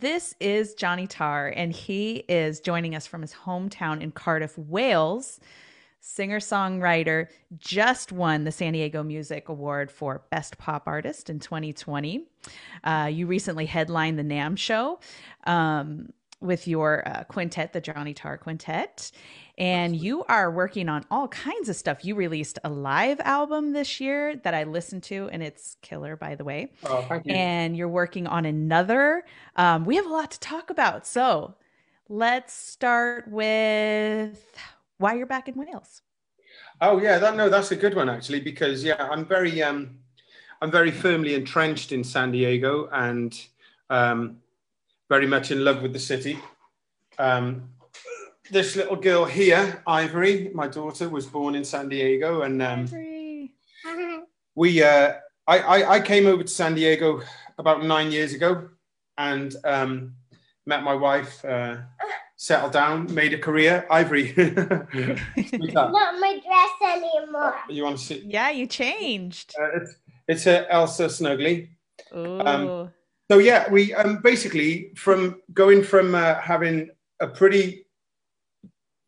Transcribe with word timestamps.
this 0.00 0.34
is 0.38 0.74
Jonny 0.74 1.06
Tarr, 1.06 1.48
and 1.48 1.72
he 1.72 2.24
is 2.28 2.60
joining 2.60 2.94
us 2.94 3.06
from 3.06 3.22
his 3.22 3.32
hometown 3.32 4.00
in 4.00 4.12
Cardiff, 4.12 4.56
Wales. 4.56 5.40
Singer 6.00 6.38
songwriter 6.38 7.26
just 7.56 8.12
won 8.12 8.44
the 8.44 8.52
San 8.52 8.72
Diego 8.72 9.02
Music 9.02 9.48
Award 9.48 9.90
for 9.90 10.22
Best 10.30 10.56
Pop 10.56 10.84
Artist 10.86 11.28
in 11.28 11.40
2020. 11.40 12.24
Uh, 12.84 13.10
you 13.12 13.26
recently 13.26 13.66
headlined 13.66 14.18
the 14.18 14.22
NAMM 14.22 14.56
show 14.56 15.00
um, 15.44 16.12
with 16.40 16.68
your 16.68 17.06
uh, 17.06 17.24
quintet, 17.24 17.72
the 17.72 17.80
Jonny 17.80 18.14
Tarr 18.14 18.38
Quintet 18.38 19.10
and 19.58 19.96
you 19.96 20.22
are 20.24 20.50
working 20.52 20.88
on 20.88 21.04
all 21.10 21.26
kinds 21.28 21.68
of 21.68 21.74
stuff. 21.74 22.04
You 22.04 22.14
released 22.14 22.60
a 22.62 22.70
live 22.70 23.18
album 23.20 23.72
this 23.72 24.00
year 24.00 24.36
that 24.36 24.54
I 24.54 24.62
listened 24.62 25.02
to, 25.04 25.28
and 25.32 25.42
it's 25.42 25.76
killer, 25.82 26.16
by 26.16 26.36
the 26.36 26.44
way. 26.44 26.70
Oh, 26.84 27.04
thank 27.08 27.26
you. 27.26 27.34
And 27.34 27.76
you're 27.76 27.88
working 27.88 28.28
on 28.28 28.46
another. 28.46 29.24
Um, 29.56 29.84
we 29.84 29.96
have 29.96 30.06
a 30.06 30.10
lot 30.10 30.30
to 30.30 30.40
talk 30.40 30.70
about. 30.70 31.08
So 31.08 31.56
let's 32.08 32.54
start 32.54 33.26
with 33.28 34.56
why 34.98 35.14
you're 35.14 35.26
back 35.26 35.48
in 35.48 35.56
Wales. 35.56 36.02
Oh 36.80 37.00
yeah, 37.00 37.18
that 37.18 37.34
no, 37.34 37.48
that's 37.48 37.72
a 37.72 37.76
good 37.76 37.96
one 37.96 38.08
actually 38.08 38.40
because 38.40 38.84
yeah, 38.84 39.08
I'm 39.10 39.26
very 39.26 39.60
um, 39.60 39.98
I'm 40.62 40.70
very 40.70 40.92
firmly 40.92 41.34
entrenched 41.34 41.90
in 41.90 42.04
San 42.04 42.30
Diego 42.30 42.88
and 42.92 43.36
um, 43.90 44.36
very 45.08 45.26
much 45.26 45.50
in 45.50 45.64
love 45.64 45.82
with 45.82 45.92
the 45.92 45.98
city. 45.98 46.38
Um, 47.18 47.70
this 48.50 48.76
little 48.76 48.96
girl 48.96 49.24
here, 49.24 49.82
Ivory, 49.86 50.50
my 50.54 50.68
daughter, 50.68 51.08
was 51.08 51.26
born 51.26 51.54
in 51.54 51.64
San 51.64 51.88
Diego, 51.88 52.42
and 52.42 52.62
um, 52.62 52.88
we 54.54 54.82
uh, 54.82 55.14
I, 55.46 55.58
I, 55.58 55.90
I 55.94 56.00
came 56.00 56.26
over 56.26 56.42
to 56.42 56.48
San 56.48 56.74
Diego 56.74 57.22
about 57.58 57.84
nine 57.84 58.10
years 58.10 58.32
ago, 58.32 58.68
and 59.16 59.54
um, 59.64 60.14
met 60.66 60.82
my 60.82 60.94
wife, 60.94 61.44
uh, 61.44 61.76
settled 62.36 62.72
down, 62.72 63.12
made 63.14 63.34
a 63.34 63.38
career. 63.38 63.86
Ivory, 63.90 64.32
not 64.36 66.20
my 66.20 66.40
dress 66.44 66.96
anymore. 66.96 67.54
You 67.68 67.84
want 67.84 67.98
to 67.98 68.04
see? 68.04 68.24
Yeah, 68.26 68.50
you 68.50 68.66
changed. 68.66 69.54
Uh, 69.60 69.68
it's 69.76 69.96
it's 70.26 70.46
a 70.46 70.70
Elsa 70.72 71.06
Snuggly. 71.06 71.70
Ooh. 72.16 72.40
Um, 72.40 72.92
so 73.30 73.38
yeah, 73.38 73.70
we 73.70 73.94
um, 73.94 74.20
basically 74.22 74.92
from 74.96 75.42
going 75.52 75.82
from 75.82 76.14
uh, 76.14 76.34
having 76.36 76.90
a 77.20 77.26
pretty 77.26 77.84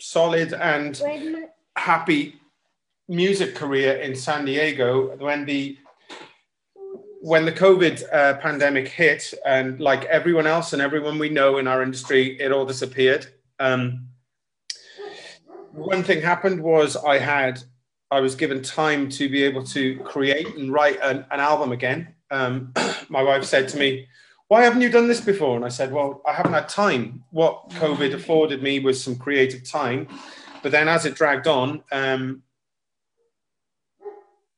solid 0.00 0.52
and 0.52 1.00
happy 1.76 2.34
music 3.08 3.54
career 3.54 3.96
in 3.96 4.14
San 4.14 4.44
Diego 4.44 5.16
when 5.16 5.44
the 5.44 5.78
when 7.22 7.44
the 7.44 7.52
COVID 7.52 8.02
uh, 8.12 8.34
pandemic 8.38 8.88
hit, 8.88 9.34
and 9.44 9.78
like 9.80 10.04
everyone 10.06 10.46
else 10.46 10.72
and 10.72 10.80
everyone 10.80 11.18
we 11.18 11.28
know 11.28 11.58
in 11.58 11.68
our 11.68 11.82
industry, 11.82 12.40
it 12.40 12.50
all 12.50 12.64
disappeared. 12.64 13.26
Um, 13.58 14.06
one 15.72 16.02
thing 16.02 16.22
happened 16.22 16.62
was 16.62 16.96
I 16.96 17.18
had 17.18 17.62
I 18.10 18.20
was 18.20 18.34
given 18.34 18.62
time 18.62 19.08
to 19.10 19.28
be 19.28 19.42
able 19.44 19.64
to 19.64 19.98
create 20.00 20.56
and 20.56 20.72
write 20.72 20.98
an, 21.02 21.24
an 21.30 21.40
album 21.40 21.72
again. 21.72 22.14
Um, 22.30 22.72
my 23.08 23.22
wife 23.22 23.44
said 23.44 23.68
to 23.68 23.78
me, 23.78 24.06
why 24.50 24.64
haven't 24.64 24.80
you 24.80 24.90
done 24.90 25.06
this 25.06 25.20
before? 25.20 25.54
And 25.54 25.64
I 25.64 25.68
said, 25.68 25.92
well, 25.92 26.22
I 26.26 26.32
haven't 26.32 26.54
had 26.54 26.68
time. 26.68 27.22
What 27.30 27.70
COVID 27.70 28.14
afforded 28.14 28.64
me 28.64 28.80
was 28.80 29.00
some 29.00 29.14
creative 29.14 29.62
time. 29.62 30.08
But 30.60 30.72
then 30.72 30.88
as 30.88 31.06
it 31.06 31.14
dragged 31.14 31.46
on, 31.46 31.84
um, 31.92 32.42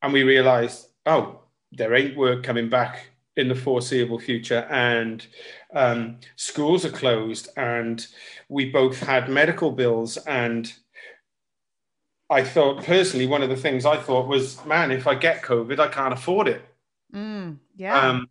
and 0.01 0.13
we 0.13 0.23
realized, 0.23 0.87
oh, 1.05 1.41
there 1.73 1.95
ain't 1.95 2.17
work 2.17 2.43
coming 2.43 2.71
back 2.71 3.11
in 3.37 3.49
the 3.49 3.55
foreseeable 3.55 4.19
future. 4.19 4.67
And 4.71 5.27
um, 5.75 6.21
schools 6.37 6.87
are 6.87 6.91
closed. 6.91 7.51
And 7.59 8.07
we 8.49 8.71
both 8.71 8.99
had 8.99 9.29
medical 9.29 9.73
bills. 9.73 10.17
And 10.17 10.73
I 12.31 12.45
thought, 12.45 12.83
personally, 12.83 13.27
one 13.27 13.43
of 13.43 13.51
the 13.51 13.57
things 13.57 13.85
I 13.85 13.99
thought 13.99 14.27
was, 14.27 14.65
man, 14.65 14.91
if 14.91 15.07
I 15.07 15.15
get 15.15 15.43
COVID, 15.43 15.79
I 15.79 15.89
can't 15.89 16.15
afford 16.15 16.49
it. 16.49 16.65
Yeah. 17.77 17.99
Um, 17.99 18.29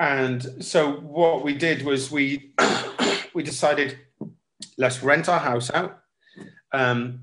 and 0.00 0.64
so 0.64 0.92
what 0.92 1.42
we 1.42 1.54
did 1.54 1.82
was 1.82 2.10
we 2.10 2.54
we 3.34 3.42
decided 3.42 3.98
let's 4.76 5.02
rent 5.02 5.28
our 5.28 5.40
house 5.40 5.70
out. 5.72 6.00
Um, 6.72 7.20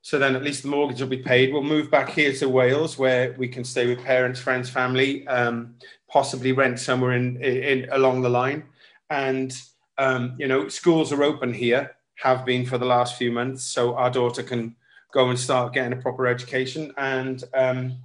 so 0.00 0.18
then 0.18 0.34
at 0.34 0.42
least 0.42 0.62
the 0.62 0.68
mortgage 0.68 1.00
will 1.00 1.08
be 1.08 1.18
paid. 1.18 1.52
We'll 1.52 1.62
move 1.62 1.90
back 1.90 2.08
here 2.08 2.32
to 2.32 2.48
Wales 2.48 2.98
where 2.98 3.34
we 3.36 3.48
can 3.48 3.62
stay 3.64 3.86
with 3.86 4.02
parents, 4.02 4.40
friends, 4.40 4.70
family, 4.70 5.26
um, 5.28 5.74
possibly 6.08 6.52
rent 6.52 6.78
somewhere 6.78 7.12
in, 7.12 7.36
in, 7.42 7.56
in 7.62 7.88
along 7.90 8.22
the 8.22 8.30
line. 8.30 8.64
And 9.10 9.54
um, 9.98 10.34
you 10.38 10.46
know, 10.46 10.68
schools 10.68 11.12
are 11.12 11.22
open 11.22 11.52
here, 11.52 11.96
have 12.16 12.46
been 12.46 12.64
for 12.64 12.78
the 12.78 12.86
last 12.86 13.16
few 13.16 13.32
months, 13.32 13.64
so 13.64 13.96
our 13.96 14.10
daughter 14.10 14.42
can 14.42 14.76
go 15.12 15.28
and 15.28 15.38
start 15.38 15.72
getting 15.72 15.92
a 15.92 16.00
proper 16.00 16.26
education. 16.26 16.92
And 16.96 17.42
um, 17.54 17.98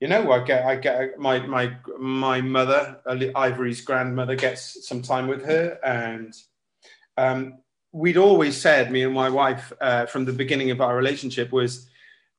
you 0.00 0.08
know, 0.08 0.30
I 0.30 0.44
get, 0.44 0.66
I 0.66 0.76
get 0.76 1.18
my 1.18 1.38
my 1.46 1.76
my 1.98 2.40
mother, 2.40 3.00
Ivory's 3.34 3.80
grandmother, 3.80 4.36
gets 4.36 4.86
some 4.86 5.00
time 5.00 5.26
with 5.26 5.44
her, 5.46 5.78
and 5.82 6.34
um, 7.16 7.58
we'd 7.92 8.18
always 8.18 8.60
said, 8.60 8.92
me 8.92 9.04
and 9.04 9.14
my 9.14 9.30
wife, 9.30 9.72
uh, 9.80 10.04
from 10.06 10.26
the 10.26 10.32
beginning 10.32 10.70
of 10.70 10.82
our 10.82 10.94
relationship, 10.94 11.50
was 11.50 11.88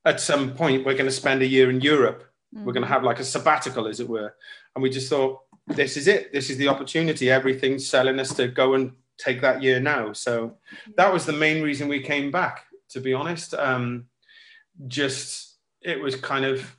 at 0.04 0.20
some 0.20 0.54
point 0.54 0.86
we're 0.86 0.94
going 0.94 1.06
to 1.06 1.10
spend 1.10 1.42
a 1.42 1.46
year 1.46 1.68
in 1.68 1.80
Europe. 1.80 2.24
Mm-hmm. 2.54 2.64
We're 2.64 2.74
going 2.74 2.86
to 2.86 2.92
have 2.92 3.02
like 3.02 3.18
a 3.18 3.24
sabbatical, 3.24 3.88
as 3.88 3.98
it 3.98 4.08
were, 4.08 4.34
and 4.76 4.82
we 4.82 4.88
just 4.88 5.10
thought, 5.10 5.40
this 5.66 5.96
is 5.96 6.06
it. 6.06 6.32
This 6.32 6.50
is 6.50 6.58
the 6.58 6.68
opportunity. 6.68 7.28
Everything's 7.28 7.88
selling 7.88 8.20
us 8.20 8.32
to 8.36 8.46
go 8.46 8.74
and 8.74 8.92
take 9.18 9.40
that 9.40 9.64
year 9.64 9.80
now. 9.80 10.12
So 10.12 10.58
that 10.96 11.12
was 11.12 11.26
the 11.26 11.32
main 11.32 11.62
reason 11.62 11.88
we 11.88 12.02
came 12.02 12.30
back. 12.30 12.66
To 12.90 13.00
be 13.00 13.12
honest, 13.12 13.52
um, 13.54 14.06
just 14.86 15.56
it 15.82 16.00
was 16.00 16.14
kind 16.14 16.44
of 16.44 16.77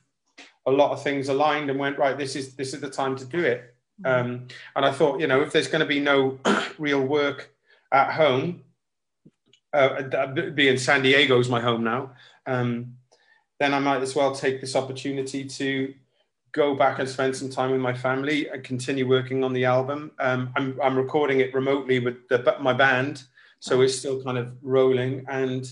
a 0.69 0.71
lot 0.71 0.91
of 0.91 1.03
things 1.03 1.29
aligned 1.29 1.69
and 1.69 1.79
went 1.79 1.97
right. 1.97 2.17
This 2.17 2.35
is 2.35 2.55
this 2.55 2.73
is 2.73 2.81
the 2.81 2.89
time 2.89 3.15
to 3.17 3.25
do 3.25 3.39
it. 3.39 3.75
Um, 4.05 4.47
and 4.75 4.85
I 4.85 4.91
thought, 4.91 5.19
you 5.19 5.27
know, 5.27 5.41
if 5.41 5.51
there's 5.51 5.67
going 5.67 5.81
to 5.81 5.85
be 5.85 5.99
no 5.99 6.39
real 6.77 7.01
work 7.01 7.53
at 7.91 8.13
home, 8.13 8.63
uh, 9.73 10.01
being 10.55 10.77
San 10.77 11.01
Diego 11.01 11.39
is 11.39 11.49
my 11.49 11.59
home 11.59 11.83
now, 11.83 12.11
um, 12.45 12.95
then 13.59 13.73
I 13.73 13.79
might 13.79 14.01
as 14.01 14.15
well 14.15 14.33
take 14.33 14.61
this 14.61 14.75
opportunity 14.75 15.43
to 15.43 15.93
go 16.51 16.75
back 16.75 16.99
and 16.99 17.07
spend 17.07 17.35
some 17.35 17.49
time 17.49 17.71
with 17.71 17.81
my 17.81 17.93
family 17.93 18.49
and 18.49 18.63
continue 18.63 19.07
working 19.07 19.43
on 19.43 19.53
the 19.53 19.65
album. 19.65 20.11
Um, 20.19 20.51
I'm, 20.55 20.79
I'm 20.81 20.97
recording 20.97 21.41
it 21.41 21.53
remotely 21.53 21.99
with 21.99 22.27
the, 22.29 22.55
my 22.61 22.73
band, 22.73 23.23
so 23.59 23.81
it's 23.81 23.97
still 23.97 24.23
kind 24.23 24.37
of 24.37 24.53
rolling 24.61 25.25
and 25.27 25.69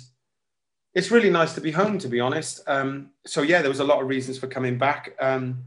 it's 0.97 1.11
really 1.11 1.29
nice 1.29 1.53
to 1.53 1.61
be 1.61 1.69
home, 1.69 1.99
to 1.99 2.07
be 2.07 2.19
honest. 2.19 2.61
Um, 2.65 3.11
so 3.23 3.43
yeah, 3.43 3.61
there 3.61 3.69
was 3.69 3.81
a 3.81 3.83
lot 3.83 4.01
of 4.01 4.07
reasons 4.07 4.39
for 4.39 4.47
coming 4.47 4.79
back, 4.79 5.15
um, 5.19 5.63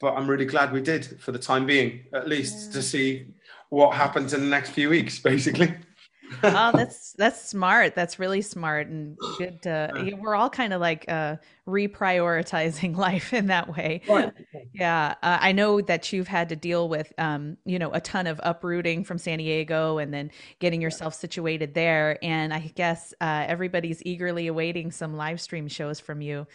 but 0.00 0.14
I'm 0.14 0.26
really 0.26 0.46
glad 0.46 0.72
we 0.72 0.80
did 0.80 1.20
for 1.20 1.32
the 1.32 1.38
time 1.38 1.66
being, 1.66 2.06
at 2.14 2.26
least 2.26 2.68
yeah. 2.68 2.72
to 2.72 2.82
see 2.82 3.26
what 3.68 3.94
happens 3.94 4.32
in 4.32 4.40
the 4.40 4.46
next 4.46 4.70
few 4.70 4.88
weeks, 4.88 5.18
basically 5.32 5.74
oh, 6.42 6.70
that's 6.74 7.12
that's 7.14 7.48
smart. 7.48 7.94
That's 7.94 8.18
really 8.18 8.42
smart 8.42 8.88
and 8.88 9.16
good. 9.38 9.62
To, 9.62 10.14
we're 10.20 10.34
all 10.34 10.50
kind 10.50 10.72
of 10.72 10.80
like 10.80 11.04
uh, 11.08 11.36
reprioritizing 11.66 12.96
life 12.98 13.32
in 13.32 13.46
that 13.46 13.74
way. 13.74 14.02
Yeah, 14.72 15.14
uh, 15.22 15.38
I 15.40 15.52
know 15.52 15.80
that 15.80 16.12
you've 16.12 16.28
had 16.28 16.48
to 16.50 16.56
deal 16.56 16.88
with, 16.88 17.12
um, 17.18 17.56
you 17.64 17.78
know, 17.78 17.90
a 17.92 18.00
ton 18.00 18.26
of 18.26 18.40
uprooting 18.42 19.04
from 19.04 19.18
San 19.18 19.38
Diego 19.38 19.98
and 19.98 20.12
then 20.12 20.30
getting 20.58 20.80
yourself 20.80 21.14
situated 21.14 21.74
there. 21.74 22.18
And 22.22 22.52
I 22.52 22.72
guess 22.74 23.14
uh, 23.20 23.44
everybody's 23.46 24.02
eagerly 24.04 24.46
awaiting 24.46 24.90
some 24.90 25.16
live 25.16 25.40
stream 25.40 25.68
shows 25.68 26.00
from 26.00 26.20
you 26.20 26.46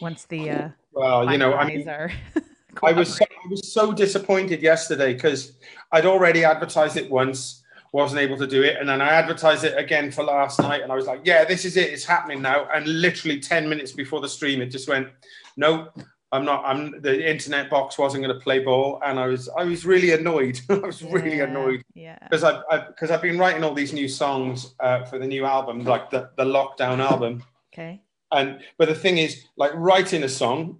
once 0.00 0.24
the 0.26 0.50
uh, 0.50 0.68
well, 0.92 1.30
you 1.30 1.38
know, 1.38 1.54
I 1.54 1.66
mean, 1.66 1.88
are. 1.88 2.12
I 2.82 2.92
was 2.92 3.16
so, 3.16 3.24
I 3.24 3.48
was 3.48 3.72
so 3.72 3.92
disappointed 3.92 4.62
yesterday 4.62 5.12
because 5.14 5.52
I'd 5.90 6.06
already 6.06 6.44
advertised 6.44 6.96
it 6.96 7.10
once 7.10 7.61
wasn't 7.92 8.20
able 8.20 8.38
to 8.38 8.46
do 8.46 8.62
it. 8.62 8.78
And 8.80 8.88
then 8.88 9.02
I 9.02 9.10
advertised 9.10 9.64
it 9.64 9.76
again 9.76 10.10
for 10.10 10.24
last 10.24 10.60
night, 10.60 10.82
and 10.82 10.90
I 10.90 10.96
was 10.96 11.06
like, 11.06 11.20
"Yeah, 11.24 11.44
this 11.44 11.64
is 11.64 11.76
it. 11.76 11.90
It's 11.90 12.04
happening 12.04 12.42
now." 12.42 12.66
And 12.74 12.86
literally 12.86 13.38
ten 13.38 13.68
minutes 13.68 13.92
before 13.92 14.20
the 14.20 14.28
stream, 14.28 14.60
it 14.60 14.66
just 14.66 14.88
went, 14.88 15.08
"Nope." 15.56 15.96
I'm 16.34 16.46
not. 16.46 16.64
I'm 16.64 17.02
the 17.02 17.30
internet 17.30 17.68
box 17.68 17.98
wasn't 17.98 18.24
going 18.24 18.34
to 18.34 18.42
play 18.42 18.60
ball." 18.60 19.00
And 19.04 19.20
I 19.20 19.26
was, 19.26 19.50
I 19.50 19.64
was 19.64 19.84
really 19.84 20.12
annoyed. 20.12 20.58
I 20.70 20.78
was 20.78 21.02
really 21.02 21.40
annoyed. 21.40 21.82
Yeah. 21.94 22.18
Because 22.22 22.42
I, 22.42 22.86
because 22.86 23.10
I've 23.10 23.20
been 23.20 23.38
writing 23.38 23.62
all 23.62 23.74
these 23.74 23.92
new 23.92 24.08
songs 24.08 24.74
uh, 24.80 25.04
for 25.04 25.18
the 25.18 25.26
new 25.26 25.44
album, 25.44 25.84
like 25.84 26.10
the 26.10 26.30
the 26.38 26.44
lockdown 26.44 27.00
album. 27.00 27.44
Okay. 27.72 28.00
And 28.32 28.60
but 28.78 28.88
the 28.88 28.94
thing 28.94 29.18
is, 29.18 29.44
like 29.56 29.72
writing 29.74 30.22
a 30.22 30.28
song, 30.28 30.78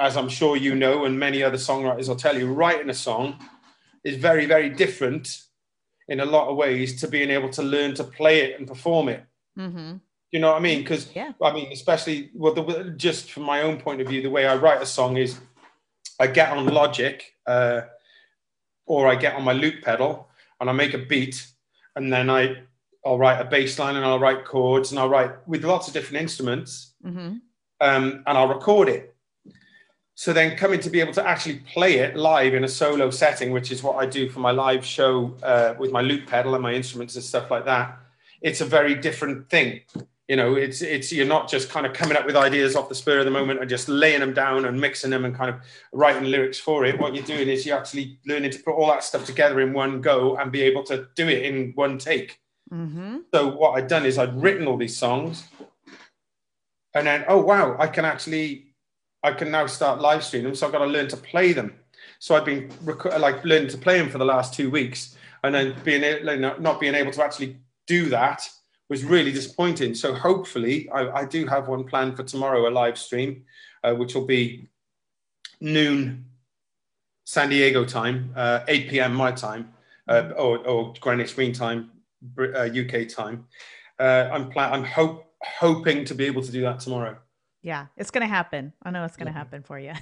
as 0.00 0.16
I'm 0.16 0.28
sure 0.28 0.56
you 0.56 0.74
know, 0.74 1.04
and 1.04 1.16
many 1.16 1.44
other 1.44 1.58
songwriters 1.58 2.08
will 2.08 2.16
tell 2.16 2.36
you, 2.36 2.52
writing 2.52 2.90
a 2.90 2.94
song 2.94 3.38
is 4.02 4.16
very, 4.16 4.46
very 4.46 4.70
different 4.70 5.42
in 6.10 6.20
a 6.20 6.24
lot 6.24 6.48
of 6.48 6.56
ways 6.56 7.00
to 7.00 7.08
being 7.08 7.30
able 7.30 7.48
to 7.48 7.62
learn 7.62 7.94
to 7.94 8.04
play 8.04 8.40
it 8.40 8.58
and 8.58 8.68
perform 8.68 9.08
it. 9.08 9.24
Mm-hmm. 9.56 9.96
You 10.32 10.40
know 10.40 10.50
what 10.50 10.58
I 10.58 10.60
mean? 10.60 10.80
Because 10.80 11.08
yeah. 11.14 11.32
I 11.42 11.52
mean, 11.52 11.72
especially 11.72 12.30
well, 12.34 12.52
the, 12.52 12.92
just 12.96 13.30
from 13.30 13.44
my 13.44 13.62
own 13.62 13.78
point 13.78 14.00
of 14.00 14.08
view, 14.08 14.20
the 14.20 14.30
way 14.30 14.46
I 14.46 14.56
write 14.56 14.82
a 14.82 14.86
song 14.86 15.16
is 15.16 15.40
I 16.18 16.26
get 16.26 16.50
on 16.50 16.66
Logic 16.66 17.24
uh, 17.46 17.82
or 18.86 19.08
I 19.08 19.14
get 19.14 19.34
on 19.34 19.44
my 19.44 19.52
loop 19.52 19.82
pedal 19.82 20.28
and 20.60 20.68
I 20.68 20.72
make 20.72 20.94
a 20.94 20.98
beat, 20.98 21.46
and 21.96 22.12
then 22.12 22.28
I 22.28 22.62
I'll 23.04 23.18
write 23.18 23.40
a 23.40 23.44
bass 23.44 23.78
line 23.78 23.96
and 23.96 24.04
I'll 24.04 24.20
write 24.20 24.44
chords 24.44 24.90
and 24.90 25.00
I'll 25.00 25.08
write 25.08 25.48
with 25.48 25.64
lots 25.64 25.88
of 25.88 25.94
different 25.94 26.22
instruments, 26.22 26.92
mm-hmm. 27.04 27.36
um, 27.80 28.22
and 28.26 28.38
I'll 28.38 28.48
record 28.48 28.88
it. 28.88 29.14
So 30.20 30.34
then 30.34 30.54
coming 30.54 30.80
to 30.80 30.90
be 30.90 31.00
able 31.00 31.14
to 31.14 31.26
actually 31.26 31.60
play 31.60 31.94
it 31.94 32.14
live 32.14 32.52
in 32.52 32.62
a 32.62 32.68
solo 32.68 33.08
setting, 33.08 33.52
which 33.52 33.72
is 33.72 33.82
what 33.82 33.96
I 33.96 34.04
do 34.04 34.28
for 34.28 34.40
my 34.40 34.50
live 34.50 34.84
show 34.84 35.34
uh, 35.42 35.72
with 35.78 35.92
my 35.92 36.02
loop 36.02 36.26
pedal 36.26 36.52
and 36.54 36.62
my 36.62 36.74
instruments 36.74 37.14
and 37.14 37.24
stuff 37.24 37.50
like 37.50 37.64
that, 37.64 37.98
it's 38.42 38.60
a 38.60 38.66
very 38.66 38.94
different 38.94 39.48
thing. 39.48 39.80
You 40.28 40.36
know, 40.36 40.56
it's 40.56 40.82
it's 40.82 41.10
you're 41.10 41.24
not 41.24 41.48
just 41.48 41.70
kind 41.70 41.86
of 41.86 41.94
coming 41.94 42.18
up 42.18 42.26
with 42.26 42.36
ideas 42.36 42.76
off 42.76 42.90
the 42.90 42.94
spur 42.94 43.20
of 43.20 43.24
the 43.24 43.30
moment 43.30 43.60
and 43.60 43.70
just 43.70 43.88
laying 43.88 44.20
them 44.20 44.34
down 44.34 44.66
and 44.66 44.78
mixing 44.78 45.08
them 45.08 45.24
and 45.24 45.34
kind 45.34 45.48
of 45.48 45.62
writing 45.94 46.24
lyrics 46.24 46.58
for 46.58 46.84
it. 46.84 47.00
What 47.00 47.14
you're 47.14 47.24
doing 47.24 47.48
is 47.48 47.64
you're 47.64 47.78
actually 47.78 48.18
learning 48.26 48.50
to 48.50 48.58
put 48.58 48.74
all 48.74 48.88
that 48.88 49.02
stuff 49.02 49.24
together 49.24 49.58
in 49.62 49.72
one 49.72 50.02
go 50.02 50.36
and 50.36 50.52
be 50.52 50.60
able 50.60 50.82
to 50.84 51.06
do 51.16 51.28
it 51.28 51.44
in 51.44 51.72
one 51.76 51.96
take. 51.96 52.38
Mm-hmm. 52.70 53.20
So 53.32 53.56
what 53.56 53.70
I'd 53.70 53.88
done 53.88 54.04
is 54.04 54.18
I'd 54.18 54.38
written 54.42 54.66
all 54.66 54.76
these 54.76 54.98
songs, 54.98 55.44
and 56.92 57.06
then 57.06 57.24
oh 57.26 57.40
wow, 57.40 57.74
I 57.78 57.86
can 57.86 58.04
actually 58.04 58.69
I 59.22 59.32
can 59.32 59.50
now 59.50 59.66
start 59.66 60.00
live 60.00 60.24
streaming 60.24 60.46
them. 60.46 60.54
So 60.54 60.66
I've 60.66 60.72
got 60.72 60.78
to 60.78 60.86
learn 60.86 61.08
to 61.08 61.16
play 61.16 61.52
them. 61.52 61.74
So 62.18 62.34
I've 62.34 62.44
been 62.44 62.70
rec- 62.84 63.18
like 63.18 63.44
learning 63.44 63.68
to 63.68 63.78
play 63.78 63.98
them 63.98 64.10
for 64.10 64.18
the 64.18 64.24
last 64.24 64.54
two 64.54 64.70
weeks, 64.70 65.16
and 65.42 65.54
then 65.54 65.74
being 65.84 66.24
not 66.24 66.80
being 66.80 66.94
able 66.94 67.12
to 67.12 67.24
actually 67.24 67.56
do 67.86 68.08
that 68.10 68.48
was 68.88 69.04
really 69.04 69.32
disappointing. 69.32 69.94
So 69.94 70.12
hopefully, 70.14 70.90
I, 70.90 71.20
I 71.20 71.24
do 71.24 71.46
have 71.46 71.68
one 71.68 71.84
planned 71.84 72.16
for 72.16 72.24
tomorrow, 72.24 72.68
a 72.68 72.70
live 72.70 72.98
stream, 72.98 73.44
uh, 73.84 73.94
which 73.94 74.14
will 74.14 74.26
be 74.26 74.68
noon 75.60 76.26
San 77.24 77.48
Diego 77.48 77.84
time, 77.84 78.32
uh, 78.36 78.60
8 78.66 78.90
p.m. 78.90 79.14
my 79.14 79.30
time, 79.30 79.72
uh, 80.08 80.30
or, 80.36 80.58
or, 80.66 80.92
Greenwich 81.00 81.38
Mean 81.38 81.52
Time, 81.52 81.90
UK 82.36 82.94
uh, 82.94 83.04
time. 83.08 83.46
Uh, 83.98 84.28
I'm 84.32 84.50
pla- 84.50 84.72
I'm 84.72 84.84
hope 84.84 85.32
hoping 85.42 86.04
to 86.06 86.14
be 86.14 86.26
able 86.26 86.42
to 86.42 86.50
do 86.50 86.62
that 86.62 86.80
tomorrow. 86.80 87.16
Yeah, 87.62 87.86
it's 87.96 88.10
going 88.10 88.22
to 88.22 88.28
happen. 88.28 88.72
I 88.82 88.90
know 88.90 89.04
it's 89.04 89.16
going 89.16 89.26
to 89.26 89.32
happen 89.32 89.62
for 89.62 89.78
you. 89.78 89.92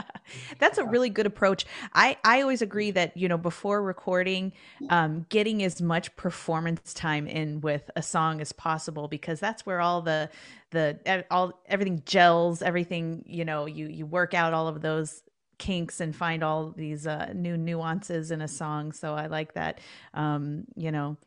That's 0.58 0.78
a 0.78 0.84
really 0.84 1.10
good 1.10 1.26
approach. 1.26 1.66
I 1.92 2.16
I 2.24 2.40
always 2.40 2.62
agree 2.62 2.90
that, 2.92 3.14
you 3.16 3.28
know, 3.28 3.36
before 3.36 3.82
recording, 3.82 4.52
um, 4.88 5.26
getting 5.28 5.62
as 5.62 5.82
much 5.82 6.14
performance 6.16 6.94
time 6.94 7.26
in 7.26 7.60
with 7.60 7.90
a 7.96 8.02
song 8.02 8.40
as 8.40 8.52
possible 8.52 9.08
because 9.08 9.40
that's 9.40 9.66
where 9.66 9.80
all 9.80 10.00
the 10.00 10.30
the 10.70 11.24
all 11.30 11.60
everything 11.66 12.02
gels, 12.06 12.62
everything, 12.62 13.24
you 13.26 13.44
know, 13.44 13.66
you 13.66 13.88
you 13.88 14.06
work 14.06 14.32
out 14.32 14.54
all 14.54 14.68
of 14.68 14.80
those 14.80 15.22
kinks 15.58 16.00
and 16.00 16.16
find 16.16 16.42
all 16.42 16.70
these 16.70 17.06
uh, 17.06 17.30
new 17.34 17.58
nuances 17.58 18.30
in 18.30 18.40
a 18.40 18.48
song. 18.48 18.90
So 18.92 19.14
I 19.14 19.26
like 19.26 19.52
that. 19.54 19.80
Um, 20.14 20.64
you 20.76 20.90
know, 20.90 21.18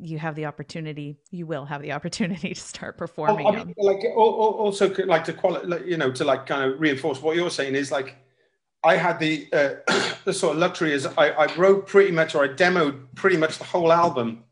you 0.00 0.18
have 0.18 0.34
the 0.34 0.46
opportunity 0.46 1.18
you 1.30 1.46
will 1.46 1.64
have 1.64 1.82
the 1.82 1.92
opportunity 1.92 2.54
to 2.54 2.60
start 2.60 2.96
performing 2.96 3.46
I 3.46 3.50
mean, 3.50 3.74
like 3.76 4.04
also 4.16 4.94
like 5.04 5.24
to 5.24 5.32
qualify 5.32 5.84
you 5.84 5.96
know 5.96 6.10
to 6.12 6.24
like 6.24 6.46
kind 6.46 6.70
of 6.70 6.80
reinforce 6.80 7.20
what 7.20 7.36
you're 7.36 7.50
saying 7.50 7.74
is 7.74 7.92
like 7.92 8.16
i 8.84 8.96
had 8.96 9.18
the 9.18 9.48
uh, 9.52 9.74
the 10.24 10.32
sort 10.32 10.54
of 10.54 10.60
luxury 10.60 10.92
is 10.92 11.06
I, 11.06 11.30
I 11.30 11.54
wrote 11.56 11.86
pretty 11.86 12.10
much 12.10 12.34
or 12.34 12.44
i 12.44 12.48
demoed 12.48 13.14
pretty 13.14 13.36
much 13.36 13.58
the 13.58 13.64
whole 13.64 13.92
album 13.92 14.44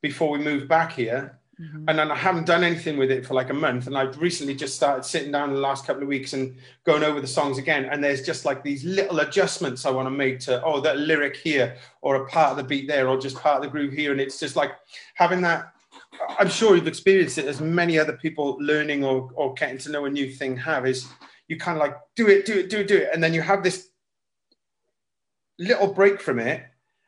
before 0.00 0.30
we 0.30 0.38
moved 0.38 0.68
back 0.68 0.92
here 0.92 1.38
Mm-hmm. 1.60 1.88
And 1.88 1.98
then 1.98 2.10
I 2.10 2.16
haven't 2.16 2.46
done 2.46 2.64
anything 2.64 2.96
with 2.96 3.10
it 3.10 3.24
for 3.24 3.34
like 3.34 3.50
a 3.50 3.54
month. 3.54 3.86
And 3.86 3.96
I've 3.96 4.18
recently 4.20 4.54
just 4.54 4.74
started 4.74 5.04
sitting 5.04 5.30
down 5.30 5.52
the 5.52 5.60
last 5.60 5.86
couple 5.86 6.02
of 6.02 6.08
weeks 6.08 6.32
and 6.32 6.56
going 6.84 7.04
over 7.04 7.20
the 7.20 7.26
songs 7.26 7.58
again. 7.58 7.84
And 7.84 8.02
there's 8.02 8.22
just 8.22 8.44
like 8.44 8.64
these 8.64 8.84
little 8.84 9.20
adjustments 9.20 9.86
I 9.86 9.90
want 9.90 10.06
to 10.06 10.10
make 10.10 10.40
to, 10.40 10.62
oh, 10.64 10.80
that 10.80 10.98
lyric 10.98 11.36
here, 11.36 11.76
or 12.02 12.16
a 12.16 12.26
part 12.26 12.50
of 12.50 12.56
the 12.56 12.64
beat 12.64 12.88
there, 12.88 13.08
or 13.08 13.18
just 13.18 13.36
part 13.36 13.56
of 13.56 13.62
the 13.62 13.68
groove 13.68 13.92
here. 13.92 14.10
And 14.10 14.20
it's 14.20 14.40
just 14.40 14.56
like 14.56 14.72
having 15.14 15.42
that. 15.42 15.72
I'm 16.38 16.48
sure 16.48 16.74
you've 16.74 16.88
experienced 16.88 17.38
it 17.38 17.46
as 17.46 17.60
many 17.60 17.98
other 17.98 18.14
people 18.14 18.56
learning 18.60 19.04
or, 19.04 19.30
or 19.34 19.54
getting 19.54 19.78
to 19.78 19.90
know 19.90 20.04
a 20.06 20.10
new 20.10 20.30
thing 20.30 20.56
have 20.56 20.86
is 20.86 21.08
you 21.48 21.58
kind 21.58 21.76
of 21.76 21.82
like 21.82 21.96
do 22.16 22.28
it, 22.28 22.46
do 22.46 22.58
it, 22.58 22.70
do 22.70 22.80
it, 22.80 22.88
do 22.88 22.96
it. 22.96 23.10
And 23.12 23.22
then 23.22 23.34
you 23.34 23.42
have 23.42 23.62
this 23.62 23.88
little 25.58 25.92
break 25.92 26.20
from 26.20 26.38
it. 26.38 26.64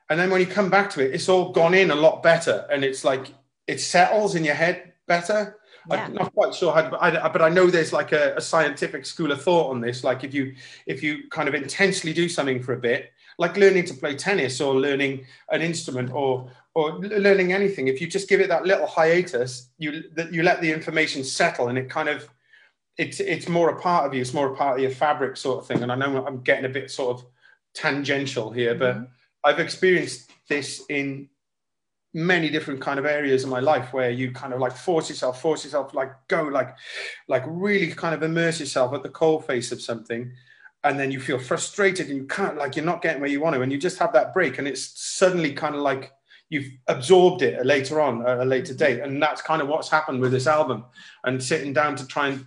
And 0.09 0.21
then 0.21 0.31
when 0.31 0.41
you 0.41 0.47
come 0.47 0.71
back 0.71 0.91
to 0.91 1.05
it, 1.05 1.15
it's 1.15 1.29
all 1.29 1.53
gone 1.53 1.75
in 1.75 1.91
a 1.91 1.95
lot 1.95 2.23
better. 2.23 2.67
And 2.71 2.85
it's 2.85 3.05
like 3.05 3.33
it 3.67 3.81
settles 3.81 4.35
in 4.35 4.45
your 4.45 4.55
head 4.55 4.93
better. 5.07 5.59
Yeah. 5.91 6.05
I'm 6.05 6.15
not 6.15 6.35
quite 6.35 6.55
sure 6.55 6.73
how, 6.73 6.91
but 6.91 7.01
I, 7.01 7.29
but 7.29 7.43
I 7.43 7.49
know 7.49 7.69
there's 7.69 7.93
like 7.93 8.13
a, 8.13 8.35
a, 8.37 8.41
scientific 8.41 9.07
school 9.07 9.31
of 9.31 9.41
thought 9.41 9.71
on 9.71 9.81
this. 9.81 10.03
Like 10.03 10.25
if 10.25 10.35
you 10.35 10.55
if 10.87 11.03
you 11.03 11.29
kind 11.31 11.49
of 11.49 11.55
intensely 11.55 12.13
do 12.13 12.29
something 12.29 12.61
for 12.61 12.73
a 12.73 12.79
bit, 12.79 13.13
like 13.39 13.57
learning 13.57 13.85
to 13.87 13.95
play 13.95 14.17
tennis 14.17 14.61
or 14.61 14.75
learning 14.75 15.25
an 15.51 15.63
instrument 15.63 16.11
or 16.13 16.51
or 16.75 16.99
learning 16.99 17.53
anything, 17.53 17.87
if 17.87 18.01
you 18.01 18.09
just 18.09 18.29
give 18.29 18.41
it 18.41 18.49
that 18.49 18.67
little 18.67 18.87
hiatus, 18.87 19.69
you 19.79 20.05
that 20.15 20.33
you 20.33 20.43
let 20.43 20.61
the 20.61 20.73
information 20.73 21.23
settle 21.23 21.69
and 21.69 21.79
it 21.79 21.89
kind 21.89 22.09
of 22.09 22.29
it's 22.99 23.21
it's 23.21 23.49
more 23.49 23.71
a 23.71 23.81
part 23.81 24.07
of 24.07 24.15
you. 24.15 24.21
It's 24.21 24.35
more 24.35 24.53
a 24.53 24.57
part 24.57 24.77
of 24.77 24.83
your 24.83 24.91
fabric, 24.91 25.37
sort 25.37 25.61
of 25.61 25.67
thing. 25.67 25.83
And 25.83 25.93
I 25.93 25.95
know 25.95 26.27
I'm 26.27 26.41
getting 26.43 26.65
a 26.65 26.69
bit 26.69 26.91
sort 26.91 27.19
of 27.19 27.27
tangential 27.75 28.51
here, 28.51 28.75
mm-hmm. 28.75 29.03
but 29.03 29.11
I've 29.45 29.61
experienced 29.61 30.31
this 30.49 30.83
in 30.89 31.29
many 32.17 32.49
different 32.49 32.81
kind 32.81 32.99
of 32.99 33.05
areas 33.05 33.45
in 33.45 33.51
my 33.51 33.61
life 33.61 33.93
where 33.93 34.09
you 34.09 34.33
kind 34.33 34.55
of 34.55 34.59
like 34.59 34.75
force 34.75 35.11
yourself, 35.11 35.39
force 35.39 35.65
yourself, 35.65 35.93
like 35.93 36.11
go, 36.29 36.45
like, 36.45 36.75
like 37.29 37.43
really 37.47 37.93
kind 37.93 38.15
of 38.15 38.23
immerse 38.23 38.59
yourself 38.59 38.95
at 38.95 39.03
the 39.03 39.11
cold 39.11 39.45
face 39.45 39.71
of 39.71 39.83
something. 39.83 40.33
And 40.83 40.99
then 40.99 41.11
you 41.11 41.21
feel 41.21 41.39
frustrated 41.39 42.09
and 42.09 42.17
you 42.17 42.27
can't, 42.27 42.57
like, 42.57 42.75
you're 42.75 42.87
not 42.87 43.03
getting 43.03 43.21
where 43.21 43.29
you 43.29 43.43
want 43.43 43.55
to. 43.55 43.61
And 43.61 43.71
you 43.71 43.77
just 43.77 43.99
have 43.99 44.15
that 44.15 44.33
break. 44.33 44.57
And 44.57 44.67
it's 44.67 44.99
suddenly 44.99 45.53
kind 45.53 45.75
of 45.75 45.83
like 45.83 46.11
you've 46.49 46.71
absorbed 46.87 47.43
it 47.43 47.67
later 47.67 48.01
on, 48.01 48.27
at 48.27 48.41
a 48.41 48.47
later 48.47 48.73
mm-hmm. 48.73 48.79
date. 48.79 49.01
And 49.01 49.23
that's 49.23 49.43
kind 49.43 49.61
of 49.61 49.69
what's 49.69 49.91
happened 49.91 50.23
with 50.23 50.33
this 50.33 50.47
album. 50.47 50.87
And 51.25 51.43
sitting 51.43 51.75
down 51.75 51.97
to 51.97 52.07
try 52.07 52.29
and 52.29 52.47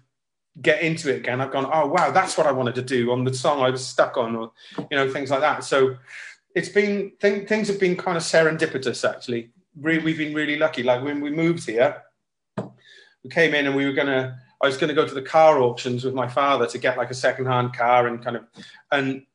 get 0.64 0.82
into 0.82 1.14
it 1.14 1.18
again, 1.18 1.42
I've 1.42 1.52
gone, 1.52 1.70
oh, 1.72 1.86
wow, 1.86 2.10
that's 2.10 2.40
what 2.40 2.48
I 2.48 2.52
wanted 2.52 2.74
to 2.74 2.82
do 2.82 3.12
on 3.12 3.24
the 3.24 3.36
song 3.36 3.62
I 3.62 3.70
was 3.70 3.86
stuck 3.86 4.18
on, 4.18 4.36
or, 4.36 4.52
you 4.90 4.98
know, 4.98 5.12
things 5.12 5.30
like 5.30 5.42
that. 5.42 5.64
So, 5.64 5.96
it's 6.56 6.70
been 6.70 7.12
th- 7.22 7.48
things 7.48 7.68
have 7.68 7.80
been 7.80 7.96
kind 7.96 8.18
of 8.18 8.24
serendipitous 8.24 9.08
actually 9.08 9.52
re- 9.80 10.00
we've 10.00 10.18
been 10.18 10.34
really 10.34 10.58
lucky. 10.58 10.84
Like 10.84 11.04
when 11.04 11.22
we 11.22 11.32
moved 11.32 11.66
here, 11.66 12.04
we 13.24 13.30
came 13.30 13.54
in 13.54 13.68
and 13.68 13.76
we 13.76 13.86
were 13.86 13.94
gonna. 13.94 14.40
I 14.62 14.68
was 14.68 14.76
going 14.76 14.90
to 14.90 14.94
go 14.94 15.08
to 15.08 15.14
the 15.14 15.22
car 15.22 15.62
auctions 15.62 16.04
with 16.04 16.14
my 16.14 16.28
father 16.28 16.68
to 16.68 16.78
get 16.78 16.98
like 16.98 17.10
a 17.12 17.14
second-hand 17.14 17.74
car 17.74 18.08
and 18.08 18.22
kind 18.22 18.36
of, 18.36 18.46
and 18.92 19.26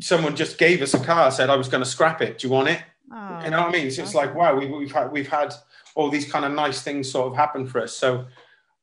someone 0.00 0.36
just 0.36 0.58
gave 0.58 0.82
us 0.82 0.92
a 0.92 1.02
car. 1.02 1.30
Said 1.30 1.48
I 1.48 1.56
was 1.56 1.68
going 1.68 1.82
to 1.82 1.88
scrap 1.88 2.20
it. 2.20 2.38
Do 2.38 2.46
you 2.46 2.52
want 2.52 2.68
it? 2.68 2.82
Oh, 3.10 3.40
you 3.42 3.50
know 3.50 3.62
what 3.62 3.68
I 3.68 3.72
mean? 3.72 3.90
So 3.90 4.02
it's 4.02 4.14
like 4.14 4.34
wow, 4.34 4.54
we've, 4.54 4.70
we've 4.70 4.92
had 4.92 5.10
we've 5.10 5.28
had 5.28 5.54
all 5.94 6.10
these 6.10 6.30
kind 6.30 6.44
of 6.44 6.52
nice 6.52 6.82
things 6.82 7.10
sort 7.10 7.28
of 7.28 7.36
happen 7.36 7.66
for 7.66 7.80
us. 7.80 7.94
So 7.94 8.26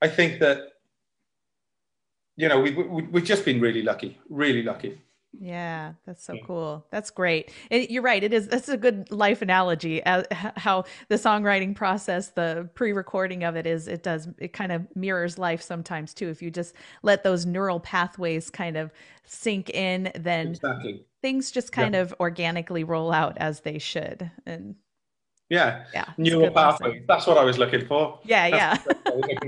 I 0.02 0.08
think 0.08 0.40
that 0.40 0.74
you 2.36 2.48
know 2.50 2.60
we, 2.60 2.72
we 2.72 3.04
we've 3.04 3.24
just 3.24 3.46
been 3.46 3.62
really 3.62 3.84
lucky, 3.84 4.20
really 4.30 4.64
lucky. 4.64 5.00
Yeah, 5.40 5.94
that's 6.06 6.24
so 6.24 6.38
cool. 6.44 6.86
That's 6.90 7.10
great. 7.12 7.52
It, 7.70 7.92
you're 7.92 8.02
right. 8.02 8.24
It 8.24 8.34
is. 8.34 8.48
That's 8.48 8.70
a 8.70 8.78
good 8.78 9.12
life 9.12 9.42
analogy. 9.42 10.04
Uh, 10.04 10.24
how 10.32 10.86
the 11.10 11.16
songwriting 11.16 11.76
process, 11.76 12.30
the 12.30 12.70
pre-recording 12.74 13.44
of 13.44 13.56
it 13.56 13.68
is. 13.68 13.88
It 13.88 14.04
does. 14.04 14.28
It 14.40 14.54
kind 14.54 14.72
of 14.72 14.88
mirrors 14.96 15.38
life 15.38 15.62
sometimes 15.62 16.14
too. 16.14 16.30
If 16.30 16.42
you 16.42 16.50
just 16.50 16.74
let 17.04 17.24
those 17.24 17.46
neural 17.46 17.80
pathways 17.80 18.50
kind 18.50 18.78
of 18.78 18.92
sink 19.26 19.70
in, 19.70 20.12
then 20.16 20.48
exactly. 20.48 21.06
things 21.22 21.52
just 21.52 21.72
kind 21.72 21.94
yeah. 21.94 22.02
of 22.02 22.16
organically 22.20 22.84
roll 22.84 23.12
out 23.12 23.38
as 23.38 23.60
they 23.60 23.78
should. 23.78 24.32
And 24.46 24.76
yeah. 25.50 25.86
Yeah. 25.94 26.06
Neural 26.18 26.52
pathways. 26.52 27.04
That's 27.08 27.26
what 27.26 27.38
I 27.38 27.44
was 27.44 27.58
looking 27.58 27.86
for. 27.86 28.20
Yeah, 28.24 28.48
yeah. 28.48 28.76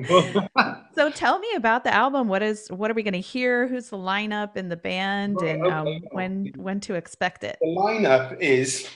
For. 0.08 0.48
so 0.96 1.10
tell 1.12 1.40
me 1.40 1.50
about 1.56 1.84
the 1.84 1.94
album. 1.94 2.28
What 2.28 2.42
is 2.42 2.70
what 2.70 2.90
are 2.90 2.94
we 2.94 3.04
going 3.04 3.14
to 3.14 3.20
hear? 3.20 3.68
Who's 3.68 3.90
the 3.90 3.98
lineup 3.98 4.56
in 4.56 4.70
the 4.70 4.78
band 4.78 5.42
and 5.42 5.66
um, 5.68 6.02
when 6.12 6.54
when 6.56 6.80
to 6.82 6.96
expect 6.96 7.44
it? 7.44 7.58
The 7.60 7.68
lineup 7.68 8.40
is 8.40 8.88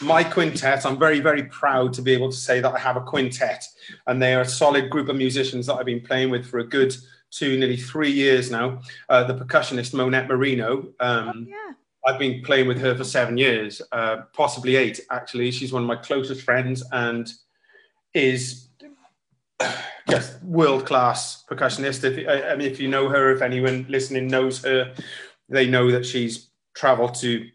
my 0.00 0.22
quintet. 0.22 0.86
I'm 0.86 0.98
very 0.98 1.18
very 1.18 1.44
proud 1.44 1.92
to 1.94 2.02
be 2.02 2.12
able 2.12 2.30
to 2.30 2.36
say 2.36 2.60
that 2.60 2.72
I 2.72 2.78
have 2.78 2.96
a 2.96 3.02
quintet 3.02 3.64
and 4.06 4.22
they 4.22 4.34
are 4.34 4.42
a 4.42 4.48
solid 4.48 4.90
group 4.90 5.08
of 5.08 5.16
musicians 5.16 5.66
that 5.66 5.74
I've 5.74 5.86
been 5.86 6.02
playing 6.02 6.30
with 6.30 6.46
for 6.46 6.60
a 6.60 6.66
good 6.66 6.94
two 7.32 7.58
nearly 7.58 7.76
3 7.76 8.08
years 8.08 8.52
now. 8.52 8.80
Uh, 9.08 9.24
the 9.24 9.34
percussionist 9.34 9.92
Monette 9.92 10.28
Marino 10.28 10.92
um, 11.00 11.48
oh, 11.48 11.50
yeah 11.50 11.72
I've 12.06 12.20
been 12.20 12.40
playing 12.42 12.68
with 12.68 12.78
her 12.80 12.94
for 12.94 13.02
seven 13.02 13.36
years, 13.36 13.82
uh, 13.90 14.18
possibly 14.32 14.76
eight, 14.76 15.00
actually. 15.10 15.50
She's 15.50 15.72
one 15.72 15.82
of 15.82 15.88
my 15.88 15.96
closest 15.96 16.42
friends 16.42 16.84
and 16.92 17.28
is 18.14 18.68
just 20.08 20.40
world 20.44 20.86
class 20.86 21.44
percussionist. 21.50 22.04
If, 22.04 22.28
I 22.28 22.54
mean, 22.54 22.70
if 22.70 22.78
you 22.78 22.86
know 22.86 23.08
her, 23.08 23.32
if 23.32 23.42
anyone 23.42 23.86
listening 23.88 24.28
knows 24.28 24.62
her, 24.62 24.94
they 25.48 25.66
know 25.66 25.90
that 25.90 26.06
she's 26.06 26.50
traveled 26.76 27.16
to 27.16 27.48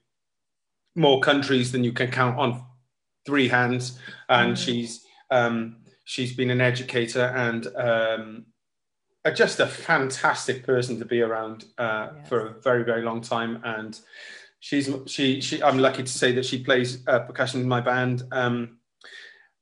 more 0.95 1.21
countries 1.21 1.71
than 1.71 1.85
you 1.85 1.93
can 1.93 2.11
count 2.11 2.37
on 2.37 2.65
three 3.25 3.47
hands. 3.47 3.99
And 4.27 4.53
mm-hmm. 4.53 4.63
she's, 4.63 5.05
um, 5.29 5.77
she's 6.03 6.35
been 6.35 6.49
an 6.49 6.59
educator 6.59 7.25
and 7.35 7.67
um, 7.77 8.45
just 9.33 9.61
a 9.61 9.67
fantastic 9.67 10.65
person 10.65 10.99
to 10.99 11.05
be 11.05 11.21
around 11.21 11.65
uh, 11.77 12.09
yes. 12.17 12.27
for 12.27 12.47
a 12.47 12.61
very, 12.61 12.83
very 12.83 13.03
long 13.03 13.21
time. 13.21 13.61
And 13.63 13.97
she's 14.61 14.89
she 15.07 15.41
she. 15.41 15.61
I'm 15.61 15.79
lucky 15.79 16.03
to 16.03 16.11
say 16.11 16.31
that 16.33 16.45
she 16.45 16.63
plays 16.63 17.05
uh, 17.07 17.19
percussion 17.19 17.59
in 17.59 17.67
my 17.67 17.81
band. 17.81 18.23
Um, 18.31 18.77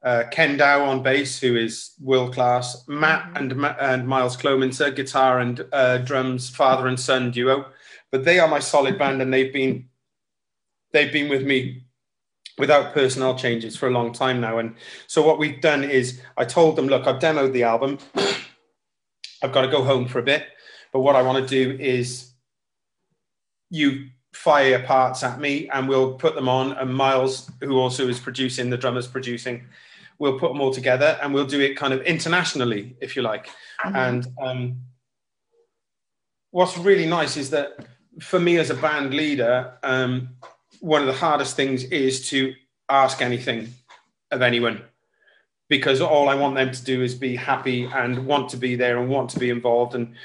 uh, 0.03 0.25
Ken 0.32 0.56
Dow 0.56 0.86
on 0.86 1.01
bass, 1.01 1.39
who 1.39 1.56
is 1.56 1.94
world 2.00 2.34
class. 2.34 2.88
Matt 2.88 3.34
mm-hmm. 3.34 3.65
and 3.65 3.75
and 3.82 4.08
Miles 4.08 4.38
Clominser, 4.38 4.96
guitar 4.96 5.39
and 5.39 5.65
uh, 5.74 5.98
drums, 5.98 6.50
father 6.50 6.88
and 6.88 7.00
son 7.00 7.32
duo. 7.32 7.65
But 8.12 8.25
they 8.25 8.39
are 8.39 8.48
my 8.48 8.60
solid 8.60 9.00
band, 9.00 9.22
and 9.24 9.34
they've 9.34 9.51
been 9.51 9.89
they've 10.94 11.12
been 11.12 11.29
with 11.29 11.44
me 11.44 11.86
without 12.58 12.94
personnel 12.94 13.36
changes 13.36 13.75
for 13.77 13.88
a 13.88 13.91
long 13.91 14.12
time 14.12 14.41
now. 14.41 14.58
And 14.58 14.75
so 15.08 15.25
what 15.25 15.39
we've 15.39 15.62
done 15.62 15.84
is 15.84 16.22
I 16.36 16.44
told 16.44 16.75
them, 16.75 16.88
look, 16.88 17.08
I've 17.08 17.22
demoed 17.22 17.53
the 17.53 17.63
album. 17.63 18.00
I've 19.41 19.53
got 19.53 19.62
to 19.62 19.70
go 19.70 19.82
home 19.82 20.10
for 20.10 20.20
a 20.20 20.24
bit. 20.24 20.46
But 20.91 21.00
what 21.00 21.15
I 21.15 21.22
want 21.22 21.48
to 21.48 21.48
do 21.48 21.82
is 21.82 22.34
you 23.70 24.10
fire 24.33 24.83
parts 24.83 25.24
at 25.24 25.39
me 25.39 25.69
and 25.69 25.88
we'll 25.88 26.13
put 26.13 26.36
them 26.36 26.48
on. 26.48 26.74
And 26.74 26.93
Miles, 26.93 27.51
who 27.62 27.77
also 27.77 28.07
is 28.07 28.19
producing, 28.19 28.69
the 28.69 28.77
drummer's 28.77 29.07
producing, 29.07 29.65
we'll 30.17 30.39
put 30.39 30.50
them 30.51 30.62
all 30.62 30.74
together 30.74 31.17
and 31.21 31.33
we'll 31.33 31.48
do 31.48 31.59
it 31.62 31.75
kind 31.75 31.93
of 31.93 32.01
internationally, 32.01 32.95
if 33.01 33.15
you 33.15 33.21
like. 33.21 33.48
Mm-hmm. 33.86 33.95
And 33.95 34.27
um, 34.41 34.77
what's 36.51 36.77
really 36.77 37.05
nice 37.05 37.38
is 37.38 37.50
that 37.51 37.86
for 38.19 38.39
me 38.39 38.57
as 38.57 38.69
a 38.69 38.75
band 38.75 39.13
leader, 39.13 39.74
um, 39.83 40.29
one 40.79 41.01
of 41.01 41.07
the 41.07 41.13
hardest 41.13 41.55
things 41.55 41.83
is 41.86 42.29
to 42.29 42.53
ask 42.89 43.21
anything 43.21 43.69
of 44.31 44.41
anyone 44.41 44.83
because 45.69 46.01
all 46.01 46.29
I 46.29 46.36
want 46.36 46.55
them 46.55 46.71
to 46.71 46.83
do 46.83 47.03
is 47.03 47.13
be 47.13 47.36
happy 47.36 47.86
and 47.86 48.25
want 48.25 48.50
to 48.50 48.57
be 48.57 48.75
there 48.75 48.98
and 49.00 49.09
want 49.09 49.29
to 49.31 49.39
be 49.39 49.51
involved. 49.51 49.93
And 49.95 50.15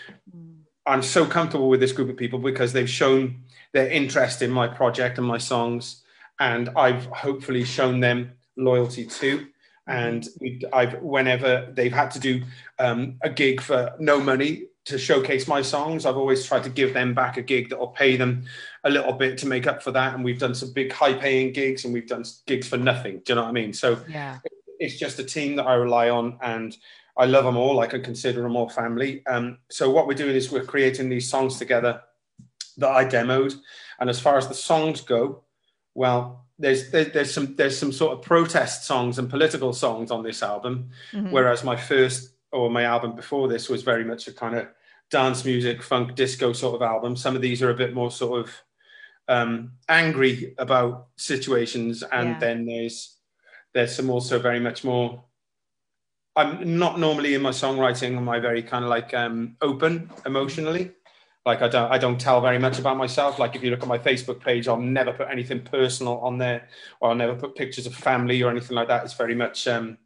I'm 0.86 1.02
so 1.02 1.26
comfortable 1.26 1.68
with 1.68 1.80
this 1.80 1.92
group 1.92 2.08
of 2.08 2.16
people 2.16 2.38
because 2.38 2.72
they've 2.72 2.88
shown 2.88 3.43
their 3.74 3.88
interest 3.88 4.40
in 4.40 4.50
my 4.50 4.66
project 4.66 5.18
and 5.18 5.26
my 5.26 5.36
songs, 5.36 6.02
and 6.40 6.70
I've 6.76 7.04
hopefully 7.06 7.64
shown 7.64 8.00
them 8.00 8.32
loyalty 8.56 9.04
too. 9.04 9.48
And 9.86 10.26
I've 10.72 11.02
whenever 11.02 11.70
they've 11.74 11.92
had 11.92 12.10
to 12.12 12.18
do 12.18 12.42
um, 12.78 13.16
a 13.20 13.28
gig 13.28 13.60
for 13.60 13.92
no 13.98 14.18
money 14.18 14.68
to 14.86 14.96
showcase 14.96 15.46
my 15.46 15.60
songs, 15.60 16.06
I've 16.06 16.16
always 16.16 16.46
tried 16.46 16.64
to 16.64 16.70
give 16.70 16.94
them 16.94 17.12
back 17.12 17.36
a 17.36 17.42
gig 17.42 17.68
that 17.68 17.78
will 17.78 17.88
pay 17.88 18.16
them 18.16 18.44
a 18.84 18.90
little 18.90 19.12
bit 19.12 19.36
to 19.38 19.46
make 19.46 19.66
up 19.66 19.82
for 19.82 19.90
that. 19.90 20.14
And 20.14 20.24
we've 20.24 20.38
done 20.38 20.54
some 20.54 20.72
big 20.72 20.90
high 20.90 21.12
paying 21.12 21.52
gigs 21.52 21.84
and 21.84 21.92
we've 21.92 22.08
done 22.08 22.24
gigs 22.46 22.68
for 22.68 22.78
nothing. 22.78 23.20
Do 23.24 23.32
you 23.32 23.34
know 23.34 23.42
what 23.42 23.48
I 23.48 23.52
mean? 23.52 23.74
So 23.74 23.98
yeah. 24.08 24.38
it's 24.78 24.98
just 24.98 25.18
a 25.18 25.24
team 25.24 25.56
that 25.56 25.66
I 25.66 25.74
rely 25.74 26.08
on 26.08 26.38
and 26.40 26.74
I 27.16 27.26
love 27.26 27.44
them 27.44 27.56
all. 27.56 27.80
I 27.80 27.86
can 27.86 28.02
consider 28.02 28.40
them 28.40 28.56
all 28.56 28.68
family. 28.68 29.22
Um, 29.26 29.58
so 29.70 29.90
what 29.90 30.06
we're 30.06 30.14
doing 30.14 30.36
is 30.36 30.50
we're 30.50 30.64
creating 30.64 31.08
these 31.08 31.28
songs 31.28 31.58
together 31.58 32.00
that 32.78 32.90
I 32.90 33.04
demoed. 33.04 33.54
And 34.00 34.10
as 34.10 34.20
far 34.20 34.36
as 34.36 34.48
the 34.48 34.54
songs 34.54 35.00
go, 35.00 35.44
well, 35.94 36.44
there's 36.58 36.90
there, 36.90 37.04
there's 37.04 37.32
some 37.32 37.56
there's 37.56 37.78
some 37.78 37.92
sort 37.92 38.12
of 38.12 38.22
protest 38.22 38.84
songs 38.84 39.18
and 39.18 39.28
political 39.30 39.72
songs 39.72 40.10
on 40.10 40.22
this 40.22 40.42
album, 40.42 40.90
mm-hmm. 41.12 41.30
whereas 41.30 41.64
my 41.64 41.76
first 41.76 42.34
or 42.52 42.70
my 42.70 42.84
album 42.84 43.16
before 43.16 43.48
this 43.48 43.68
was 43.68 43.82
very 43.82 44.04
much 44.04 44.28
a 44.28 44.32
kind 44.32 44.56
of 44.56 44.68
dance 45.10 45.44
music, 45.44 45.82
funk, 45.82 46.14
disco 46.14 46.52
sort 46.52 46.74
of 46.74 46.82
album. 46.82 47.16
Some 47.16 47.34
of 47.34 47.42
these 47.42 47.62
are 47.62 47.70
a 47.70 47.74
bit 47.74 47.94
more 47.94 48.10
sort 48.10 48.40
of 48.40 48.62
um, 49.28 49.72
angry 49.88 50.54
about 50.58 51.08
situations, 51.16 52.02
and 52.02 52.30
yeah. 52.30 52.38
then 52.38 52.66
there's 52.66 53.18
there's 53.72 53.94
some 53.94 54.10
also 54.10 54.38
very 54.38 54.60
much 54.60 54.84
more. 54.84 55.24
I'm 56.36 56.78
not 56.78 56.98
normally 56.98 57.34
in 57.34 57.42
my 57.42 57.50
songwriting. 57.50 58.16
Am 58.16 58.28
I 58.28 58.40
very 58.40 58.62
kind 58.62 58.84
of 58.84 58.90
like 58.90 59.14
um, 59.14 59.56
open 59.60 60.10
emotionally? 60.26 60.92
Like 61.46 61.60
I 61.60 61.68
don't 61.68 61.92
I 61.92 61.98
don't 61.98 62.18
tell 62.18 62.40
very 62.40 62.58
much 62.58 62.78
about 62.78 62.96
myself. 62.96 63.38
Like 63.38 63.54
if 63.54 63.62
you 63.62 63.70
look 63.70 63.82
at 63.82 63.88
my 63.88 63.98
Facebook 63.98 64.40
page, 64.40 64.66
I'll 64.66 64.80
never 64.80 65.12
put 65.12 65.28
anything 65.30 65.60
personal 65.60 66.18
on 66.18 66.38
there, 66.38 66.68
or 67.00 67.10
I'll 67.10 67.14
never 67.14 67.34
put 67.34 67.54
pictures 67.54 67.86
of 67.86 67.94
family 67.94 68.42
or 68.42 68.50
anything 68.50 68.74
like 68.74 68.88
that. 68.88 69.04
It's 69.04 69.14
very 69.14 69.34
much 69.34 69.68
um, 69.68 69.98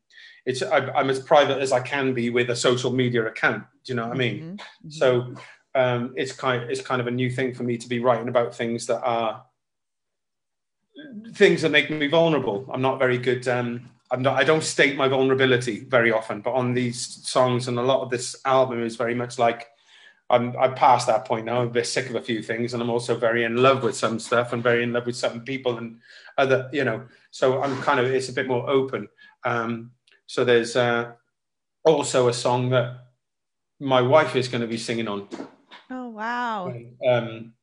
it's 0.49 0.62
I, 0.62 1.00
am 1.00 1.11
as 1.11 1.21
private 1.21 1.59
as 1.59 1.73
I 1.73 1.80
can 1.80 2.14
be 2.14 2.30
with 2.30 2.50
a 2.50 2.57
social 2.57 2.92
media 2.92 3.26
account. 3.26 3.64
Do 3.85 3.92
you 3.92 3.97
know 3.97 4.07
what 4.09 4.14
I 4.14 4.18
mean? 4.18 4.37
Mm-hmm. 4.37 4.54
mm-hmm. 4.54 4.90
So 4.90 5.35
um, 5.75 6.14
it's 6.16 6.33
kind 6.33 6.62
of, 6.62 6.71
it's 6.71 6.80
kind 6.80 7.00
of 7.00 7.07
a 7.07 7.11
new 7.11 7.30
thing 7.30 7.54
for 7.54 7.62
me 7.62 7.76
to 7.76 7.88
be 7.88 8.00
writing 8.00 8.28
about 8.28 8.54
things 8.54 8.87
that 8.87 9.02
are 9.02 9.45
things 11.35 11.62
that 11.62 11.71
make 11.71 11.90
me 11.90 12.09
vulnerable. 12.09 12.66
I'm 12.73 12.83
not 12.83 12.99
very 12.99 13.18
good. 13.18 13.47
Um, 13.47 13.90
I'm 14.11 14.23
not. 14.23 14.37
I 14.37 14.45
don't 14.45 14.64
state 14.64 14.97
my 14.97 15.07
vulnerability 15.07 15.85
very 15.85 16.11
often, 16.11 16.40
but 16.40 16.54
on 16.54 16.73
these 16.73 17.28
songs 17.28 17.68
and 17.68 17.78
a 17.78 17.83
lot 17.83 18.00
of 18.00 18.11
this 18.11 18.35
album 18.45 18.83
is 18.83 18.97
very 18.97 19.14
much 19.14 19.38
like 19.38 19.66
I'm. 20.30 20.56
I'm 20.56 20.75
past 20.75 21.06
that 21.06 21.25
point 21.25 21.47
now. 21.47 21.61
I'm 21.61 21.68
a 21.68 21.70
bit 21.70 21.87
sick 21.87 22.08
of 22.08 22.14
a 22.16 22.23
few 22.23 22.42
things, 22.42 22.75
and 22.75 22.82
I'm 22.82 22.90
also 22.90 23.16
very 23.16 23.44
in 23.44 23.56
love 23.56 23.82
with 23.82 23.97
some 23.97 24.18
stuff 24.18 24.52
and 24.52 24.62
very 24.62 24.82
in 24.82 24.92
love 24.92 25.06
with 25.06 25.16
some 25.16 25.40
people 25.40 25.78
and 25.78 25.99
other. 26.37 26.68
You 26.73 26.85
know, 26.85 27.04
so 27.30 27.62
I'm 27.62 27.80
kind 27.82 28.00
of. 28.00 28.06
It's 28.06 28.28
a 28.28 28.32
bit 28.32 28.47
more 28.47 28.68
open. 28.68 29.08
Um, 29.44 29.92
so 30.26 30.44
there's 30.44 30.76
uh, 30.76 31.12
also 31.85 32.28
a 32.28 32.35
song 32.35 32.70
that 32.70 33.08
my 33.80 34.02
wife 34.02 34.37
is 34.37 34.49
going 34.49 34.61
to 34.61 34.66
be 34.66 34.78
singing 34.78 35.08
on. 35.08 35.28
Oh 35.90 36.08
wow! 36.08 36.75
Um, 37.08 37.54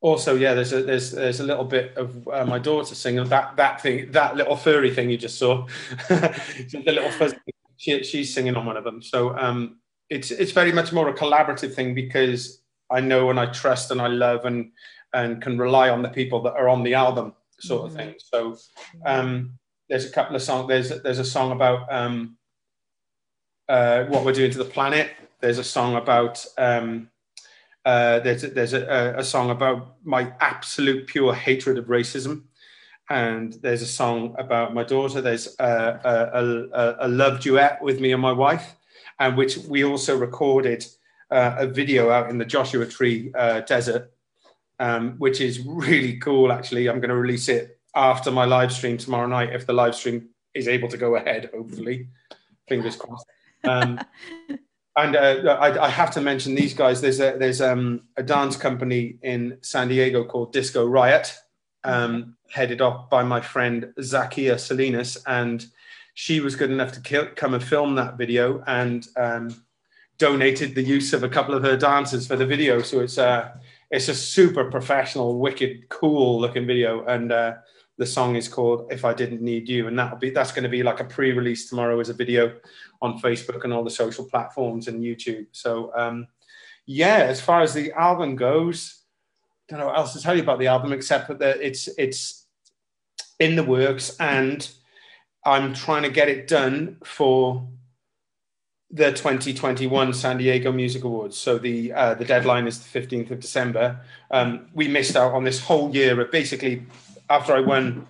also, 0.00 0.34
yeah, 0.34 0.54
there's 0.54 0.72
a 0.72 0.82
there's 0.82 1.10
there's 1.12 1.40
a 1.40 1.44
little 1.44 1.64
bit 1.64 1.96
of 1.96 2.26
uh, 2.28 2.44
my 2.46 2.58
daughter 2.58 2.94
singing 2.94 3.24
that 3.28 3.56
that 3.56 3.82
thing 3.82 4.10
that 4.12 4.36
little 4.36 4.56
furry 4.56 4.94
thing 4.94 5.10
you 5.10 5.18
just 5.18 5.38
saw, 5.38 5.66
the 6.08 6.82
little 6.86 7.10
fuzzy. 7.12 7.36
She, 7.76 8.02
she's 8.02 8.34
singing 8.34 8.56
on 8.56 8.66
one 8.66 8.76
of 8.76 8.84
them. 8.84 9.00
So 9.02 9.36
um, 9.38 9.79
it's 10.10 10.30
it's 10.30 10.52
very 10.52 10.72
much 10.72 10.92
more 10.92 11.08
a 11.08 11.14
collaborative 11.14 11.72
thing 11.72 11.94
because 11.94 12.60
I 12.90 13.00
know 13.00 13.30
and 13.30 13.38
I 13.38 13.46
trust 13.46 13.90
and 13.90 14.02
I 14.02 14.08
love 14.08 14.44
and 14.44 14.72
and 15.12 15.40
can 15.40 15.58
rely 15.58 15.88
on 15.88 16.02
the 16.02 16.08
people 16.08 16.42
that 16.42 16.54
are 16.54 16.68
on 16.68 16.82
the 16.82 16.94
album, 16.94 17.34
sort 17.58 17.86
of 17.86 17.90
mm-hmm. 17.90 18.10
thing. 18.10 18.14
So 18.18 18.56
um, 19.06 19.58
there's 19.88 20.04
a 20.04 20.10
couple 20.10 20.36
of 20.36 20.42
songs. 20.42 20.68
There's 20.68 21.02
there's 21.02 21.20
a 21.20 21.24
song 21.24 21.52
about 21.52 21.92
um, 21.92 22.36
uh, 23.68 24.04
what 24.04 24.24
we're 24.24 24.32
doing 24.32 24.50
to 24.50 24.58
the 24.58 24.64
planet. 24.64 25.12
There's 25.40 25.58
a 25.58 25.64
song 25.64 25.94
about 25.96 26.44
um, 26.58 27.08
uh, 27.84 28.20
there's 28.20 28.42
there's 28.42 28.74
a, 28.74 29.14
a, 29.16 29.24
song 29.24 29.50
about 29.50 29.96
my 30.04 30.32
absolute 30.40 31.06
pure 31.06 31.32
hatred 31.34 31.78
of 31.78 31.86
racism, 31.86 32.44
and 33.08 33.54
there's 33.62 33.80
a 33.80 33.86
song 33.86 34.34
about 34.38 34.74
my 34.74 34.84
daughter. 34.84 35.20
There's 35.20 35.56
a, 35.58 36.00
a, 36.04 36.78
a, 36.78 37.06
a 37.06 37.08
love 37.08 37.40
duet 37.40 37.80
with 37.80 38.00
me 38.00 38.12
and 38.12 38.20
my 38.20 38.32
wife, 38.32 38.76
and 39.20 39.36
which 39.36 39.58
we 39.58 39.84
also 39.84 40.16
recorded 40.16 40.84
uh, 41.30 41.54
a 41.58 41.66
video 41.66 42.10
out 42.10 42.30
in 42.30 42.38
the 42.38 42.44
Joshua 42.44 42.86
Tree 42.86 43.30
uh, 43.36 43.60
Desert, 43.60 44.12
um, 44.80 45.12
which 45.18 45.40
is 45.40 45.60
really 45.64 46.18
cool. 46.18 46.50
Actually, 46.50 46.88
I'm 46.88 47.00
going 47.00 47.10
to 47.10 47.16
release 47.16 47.48
it 47.48 47.78
after 47.94 48.30
my 48.30 48.46
live 48.46 48.72
stream 48.72 48.96
tomorrow 48.96 49.26
night 49.26 49.52
if 49.52 49.66
the 49.66 49.72
live 49.72 49.94
stream 49.94 50.30
is 50.54 50.66
able 50.66 50.88
to 50.88 50.96
go 50.96 51.16
ahead. 51.16 51.50
Hopefully, 51.54 52.08
fingers 52.66 52.96
crossed. 52.96 53.26
Um, 53.62 54.00
and 54.96 55.14
uh, 55.14 55.58
I, 55.60 55.84
I, 55.84 55.88
have 55.90 56.10
to 56.12 56.20
mention 56.20 56.54
these 56.54 56.72
guys. 56.72 57.00
There's 57.00 57.20
a 57.20 57.36
there's 57.38 57.60
um, 57.60 58.02
a 58.16 58.22
dance 58.22 58.56
company 58.56 59.18
in 59.22 59.58
San 59.60 59.88
Diego 59.88 60.24
called 60.24 60.52
Disco 60.52 60.86
Riot, 60.86 61.36
um, 61.84 62.36
headed 62.48 62.80
up 62.80 63.10
by 63.10 63.22
my 63.22 63.40
friend 63.42 63.92
Zakia 63.98 64.58
Salinas, 64.58 65.18
and 65.26 65.66
she 66.20 66.38
was 66.40 66.54
good 66.54 66.70
enough 66.70 66.92
to 66.92 67.00
kill, 67.00 67.28
come 67.34 67.54
and 67.54 67.64
film 67.64 67.94
that 67.94 68.18
video 68.18 68.62
and 68.66 69.08
um, 69.16 69.48
donated 70.18 70.74
the 70.74 70.82
use 70.82 71.14
of 71.14 71.22
a 71.22 71.28
couple 71.30 71.54
of 71.54 71.62
her 71.62 71.78
dancers 71.78 72.26
for 72.26 72.36
the 72.36 72.44
video. 72.44 72.82
So 72.82 73.00
it's 73.00 73.16
a 73.16 73.58
it's 73.90 74.08
a 74.08 74.14
super 74.14 74.70
professional, 74.70 75.38
wicked, 75.38 75.88
cool 75.88 76.38
looking 76.38 76.66
video, 76.66 77.06
and 77.06 77.32
uh, 77.32 77.54
the 77.96 78.04
song 78.04 78.36
is 78.36 78.48
called 78.48 78.92
"If 78.92 79.06
I 79.06 79.14
Didn't 79.14 79.40
Need 79.40 79.66
You," 79.66 79.88
and 79.88 79.98
that'll 79.98 80.18
be 80.18 80.28
that's 80.28 80.52
going 80.52 80.64
to 80.64 80.68
be 80.68 80.82
like 80.82 81.00
a 81.00 81.04
pre-release 81.04 81.70
tomorrow 81.70 81.98
as 82.00 82.10
a 82.10 82.14
video 82.14 82.54
on 83.00 83.18
Facebook 83.18 83.64
and 83.64 83.72
all 83.72 83.82
the 83.82 83.90
social 83.90 84.26
platforms 84.26 84.88
and 84.88 85.02
YouTube. 85.02 85.46
So 85.52 85.90
um, 85.96 86.28
yeah, 86.84 87.20
as 87.32 87.40
far 87.40 87.62
as 87.62 87.72
the 87.72 87.92
album 87.92 88.36
goes, 88.36 89.04
I 89.70 89.72
don't 89.72 89.80
know 89.80 89.86
what 89.86 89.96
else 89.96 90.12
to 90.12 90.20
tell 90.20 90.36
you 90.36 90.42
about 90.42 90.58
the 90.58 90.66
album 90.66 90.92
except 90.92 91.28
that 91.38 91.62
it's 91.62 91.88
it's 91.96 92.44
in 93.38 93.56
the 93.56 93.64
works 93.64 94.20
and 94.20 94.70
I'm 95.44 95.74
trying 95.74 96.02
to 96.02 96.10
get 96.10 96.28
it 96.28 96.46
done 96.46 96.98
for 97.04 97.66
the 98.90 99.12
2021 99.12 100.12
San 100.12 100.38
Diego 100.38 100.72
Music 100.72 101.04
Awards. 101.04 101.38
So 101.38 101.58
the 101.58 101.92
uh, 101.92 102.14
the 102.14 102.24
deadline 102.24 102.66
is 102.66 102.80
the 102.80 103.00
15th 103.00 103.30
of 103.30 103.40
December. 103.40 104.00
Um, 104.30 104.68
we 104.74 104.88
missed 104.88 105.16
out 105.16 105.32
on 105.32 105.44
this 105.44 105.60
whole 105.60 105.94
year 105.94 106.20
of 106.20 106.30
basically 106.30 106.86
after 107.28 107.54
I 107.54 107.60
won 107.60 108.06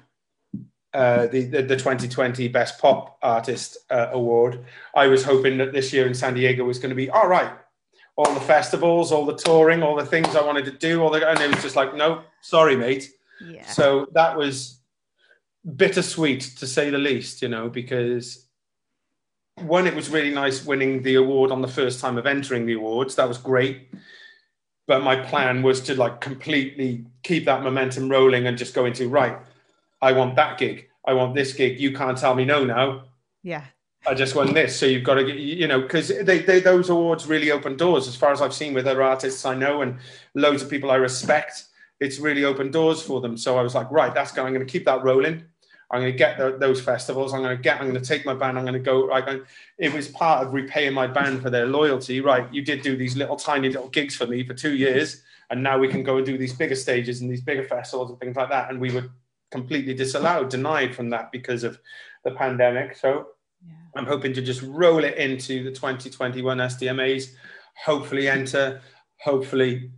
uh, 0.92 1.26
the, 1.28 1.44
the, 1.44 1.62
the 1.62 1.76
2020 1.76 2.49
Best 2.49 2.80
Pop 2.80 3.18
Artist 3.22 3.76
uh, 3.90 4.08
Award, 4.12 4.64
I 4.94 5.06
was 5.06 5.25
hoping 5.25 5.58
that 5.58 5.72
this 5.72 5.92
year 5.92 6.06
in 6.06 6.14
San 6.14 6.34
Diego 6.34 6.64
was 6.64 6.78
going 6.78 6.90
to 6.90 6.96
be 6.96 7.10
all 7.10 7.28
right. 7.28 7.52
All 8.16 8.34
the 8.34 8.40
festivals, 8.40 9.12
all 9.12 9.25
the 9.25 9.37
touring, 9.37 9.82
all 9.82 9.94
the 9.94 10.04
things 10.04 10.34
I 10.34 10.42
wanted 10.42 10.64
to 10.64 10.72
do, 10.72 11.02
all 11.02 11.10
the, 11.10 11.26
and 11.28 11.38
it 11.40 11.54
was 11.54 11.62
just 11.62 11.76
like, 11.76 11.94
no, 11.94 12.22
sorry, 12.40 12.76
mate. 12.76 13.08
Yeah. 13.40 13.66
So 13.66 14.08
that 14.12 14.37
was 14.37 14.79
bittersweet 15.76 16.40
to 16.59 16.67
say 16.67 16.90
the 16.90 16.99
least, 16.99 17.43
you 17.43 17.49
know, 17.49 17.69
because 17.69 18.47
one, 19.57 19.87
it 19.87 19.95
was 19.95 20.09
really 20.09 20.33
nice 20.33 20.64
winning 20.64 21.02
the 21.02 21.17
award 21.17 21.50
on 21.50 21.61
the 21.61 21.69
first 21.69 22.00
time 22.00 22.17
of 22.17 22.26
entering 22.26 22.67
the 22.67 22.75
awards. 22.75 23.14
That 23.17 23.29
was 23.29 23.38
great 23.38 23.88
but 24.90 25.05
my 25.05 25.14
plan 25.14 25.62
was 25.62 25.81
to 25.81 25.95
like 25.95 26.21
completely 26.21 27.07
keep 27.23 27.45
that 27.45 27.62
momentum 27.62 28.09
rolling 28.09 28.49
and 28.49 28.59
just 28.59 28.75
go 28.75 28.87
into 28.87 29.09
right. 29.09 29.38
I 30.02 30.11
want 30.11 30.35
that 30.35 30.59
gig. 30.59 30.88
I 31.05 31.12
want 31.12 31.37
this 31.37 31.52
gig. 31.52 31.79
You 31.79 31.95
can't 31.95 32.19
tell 32.19 32.35
me 32.35 32.45
no 32.45 32.64
now. 32.64 33.05
Yeah. 33.45 33.67
I 34.05 34.14
just 34.14 34.35
won 34.35 34.52
this. 34.52 34.76
So 34.76 34.87
you've 34.87 35.05
got 35.05 35.14
to 35.14 35.25
get, 35.25 35.37
you 35.37 35.69
know, 35.69 35.81
because 35.81 36.09
they, 36.09 36.40
they, 36.40 36.59
those 36.59 36.90
awards 36.90 37.29
really 37.29 37.52
open 37.52 37.76
doors 37.76 38.09
as 38.09 38.17
far 38.17 38.33
as 38.33 38.43
I've 38.43 38.52
seen 38.52 38.75
with 38.75 38.88
other 38.88 39.00
artists 39.00 39.45
I 39.45 39.55
know 39.55 39.83
and 39.83 39.97
loads 40.35 40.61
of 40.61 40.69
people 40.69 40.90
I 40.90 40.97
respect. 40.97 41.67
It's 42.00 42.19
really 42.19 42.45
opened 42.45 42.73
doors 42.73 43.00
for 43.00 43.21
them. 43.21 43.37
So 43.37 43.57
I 43.57 43.62
was 43.62 43.76
like, 43.76 43.88
right, 43.93 44.12
that's 44.12 44.33
going, 44.33 44.49
I'm 44.49 44.55
going 44.55 44.67
to 44.67 44.73
keep 44.73 44.87
that 44.87 45.05
rolling. 45.05 45.45
I'm 45.90 46.00
going 46.00 46.12
to 46.12 46.18
get 46.18 46.38
the, 46.38 46.56
those 46.56 46.80
festivals. 46.80 47.35
I'm 47.35 47.42
going 47.42 47.56
to 47.56 47.62
get, 47.62 47.80
I'm 47.80 47.88
going 47.88 48.00
to 48.00 48.09
take 48.09 48.25
my 48.25 48.35
band. 48.35 48.56
I'm 48.56 48.64
going 48.64 48.75
to 48.75 48.78
go, 48.78 49.09
right. 49.09 49.42
it 49.76 49.92
was 49.92 50.06
part 50.09 50.47
of 50.47 50.54
repaying 50.54 50.94
my 50.94 51.09
band 51.09 51.42
for 51.42 51.50
their 51.50 51.66
loyalty. 51.66 52.20
Right. 52.20 52.47
You 52.52 52.62
did 52.62 52.82
do 52.82 52.97
these 52.97 53.16
little 53.16 53.37
tiny 53.37 53.68
little 53.68 53.88
gigs 53.88 54.14
for 54.14 54.26
me 54.26 54.47
for 54.47 54.54
two 54.54 54.76
years. 54.76 55.23
And 55.50 55.64
now 55.64 55.78
we 55.78 55.88
can 55.88 56.04
go 56.04 56.18
and 56.18 56.26
do 56.26 56.38
these 56.38 56.52
bigger 56.52 56.76
stages 56.76 57.20
and 57.20 57.30
these 57.30 57.40
bigger 57.40 57.64
festivals 57.64 58.11
and 58.11 58.20
things 58.20 58.37
like 58.37 58.50
that. 58.50 58.70
And 58.70 58.80
we 58.80 58.92
were 58.92 59.11
completely 59.50 59.94
disallowed, 59.94 60.49
denied 60.49 60.94
from 60.94 61.11
that 61.11 61.32
because 61.32 61.64
of 61.64 61.80
the 62.25 62.30
pandemic. 62.30 62.97
So 62.97 63.30
yeah. 63.66 63.75
I'm 63.97 64.06
hoping 64.06 64.32
to 64.35 64.42
just 64.42 64.62
roll 64.62 65.02
it 65.02 65.16
into 65.16 65.64
the 65.64 65.73
2021 65.73 66.59
SDMAs, 66.59 67.32
hopefully 67.85 68.28
enter, 68.28 68.80
hopefully 69.18 69.90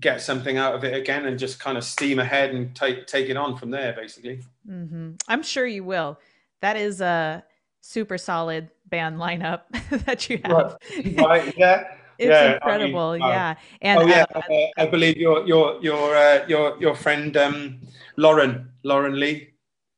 get 0.00 0.20
something 0.20 0.56
out 0.56 0.74
of 0.74 0.84
it 0.84 0.94
again 0.94 1.26
and 1.26 1.38
just 1.38 1.60
kind 1.60 1.78
of 1.78 1.84
steam 1.84 2.18
ahead 2.18 2.54
and 2.54 2.74
take 2.74 3.06
take 3.06 3.28
it 3.28 3.36
on 3.36 3.56
from 3.56 3.70
there 3.70 3.92
basically. 3.92 4.40
Mm-hmm. 4.68 5.12
i'm 5.28 5.42
sure 5.42 5.66
you 5.66 5.84
will. 5.84 6.18
That 6.60 6.76
is 6.76 7.00
a 7.00 7.44
super 7.80 8.16
solid 8.16 8.70
band 8.86 9.18
lineup 9.18 9.62
that 10.06 10.28
you 10.30 10.40
have. 10.44 10.78
Right, 10.96 11.16
right. 11.18 11.54
yeah. 11.56 11.84
It's 12.16 12.28
yeah, 12.28 12.54
incredible. 12.54 13.08
I 13.08 13.18
mean, 13.18 13.28
yeah. 13.28 13.54
And 13.82 13.98
oh 13.98 14.06
yeah. 14.06 14.24
uh, 14.32 14.38
uh, 14.38 14.66
i 14.76 14.86
believe 14.86 15.16
your 15.16 15.44
your 15.48 15.82
your 15.82 16.14
uh, 16.14 16.46
your 16.46 16.80
your 16.80 16.94
friend 16.94 17.36
um 17.36 17.80
lauren 18.16 18.70
lauren 18.84 19.18
lee. 19.18 19.50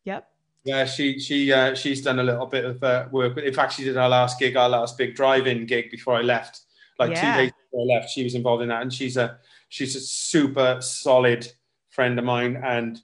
Yep. 0.05 0.27
Yeah, 0.65 0.87
she 0.87 1.19
she 1.19 1.53
uh, 1.53 1.75
she's 1.75 2.01
done 2.01 2.19
a 2.19 2.23
little 2.23 2.47
bit 2.47 2.65
of 2.65 2.83
uh, 2.83 3.07
work. 3.11 3.37
In 3.37 3.53
fact, 3.53 3.75
she 3.75 3.85
did 3.85 3.99
our 3.99 4.09
last 4.09 4.39
gig, 4.39 4.57
our 4.57 4.69
last 4.69 4.97
big 4.97 5.15
drive-in 5.15 5.67
gig 5.67 5.91
before 5.91 6.17
I 6.17 6.23
left. 6.23 6.63
Like 6.99 7.11
yeah. 7.11 7.21
two 7.21 7.43
days 7.43 7.53
before 7.53 7.83
I 7.83 7.99
left, 7.99 8.11
she 8.11 8.25
was 8.25 8.35
involved 8.35 8.63
in 8.63 8.71
that, 8.71 8.81
and 8.81 8.93
she's 8.93 9.19
a 9.19 9.39
she's 9.69 9.97
a 9.97 10.01
super 10.01 10.79
solid 10.81 11.51
friend 11.91 12.19
of 12.19 12.25
mine 12.25 12.61
and 12.63 13.01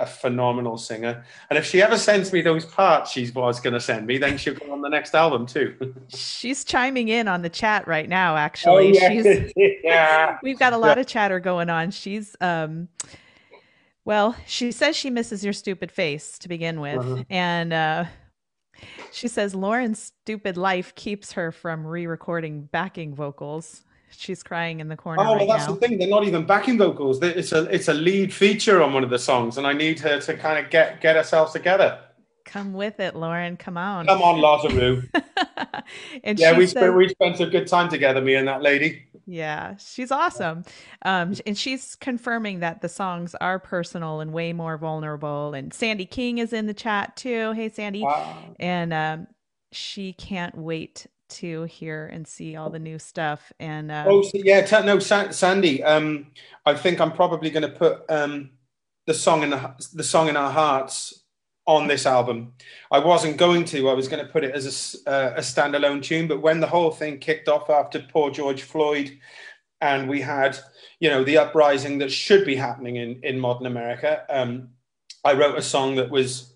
a 0.00 0.06
phenomenal 0.06 0.78
singer. 0.78 1.24
And 1.50 1.58
if 1.58 1.66
she 1.66 1.82
ever 1.82 1.98
sends 1.98 2.32
me 2.32 2.40
those 2.40 2.64
parts 2.64 3.10
she 3.10 3.30
was 3.30 3.60
going 3.60 3.74
to 3.74 3.80
send 3.80 4.06
me, 4.06 4.18
then 4.18 4.38
she'll 4.38 4.54
go 4.54 4.72
on 4.72 4.80
the 4.80 4.88
next 4.88 5.14
album 5.14 5.46
too. 5.46 5.94
She's 6.08 6.64
chiming 6.64 7.08
in 7.08 7.28
on 7.28 7.42
the 7.42 7.50
chat 7.50 7.86
right 7.86 8.08
now. 8.08 8.36
Actually, 8.36 8.98
oh, 8.98 9.02
yeah. 9.02 9.08
she's 9.08 9.52
yeah. 9.84 10.38
We've 10.42 10.58
got 10.58 10.72
a 10.72 10.78
lot 10.78 10.96
yeah. 10.96 11.02
of 11.02 11.06
chatter 11.06 11.38
going 11.38 11.70
on. 11.70 11.90
She's 11.90 12.34
um 12.40 12.88
well, 14.04 14.34
she 14.46 14.72
says 14.72 14.96
she 14.96 15.10
misses 15.10 15.44
your 15.44 15.52
stupid 15.52 15.92
face 15.92 16.38
to 16.38 16.48
begin 16.48 16.80
with. 16.80 16.98
Uh-huh. 16.98 17.24
And 17.28 17.72
uh, 17.72 18.04
she 19.12 19.28
says 19.28 19.54
Lauren's 19.54 20.12
stupid 20.24 20.56
life 20.56 20.94
keeps 20.94 21.32
her 21.32 21.52
from 21.52 21.86
re 21.86 22.06
recording 22.06 22.62
backing 22.62 23.14
vocals. 23.14 23.84
She's 24.10 24.42
crying 24.42 24.80
in 24.80 24.88
the 24.88 24.96
corner. 24.96 25.22
Oh, 25.22 25.34
right 25.34 25.46
well, 25.46 25.56
that's 25.56 25.68
now. 25.68 25.74
the 25.74 25.80
thing. 25.80 25.98
They're 25.98 26.08
not 26.08 26.24
even 26.24 26.44
backing 26.44 26.78
vocals. 26.78 27.22
It's 27.22 27.52
a 27.52 27.64
it's 27.64 27.88
a 27.88 27.94
lead 27.94 28.32
feature 28.32 28.82
on 28.82 28.92
one 28.92 29.04
of 29.04 29.10
the 29.10 29.18
songs, 29.18 29.58
and 29.58 29.66
I 29.66 29.72
need 29.72 30.00
her 30.00 30.20
to 30.20 30.36
kind 30.36 30.64
of 30.64 30.70
get 30.70 31.00
get 31.00 31.16
herself 31.16 31.52
together. 31.52 32.00
Come 32.44 32.72
with 32.72 32.98
it, 32.98 33.14
Lauren. 33.14 33.56
Come 33.56 33.76
on. 33.76 34.06
Come 34.06 34.22
on, 34.22 34.40
Lazarou. 34.40 35.08
and 36.24 36.38
yeah, 36.38 36.56
we 36.56 36.66
spent 36.66 36.94
we 36.96 37.08
spent 37.08 37.38
a 37.40 37.46
good 37.46 37.68
time 37.68 37.88
together, 37.88 38.20
me 38.20 38.34
and 38.34 38.48
that 38.48 38.62
lady. 38.62 39.04
Yeah, 39.26 39.76
she's 39.76 40.10
awesome. 40.10 40.64
Um, 41.02 41.34
and 41.46 41.56
she's 41.56 41.94
confirming 41.94 42.60
that 42.60 42.80
the 42.80 42.88
songs 42.88 43.36
are 43.40 43.60
personal 43.60 44.18
and 44.18 44.32
way 44.32 44.52
more 44.52 44.76
vulnerable. 44.76 45.54
And 45.54 45.72
Sandy 45.72 46.06
King 46.06 46.38
is 46.38 46.52
in 46.52 46.66
the 46.66 46.74
chat 46.74 47.16
too. 47.16 47.52
Hey, 47.52 47.68
Sandy. 47.68 48.02
Wow. 48.02 48.36
And 48.58 48.92
um, 48.92 49.26
she 49.70 50.12
can't 50.12 50.56
wait 50.56 51.06
to 51.30 51.64
hear 51.64 52.06
and 52.06 52.26
see 52.26 52.56
all 52.56 52.70
the 52.70 52.78
new 52.78 52.98
stuff. 52.98 53.52
And 53.60 53.90
um, 53.90 54.06
oh, 54.08 54.30
yeah, 54.34 54.62
t- 54.62 54.84
no, 54.84 54.98
Sa- 54.98 55.30
Sandy. 55.30 55.82
Um, 55.82 56.28
I 56.66 56.74
think 56.74 57.00
I'm 57.00 57.12
probably 57.12 57.50
going 57.50 57.62
to 57.62 57.76
put 57.76 58.02
um, 58.08 58.50
the 59.06 59.14
song 59.14 59.42
in 59.42 59.50
the, 59.50 59.74
the 59.94 60.04
song 60.04 60.28
in 60.28 60.36
our 60.36 60.50
hearts 60.50 61.24
on 61.66 61.86
this 61.86 62.06
album. 62.06 62.52
I 62.90 62.98
wasn't 62.98 63.36
going 63.36 63.64
to. 63.66 63.88
I 63.88 63.94
was 63.94 64.08
going 64.08 64.24
to 64.24 64.30
put 64.30 64.44
it 64.44 64.54
as 64.54 65.02
a, 65.06 65.10
uh, 65.10 65.34
a 65.36 65.40
standalone 65.40 66.02
tune, 66.02 66.26
but 66.26 66.42
when 66.42 66.60
the 66.60 66.66
whole 66.66 66.90
thing 66.90 67.18
kicked 67.18 67.48
off 67.48 67.70
after 67.70 68.00
poor 68.00 68.30
George 68.30 68.62
Floyd, 68.62 69.18
and 69.80 70.08
we 70.08 70.20
had, 70.20 70.58
you 70.98 71.08
know, 71.08 71.24
the 71.24 71.38
uprising 71.38 71.98
that 71.98 72.12
should 72.12 72.44
be 72.44 72.56
happening 72.56 72.96
in 72.96 73.20
in 73.22 73.38
modern 73.38 73.66
America, 73.66 74.24
um, 74.28 74.70
I 75.24 75.34
wrote 75.34 75.58
a 75.58 75.62
song 75.62 75.96
that 75.96 76.10
was 76.10 76.54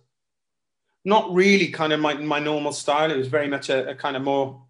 not 1.04 1.32
really 1.32 1.68
kind 1.68 1.92
of 1.92 2.00
my 2.00 2.14
my 2.14 2.38
normal 2.38 2.72
style. 2.72 3.10
It 3.10 3.16
was 3.16 3.28
very 3.28 3.48
much 3.48 3.68
a, 3.68 3.90
a 3.90 3.94
kind 3.94 4.16
of 4.16 4.22
more 4.22 4.63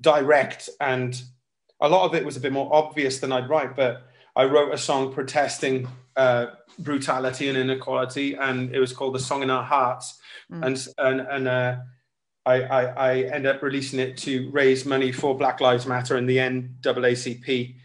direct, 0.00 0.68
and 0.80 1.20
a 1.80 1.88
lot 1.88 2.06
of 2.06 2.14
it 2.14 2.24
was 2.24 2.36
a 2.36 2.40
bit 2.40 2.52
more 2.52 2.72
obvious 2.74 3.18
than 3.20 3.32
I'd 3.32 3.48
write. 3.48 3.76
But 3.76 4.08
I 4.36 4.44
wrote 4.44 4.72
a 4.72 4.78
song 4.78 5.12
protesting. 5.12 5.88
Uh, 6.16 6.46
brutality 6.78 7.48
and 7.48 7.56
inequality, 7.56 8.34
and 8.34 8.74
it 8.74 8.80
was 8.80 8.92
called 8.92 9.14
"The 9.14 9.20
Song 9.20 9.42
in 9.42 9.50
Our 9.50 9.62
Hearts." 9.62 10.18
Mm. 10.50 10.66
And 10.66 10.86
and 10.98 11.20
and 11.28 11.48
uh, 11.48 11.76
I, 12.46 12.62
I 12.62 12.82
I 12.82 13.16
ended 13.22 13.54
up 13.54 13.62
releasing 13.62 14.00
it 14.00 14.16
to 14.18 14.50
raise 14.50 14.84
money 14.84 15.12
for 15.12 15.36
Black 15.36 15.60
Lives 15.60 15.86
Matter 15.86 16.16
and 16.16 16.28
the 16.28 16.38
NAACP. 16.38 17.76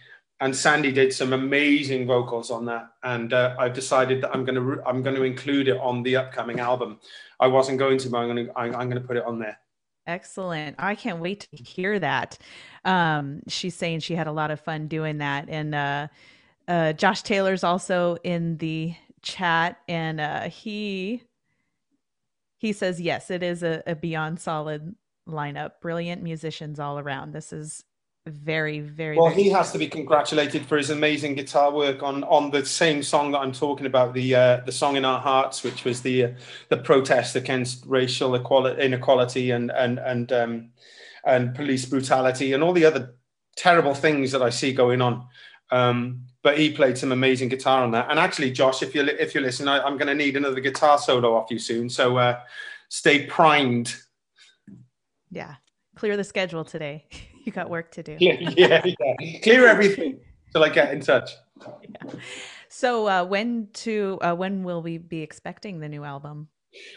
And 0.41 0.53
Sandy 0.53 0.91
did 0.91 1.13
some 1.13 1.31
amazing 1.31 2.07
vocals 2.07 2.51
on 2.51 2.65
that, 2.65 2.89
and 3.03 3.31
uh, 3.31 3.55
I've 3.57 3.73
decided 3.73 4.21
that 4.21 4.31
I'm 4.33 4.43
going 4.43 4.55
to 4.55 4.83
I'm 4.85 5.03
to 5.03 5.23
include 5.23 5.67
it 5.67 5.77
on 5.77 6.03
the 6.03 6.17
upcoming 6.17 6.59
album. 6.59 6.99
I 7.39 7.47
wasn't 7.47 7.79
going 7.79 7.97
to, 7.99 8.09
but 8.09 8.17
I'm 8.17 8.27
to 8.47 8.51
I'm, 8.57 8.75
I'm 8.75 8.89
going 8.89 9.01
to 9.01 9.07
put 9.07 9.17
it 9.17 9.23
on 9.25 9.39
there. 9.39 9.57
Excellent. 10.07 10.75
I 10.77 10.95
can't 10.95 11.19
wait 11.19 11.47
to 11.51 11.63
hear 11.63 11.97
that. 11.99 12.37
Um, 12.83 13.41
she's 13.47 13.75
saying 13.75 14.01
she 14.01 14.15
had 14.15 14.27
a 14.27 14.31
lot 14.31 14.51
of 14.51 14.59
fun 14.59 14.87
doing 14.87 15.17
that. 15.17 15.49
And 15.49 15.73
uh, 15.73 16.07
uh, 16.67 16.93
Josh 16.93 17.23
Taylor's 17.23 17.63
also 17.63 18.17
in 18.23 18.57
the 18.57 18.93
chat, 19.23 19.79
and 19.87 20.21
uh, 20.21 20.41
he 20.49 21.23
he 22.57 22.71
says 22.71 23.01
yes, 23.01 23.31
it 23.31 23.43
is 23.43 23.63
a, 23.63 23.83
a 23.87 23.95
beyond 23.95 24.39
solid 24.39 24.95
lineup. 25.27 25.73
Brilliant 25.81 26.21
musicians 26.21 26.79
all 26.79 26.99
around. 26.99 27.33
This 27.33 27.51
is 27.51 27.83
very 28.27 28.79
very 28.79 29.15
well 29.15 29.29
very 29.29 29.43
he 29.43 29.49
has 29.49 29.71
to 29.71 29.77
be 29.77 29.87
congratulated 29.87 30.65
for 30.65 30.77
his 30.77 30.89
amazing 30.89 31.35
guitar 31.35 31.71
work 31.71 32.01
on 32.01 32.23
on 32.23 32.49
the 32.49 32.65
same 32.65 33.03
song 33.03 33.31
that 33.31 33.37
i'm 33.37 33.51
talking 33.51 33.85
about 33.85 34.15
the 34.15 34.33
uh 34.33 34.57
the 34.65 34.71
song 34.71 34.95
in 34.95 35.05
our 35.05 35.19
hearts 35.19 35.63
which 35.63 35.85
was 35.85 36.01
the 36.01 36.25
uh, 36.25 36.31
the 36.69 36.77
protest 36.77 37.35
against 37.35 37.85
racial 37.85 38.33
equality 38.33 38.81
inequality 38.81 39.51
and 39.51 39.71
and 39.71 39.99
and 39.99 40.31
um 40.33 40.69
and 41.25 41.53
police 41.53 41.85
brutality 41.85 42.53
and 42.53 42.63
all 42.63 42.73
the 42.73 42.85
other 42.85 43.13
terrible 43.55 43.93
things 43.93 44.31
that 44.31 44.41
i 44.41 44.49
see 44.49 44.73
going 44.73 45.03
on 45.03 45.23
um 45.69 46.25
but 46.45 46.59
he 46.59 46.71
played 46.71 46.95
some 46.95 47.11
amazing 47.11 47.49
guitar 47.49 47.83
on 47.83 47.89
that. 47.89 48.05
And 48.11 48.19
actually, 48.19 48.51
Josh, 48.51 48.83
if 48.83 48.93
you're 48.93 49.09
if 49.09 49.33
you're 49.33 49.41
listening, 49.41 49.67
I, 49.67 49.79
am 49.87 49.97
going 49.97 50.07
to 50.07 50.13
need 50.13 50.37
another 50.37 50.59
guitar 50.59 50.99
solo 50.99 51.33
off 51.33 51.49
you 51.49 51.57
soon. 51.57 51.89
So 51.89 52.17
uh, 52.17 52.39
stay 52.89 53.25
primed. 53.25 53.95
Yeah, 55.31 55.55
clear 55.95 56.15
the 56.15 56.23
schedule 56.23 56.63
today. 56.63 57.07
you 57.45 57.51
got 57.51 57.69
work 57.69 57.91
to 57.91 58.03
do. 58.03 58.17
yeah, 58.19 58.37
yeah, 58.57 58.81
yeah. 58.85 59.39
Clear 59.41 59.67
everything 59.67 60.19
till 60.51 60.63
I 60.63 60.69
get 60.69 60.91
in 60.93 61.01
touch. 61.01 61.31
Yeah. 61.61 62.11
So 62.69 63.07
uh, 63.07 63.25
when 63.25 63.69
to 63.85 64.19
uh, 64.21 64.35
when 64.35 64.63
will 64.63 64.81
we 64.81 64.97
be 64.97 65.21
expecting 65.21 65.79
the 65.79 65.87
new 65.87 66.03
album? 66.03 66.49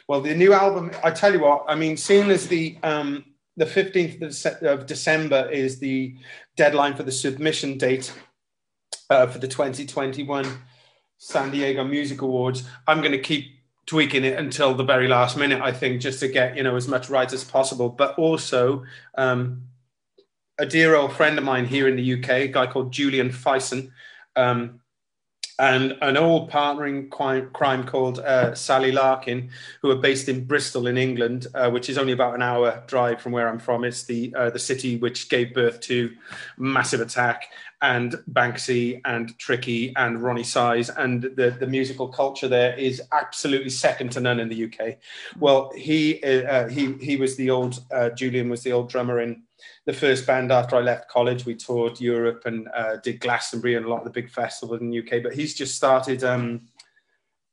Well, 0.08 0.20
the 0.20 0.34
new 0.34 0.52
album. 0.52 0.90
I 1.04 1.10
tell 1.10 1.32
you 1.32 1.40
what. 1.40 1.64
I 1.68 1.74
mean, 1.74 1.96
seeing 1.96 2.30
as 2.30 2.48
the 2.48 2.78
um, 2.82 3.24
the 3.56 3.64
15th 3.64 4.62
of 4.62 4.86
December 4.86 5.48
is 5.50 5.78
the 5.78 6.16
deadline 6.56 6.94
for 6.94 7.02
the 7.02 7.12
submission 7.12 7.76
date 7.76 8.12
uh, 9.10 9.26
for 9.26 9.38
the 9.38 9.48
2021 9.48 10.46
San 11.18 11.50
Diego 11.50 11.84
Music 11.84 12.22
Awards. 12.22 12.62
I'm 12.86 13.00
going 13.00 13.12
to 13.12 13.18
keep 13.18 13.46
tweaking 13.86 14.24
it 14.24 14.38
until 14.38 14.74
the 14.74 14.84
very 14.84 15.08
last 15.08 15.36
minute, 15.36 15.60
I 15.60 15.72
think, 15.72 16.00
just 16.00 16.20
to 16.20 16.28
get 16.28 16.56
you 16.56 16.62
know 16.62 16.76
as 16.76 16.88
much 16.88 17.10
right 17.10 17.32
as 17.32 17.44
possible. 17.44 17.88
But 17.88 18.18
also, 18.18 18.84
um, 19.16 19.62
a 20.58 20.66
dear 20.66 20.96
old 20.96 21.12
friend 21.12 21.38
of 21.38 21.44
mine 21.44 21.66
here 21.66 21.88
in 21.88 21.96
the 21.96 22.14
UK, 22.14 22.30
a 22.30 22.48
guy 22.48 22.66
called 22.66 22.92
Julian 22.92 23.30
Fison, 23.30 23.92
um, 24.36 24.80
and 25.60 25.96
an 26.02 26.16
old 26.16 26.50
partnering 26.50 27.10
crime, 27.10 27.50
crime 27.52 27.84
called 27.84 28.20
uh, 28.20 28.54
Sally 28.54 28.92
Larkin, 28.92 29.50
who 29.82 29.90
are 29.90 29.96
based 29.96 30.28
in 30.28 30.44
Bristol 30.44 30.86
in 30.86 30.96
England, 30.96 31.48
uh, 31.54 31.68
which 31.68 31.90
is 31.90 31.98
only 31.98 32.12
about 32.12 32.36
an 32.36 32.42
hour 32.42 32.84
drive 32.86 33.20
from 33.20 33.32
where 33.32 33.48
I'm 33.48 33.58
from. 33.58 33.82
It's 33.84 34.04
the 34.04 34.32
uh, 34.36 34.50
the 34.50 34.58
city 34.58 34.96
which 34.98 35.28
gave 35.28 35.54
birth 35.54 35.80
to 35.80 36.12
Massive 36.58 37.00
Attack 37.00 37.50
and 37.82 38.14
Banksy 38.30 39.00
and 39.04 39.36
Tricky 39.38 39.92
and 39.96 40.18
Roni 40.18 40.44
Size 40.44 40.90
and 40.90 41.22
the, 41.22 41.56
the 41.58 41.66
musical 41.66 42.08
culture 42.08 42.48
there 42.48 42.76
is 42.76 43.00
absolutely 43.12 43.70
second 43.70 44.10
to 44.12 44.20
none 44.20 44.40
in 44.40 44.48
the 44.48 44.64
UK. 44.64 44.98
Well, 45.38 45.72
he 45.76 46.22
uh, 46.22 46.68
he 46.68 46.94
he 46.94 47.16
was 47.16 47.36
the 47.36 47.50
old 47.50 47.82
uh, 47.92 48.10
Julian 48.10 48.48
was 48.48 48.62
the 48.62 48.72
old 48.72 48.90
drummer 48.90 49.20
in 49.20 49.42
the 49.86 49.92
first 49.92 50.26
band 50.26 50.52
after 50.52 50.76
I 50.76 50.80
left 50.80 51.08
college. 51.08 51.44
We 51.44 51.54
toured 51.54 52.00
Europe 52.00 52.42
and 52.46 52.68
uh, 52.74 52.96
did 52.96 53.20
Glastonbury 53.20 53.74
and 53.74 53.86
a 53.86 53.88
lot 53.88 53.98
of 53.98 54.04
the 54.04 54.10
big 54.10 54.30
festivals 54.30 54.80
in 54.80 54.90
the 54.90 54.98
UK. 54.98 55.22
But 55.22 55.34
he's 55.34 55.54
just 55.54 55.74
started 55.74 56.24
um, 56.24 56.68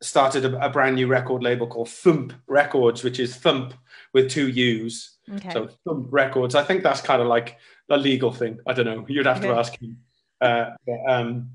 started 0.02 0.46
a, 0.46 0.66
a, 0.66 0.70
brand 0.70 0.96
new 0.96 1.08
record 1.08 1.42
label 1.42 1.68
called 1.68 1.90
Thump 1.90 2.34
Records, 2.48 3.04
which 3.04 3.20
is 3.20 3.36
Thump 3.36 3.74
with 4.14 4.30
two 4.30 4.50
U's. 4.50 5.18
Okay. 5.34 5.52
So 5.52 5.70
Thump 5.86 6.08
Records. 6.12 6.56
I 6.56 6.64
think 6.64 6.84
that's 6.84 7.02
kind 7.02 7.22
of 7.22 7.28
like 7.28 7.58
a 7.90 7.98
legal 7.98 8.32
thing. 8.32 8.60
I 8.68 8.74
don't 8.74 8.86
know. 8.86 9.06
You'd 9.08 9.26
have 9.26 9.38
okay. 9.38 9.48
to 9.48 9.56
ask 9.56 9.80
him. 9.80 9.98
Uh, 10.42 10.72
but, 10.86 11.00
um, 11.08 11.52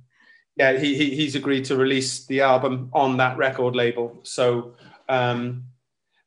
yeah, 0.57 0.79
he, 0.79 0.95
he, 0.97 1.15
he's 1.15 1.37
agreed 1.37 1.65
to 1.67 1.77
release 1.77 2.27
the 2.27 2.41
album 2.41 2.91
on 2.93 3.17
that 3.19 3.37
record 3.37 3.77
label. 3.77 4.21
So 4.25 4.75
um, 5.09 5.65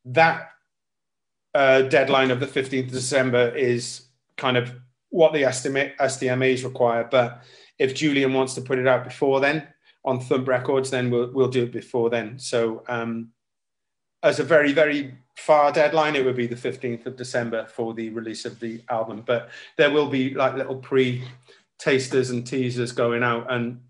that 0.05 0.49
uh, 1.53 1.83
deadline 1.83 2.31
of 2.31 2.39
the 2.39 2.47
15th 2.47 2.85
of 2.85 2.91
December 2.91 3.49
is 3.49 4.07
kind 4.37 4.57
of 4.57 4.73
what 5.09 5.33
the 5.33 5.43
estimate 5.43 5.93
SDMAs 5.99 6.63
require. 6.63 7.07
But 7.09 7.43
if 7.77 7.93
Julian 7.93 8.33
wants 8.33 8.55
to 8.55 8.61
put 8.61 8.79
it 8.79 8.87
out 8.87 9.03
before 9.03 9.39
then 9.39 9.67
on 10.05 10.19
Thump 10.19 10.47
Records, 10.47 10.89
then 10.89 11.09
we'll, 11.09 11.31
we'll 11.31 11.49
do 11.49 11.63
it 11.63 11.71
before 11.71 12.09
then. 12.09 12.39
So 12.39 12.83
um, 12.87 13.29
as 14.23 14.39
a 14.39 14.43
very, 14.43 14.71
very 14.71 15.15
far 15.35 15.71
deadline, 15.71 16.15
it 16.15 16.25
would 16.25 16.35
be 16.35 16.47
the 16.47 16.55
15th 16.55 17.05
of 17.05 17.15
December 17.15 17.65
for 17.67 17.93
the 17.93 18.09
release 18.09 18.45
of 18.45 18.59
the 18.59 18.81
album. 18.89 19.23
But 19.25 19.49
there 19.77 19.91
will 19.91 20.07
be 20.07 20.33
like 20.33 20.55
little 20.55 20.77
pre 20.77 21.23
tasters 21.77 22.29
and 22.29 22.45
teasers 22.45 22.91
going 22.91 23.23
out. 23.23 23.51
And 23.51 23.81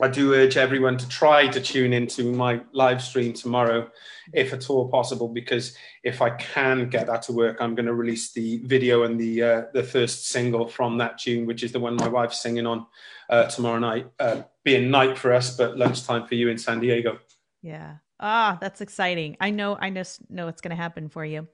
I 0.00 0.08
do 0.08 0.34
urge 0.34 0.56
everyone 0.56 0.98
to 0.98 1.08
try 1.08 1.48
to 1.48 1.60
tune 1.60 1.92
into 1.92 2.32
my 2.32 2.60
live 2.72 3.00
stream 3.00 3.32
tomorrow, 3.32 3.90
if 4.34 4.52
at 4.52 4.68
all 4.68 4.88
possible, 4.88 5.28
because 5.28 5.74
if 6.04 6.20
I 6.20 6.30
can 6.30 6.88
get 6.90 7.06
that 7.06 7.22
to 7.22 7.32
work, 7.32 7.56
I'm 7.60 7.74
going 7.74 7.86
to 7.86 7.94
release 7.94 8.32
the 8.32 8.58
video 8.58 9.04
and 9.04 9.18
the 9.18 9.42
uh, 9.42 9.62
the 9.72 9.82
first 9.82 10.28
single 10.28 10.66
from 10.68 10.98
that 10.98 11.18
tune, 11.18 11.46
which 11.46 11.62
is 11.62 11.72
the 11.72 11.80
one 11.80 11.96
my 11.96 12.08
wife's 12.08 12.42
singing 12.42 12.66
on 12.66 12.86
uh, 13.30 13.44
tomorrow 13.44 13.78
night, 13.78 14.06
uh, 14.20 14.42
being 14.64 14.90
night 14.90 15.16
for 15.16 15.32
us, 15.32 15.56
but 15.56 15.78
lunchtime 15.78 16.26
for 16.26 16.34
you 16.34 16.48
in 16.48 16.58
San 16.58 16.80
Diego. 16.80 17.18
Yeah. 17.62 17.96
Ah, 18.18 18.56
that's 18.60 18.80
exciting. 18.80 19.36
I 19.40 19.50
know 19.50 19.76
I 19.80 19.90
know 19.90 20.02
know 20.30 20.46
what's 20.46 20.60
going 20.60 20.76
to 20.76 20.82
happen 20.82 21.08
for 21.08 21.24
you. 21.24 21.48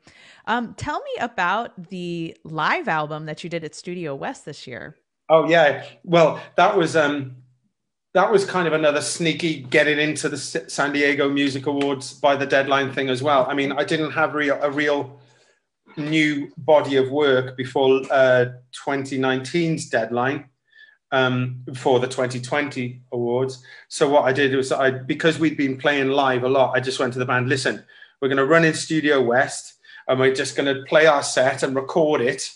Um, 0.47 0.75
tell 0.75 1.01
me 1.01 1.11
about 1.21 1.91
the 1.91 2.37
live 2.45 2.89
album 2.89 3.27
that 3.27 3.43
you 3.43 3.51
did 3.51 3.65
at 3.65 3.75
Studio 3.75 4.15
West 4.15 4.45
this 4.45 4.67
year. 4.67 4.97
Oh 5.29 5.49
yeah. 5.49 5.85
Well, 6.05 6.41
that 6.57 6.77
was 6.77 6.95
um 6.95 7.42
that 8.15 8.31
was 8.31 8.45
kind 8.45 8.67
of 8.67 8.75
another 8.75 9.01
sneaky 9.01 9.63
getting 9.63 9.99
into 9.99 10.29
the 10.29 10.37
San 10.37 10.93
Diego 10.93 11.31
Music 11.31 11.67
Awards 11.67 12.13
by 12.13 12.37
the 12.37 12.47
deadline 12.47 12.93
thing 12.93 13.09
as 13.09 13.23
well. 13.23 13.47
I 13.49 13.55
mean, 13.55 13.73
I 13.73 13.85
didn't 13.85 14.11
have 14.11 14.35
real, 14.35 14.59
a 14.61 14.71
real 14.71 15.19
new 15.97 16.53
body 16.59 16.97
of 16.97 17.11
work 17.11 17.57
before 17.57 18.03
uh, 18.11 18.47
2019's 18.87 19.89
deadline 19.89 20.47
um, 21.11 21.65
for 21.75 22.01
the 22.01 22.07
2020 22.07 23.01
awards. 23.13 23.65
So 23.89 24.09
what 24.11 24.25
I 24.25 24.33
did 24.33 24.55
was 24.55 24.73
I 24.73 24.91
because 24.91 25.39
we'd 25.39 25.57
been 25.57 25.79
playing 25.79 26.09
live 26.09 26.45
a 26.45 26.49
lot, 26.49 26.77
I 26.77 26.81
just 26.81 26.99
went 26.99 27.15
to 27.15 27.19
the 27.19 27.27
band. 27.27 27.49
Listen, 27.49 27.83
we're 28.21 28.29
going 28.29 28.37
to 28.39 28.47
run 28.47 28.65
in 28.65 28.75
Studio 28.75 29.23
West, 29.23 29.79
and 30.07 30.21
we're 30.21 30.35
just 30.35 30.55
going 30.55 30.75
to 30.75 30.85
play 30.85 31.07
our 31.07 31.23
set 31.23 31.63
and 31.63 31.75
record 31.75 32.21
it, 32.21 32.51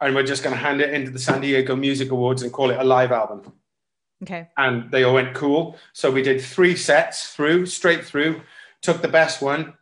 and 0.00 0.14
we're 0.14 0.22
just 0.22 0.42
going 0.42 0.54
to 0.54 0.60
hand 0.60 0.82
it 0.82 0.92
into 0.92 1.10
the 1.10 1.18
San 1.18 1.40
Diego 1.40 1.76
Music 1.76 2.10
Awards 2.10 2.42
and 2.42 2.52
call 2.52 2.70
it 2.70 2.78
a 2.78 2.84
live 2.84 3.12
album. 3.12 3.54
Okay. 4.22 4.48
And 4.56 4.90
they 4.90 5.04
all 5.04 5.14
went 5.14 5.34
cool. 5.34 5.76
So 5.92 6.10
we 6.10 6.22
did 6.22 6.40
three 6.40 6.76
sets 6.76 7.34
through, 7.34 7.66
straight 7.66 8.04
through, 8.04 8.40
took 8.82 9.00
the 9.00 9.08
best 9.08 9.40
one, 9.42 9.74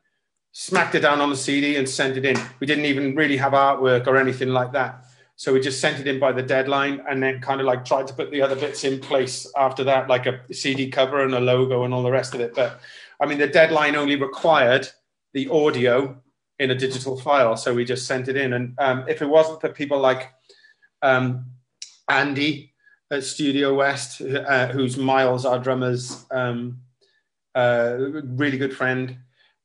smacked 0.53 0.95
it 0.95 1.01
down 1.01 1.21
on 1.21 1.31
the 1.31 1.37
CD 1.37 1.77
and 1.77 1.89
sent 1.89 2.17
it 2.17 2.25
in. 2.25 2.37
We 2.61 2.67
didn't 2.67 2.85
even 2.85 3.15
really 3.15 3.37
have 3.37 3.53
artwork 3.53 4.07
or 4.07 4.17
anything 4.17 4.51
like 4.51 4.73
that. 4.73 5.05
So 5.37 5.53
we 5.53 5.61
just 5.61 5.81
sent 5.81 6.01
it 6.01 6.07
in 6.07 6.19
by 6.19 6.33
the 6.33 6.43
deadline 6.43 7.03
and 7.09 7.23
then 7.23 7.41
kind 7.41 7.61
of 7.61 7.67
like 7.67 7.85
tried 7.85 8.07
to 8.07 8.15
put 8.15 8.31
the 8.31 8.41
other 8.41 8.57
bits 8.57 8.85
in 8.85 9.01
place 9.01 9.47
after 9.57 9.85
that, 9.85 10.09
like 10.09 10.25
a 10.27 10.41
CD 10.53 10.91
cover 10.91 11.23
and 11.23 11.35
a 11.35 11.41
logo 11.41 11.85
and 11.85 11.93
all 11.93 12.03
the 12.03 12.11
rest 12.11 12.35
of 12.35 12.41
it. 12.41 12.55
But 12.55 12.81
I 13.21 13.27
mean, 13.27 13.39
the 13.39 13.47
deadline 13.47 13.97
only 13.97 14.17
required 14.17 14.89
the 15.35 15.49
audio 15.49 16.19
in 16.59 16.71
a 16.71 16.75
digital 16.75 17.19
file. 17.21 17.57
So 17.57 17.75
we 17.75 17.85
just 17.85 18.07
sent 18.07 18.29
it 18.29 18.37
in. 18.37 18.55
And 18.55 18.75
um, 18.79 19.05
if 19.09 19.21
it 19.21 19.27
wasn't 19.27 19.61
for 19.61 19.69
people 19.69 19.99
like 19.99 20.33
um, 21.03 21.45
Andy, 22.09 22.73
at 23.11 23.25
Studio 23.25 23.75
West, 23.75 24.21
uh, 24.21 24.69
who's 24.69 24.97
Miles, 24.97 25.45
our 25.45 25.59
drummer's 25.59 26.25
um, 26.31 26.81
uh, 27.55 27.97
really 28.25 28.59
good 28.59 28.77
friend, 28.77 29.17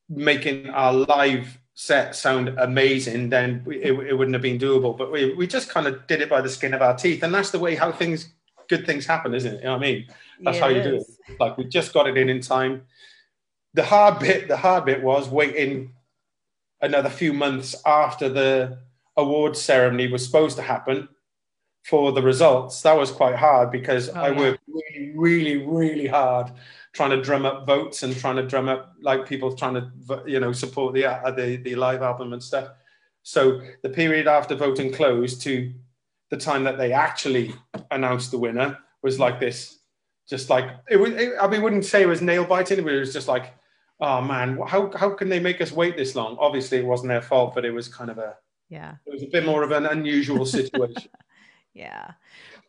making 0.09 0.69
our 0.69 0.93
live 0.93 1.57
set 1.73 2.15
sound 2.15 2.49
amazing, 2.49 3.29
then 3.29 3.63
it, 3.67 3.91
it 3.91 4.17
wouldn't 4.17 4.35
have 4.35 4.41
been 4.41 4.59
doable. 4.59 4.95
But 4.97 5.11
we, 5.11 5.33
we 5.33 5.47
just 5.47 5.69
kind 5.69 5.87
of 5.87 6.05
did 6.07 6.21
it 6.21 6.29
by 6.29 6.41
the 6.41 6.49
skin 6.49 6.73
of 6.73 6.81
our 6.81 6.95
teeth. 6.95 7.23
And 7.23 7.33
that's 7.33 7.49
the 7.49 7.59
way 7.59 7.75
how 7.75 7.91
things, 7.91 8.29
good 8.67 8.85
things 8.85 9.05
happen, 9.05 9.33
isn't 9.33 9.55
it? 9.55 9.57
You 9.59 9.65
know 9.65 9.77
what 9.77 9.85
I 9.85 9.91
mean? 9.91 10.07
That's 10.41 10.59
how 10.59 10.67
you 10.67 10.83
do 10.83 10.95
it. 10.95 11.37
Like 11.39 11.57
we 11.57 11.65
just 11.65 11.93
got 11.93 12.07
it 12.07 12.17
in 12.17 12.29
in 12.29 12.41
time. 12.41 12.83
The 13.73 13.83
hard 13.83 14.19
bit, 14.19 14.47
the 14.47 14.57
hard 14.57 14.85
bit 14.85 15.01
was 15.01 15.29
waiting 15.29 15.93
another 16.81 17.09
few 17.09 17.33
months 17.33 17.75
after 17.85 18.27
the 18.27 18.79
award 19.17 19.55
ceremony 19.55 20.11
was 20.11 20.25
supposed 20.25 20.57
to 20.57 20.63
happen 20.63 21.07
for 21.83 22.11
the 22.11 22.21
results, 22.21 22.81
that 22.81 22.95
was 22.97 23.11
quite 23.11 23.35
hard 23.35 23.71
because 23.71 24.09
oh, 24.09 24.13
I 24.13 24.31
yeah. 24.31 24.39
worked 24.39 24.61
really, 24.67 25.13
really, 25.15 25.57
really 25.65 26.07
hard 26.07 26.51
trying 26.93 27.11
to 27.11 27.21
drum 27.21 27.45
up 27.45 27.65
votes 27.65 28.03
and 28.03 28.15
trying 28.15 28.35
to 28.35 28.45
drum 28.45 28.67
up 28.67 28.93
like 29.01 29.25
people 29.25 29.55
trying 29.55 29.75
to 29.75 30.23
you 30.25 30.39
know 30.39 30.51
support 30.51 30.93
the 30.93 31.05
uh, 31.05 31.31
the, 31.31 31.57
the 31.57 31.75
live 31.75 32.01
album 32.01 32.33
and 32.33 32.43
stuff. 32.43 32.69
So 33.23 33.61
the 33.83 33.89
period 33.89 34.27
after 34.27 34.55
voting 34.55 34.91
closed 34.91 35.41
to 35.43 35.73
the 36.29 36.37
time 36.37 36.63
that 36.63 36.77
they 36.77 36.91
actually 36.91 37.53
announced 37.91 38.31
the 38.31 38.39
winner 38.39 38.77
was 39.03 39.19
like 39.19 39.39
this, 39.39 39.79
just 40.27 40.49
like 40.49 40.65
it 40.89 40.97
was. 40.97 41.11
It, 41.11 41.33
I 41.39 41.47
mean, 41.47 41.61
wouldn't 41.61 41.85
say 41.85 42.01
it 42.01 42.07
was 42.07 42.21
nail 42.21 42.45
biting, 42.45 42.83
but 42.83 42.93
it 42.93 42.99
was 42.99 43.13
just 43.13 43.27
like, 43.27 43.53
oh 43.99 44.21
man, 44.21 44.59
how 44.67 44.91
how 44.95 45.11
can 45.11 45.29
they 45.29 45.39
make 45.39 45.61
us 45.61 45.71
wait 45.71 45.97
this 45.97 46.15
long? 46.15 46.37
Obviously, 46.39 46.79
it 46.79 46.85
wasn't 46.85 47.09
their 47.09 47.21
fault, 47.21 47.55
but 47.55 47.65
it 47.65 47.71
was 47.71 47.87
kind 47.87 48.09
of 48.09 48.17
a 48.17 48.35
yeah, 48.69 48.95
it 49.05 49.13
was 49.13 49.23
a 49.23 49.27
bit 49.27 49.45
more 49.45 49.63
of 49.63 49.71
an 49.71 49.85
unusual 49.85 50.45
situation. 50.45 51.09
Yeah. 51.73 52.11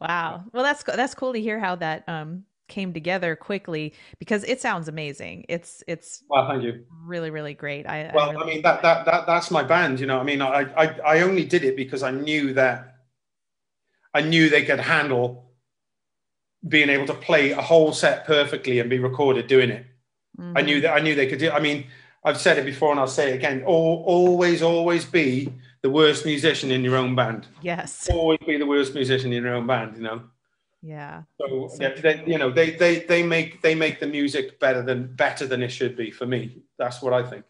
Wow. 0.01 0.45
Well, 0.53 0.63
that's 0.63 0.83
that's 0.83 1.15
cool 1.15 1.33
to 1.33 1.41
hear 1.41 1.59
how 1.59 1.77
that 1.77 2.09
um 2.09 2.45
came 2.69 2.93
together 2.93 3.37
quickly 3.37 3.93
because 4.19 4.45
it 4.45 4.61
sounds 4.61 4.89
amazing. 4.89 5.45
It's 5.49 5.83
it's 5.87 6.23
well, 6.29 6.49
thank 6.49 6.63
you. 6.63 6.85
Really, 7.05 7.31
really 7.31 7.55
great. 7.55 7.87
I 7.87 8.11
well, 8.15 8.31
I, 8.31 8.33
really 8.33 8.43
I 8.43 8.47
mean 8.47 8.63
that 8.63 8.83
that 8.83 9.05
that 9.07 9.27
that's 9.27 9.51
my 9.51 9.63
band. 9.63 10.01
You 10.01 10.07
know, 10.07 10.19
I 10.19 10.23
mean, 10.23 10.41
I 10.41 10.63
I 10.77 10.87
I 11.01 11.21
only 11.21 11.45
did 11.45 11.65
it 11.65 11.77
because 11.77 12.03
I 12.03 12.11
knew 12.11 12.55
that 12.55 12.97
I 14.15 14.23
knew 14.23 14.49
they 14.49 14.65
could 14.65 14.81
handle 14.81 15.51
being 16.67 16.89
able 16.89 17.07
to 17.07 17.15
play 17.15 17.51
a 17.51 17.61
whole 17.61 17.93
set 17.93 18.25
perfectly 18.25 18.79
and 18.79 18.89
be 18.89 18.99
recorded 18.99 19.47
doing 19.47 19.71
it. 19.71 19.87
Mm-hmm. 20.39 20.57
I 20.57 20.63
knew 20.63 20.77
mm-hmm. 20.77 20.83
that 20.83 20.95
I 20.95 21.01
knew 21.01 21.15
they 21.15 21.27
could 21.27 21.39
do. 21.39 21.51
I 21.51 21.61
mean, 21.61 21.87
I've 22.25 22.39
said 22.39 22.59
it 22.59 22.65
before 22.65 22.93
and 22.93 23.01
I'll 23.01 23.07
say 23.07 23.33
it 23.33 23.35
again. 23.35 23.65
All, 23.65 24.05
always, 24.07 24.63
always 24.63 25.05
be 25.05 25.53
the 25.83 25.91
worst 25.91 26.25
musician 26.25 26.71
in 26.71 26.83
your 26.85 26.97
own 26.97 27.15
band. 27.15 27.47
Yes. 27.61 28.09
Always 28.11 28.39
be 28.47 28.57
the 28.57 28.67
worst 28.67 28.95
musician 28.95 29.33
in 29.33 29.43
your 29.43 29.55
own 29.55 29.67
band, 29.67 29.97
you 29.97 30.03
know. 30.03 30.23
Yeah. 30.81 31.23
So, 31.41 31.69
so 31.69 31.77
they, 31.79 32.01
they, 32.01 32.25
you 32.27 32.39
know, 32.39 32.51
they 32.51 32.71
they 32.73 33.01
they 33.01 33.23
make 33.23 33.63
they 33.63 33.75
make 33.75 34.01
the 34.01 34.07
music 34.07 34.59
better 34.59 34.83
than 34.83 35.15
better 35.15 35.47
than 35.47 35.63
it 35.63 35.69
should 35.69 35.97
be 35.97 36.11
for 36.11 36.27
me. 36.27 36.63
That's 36.79 37.01
what 37.03 37.13
I 37.13 37.23
think. 37.29 37.45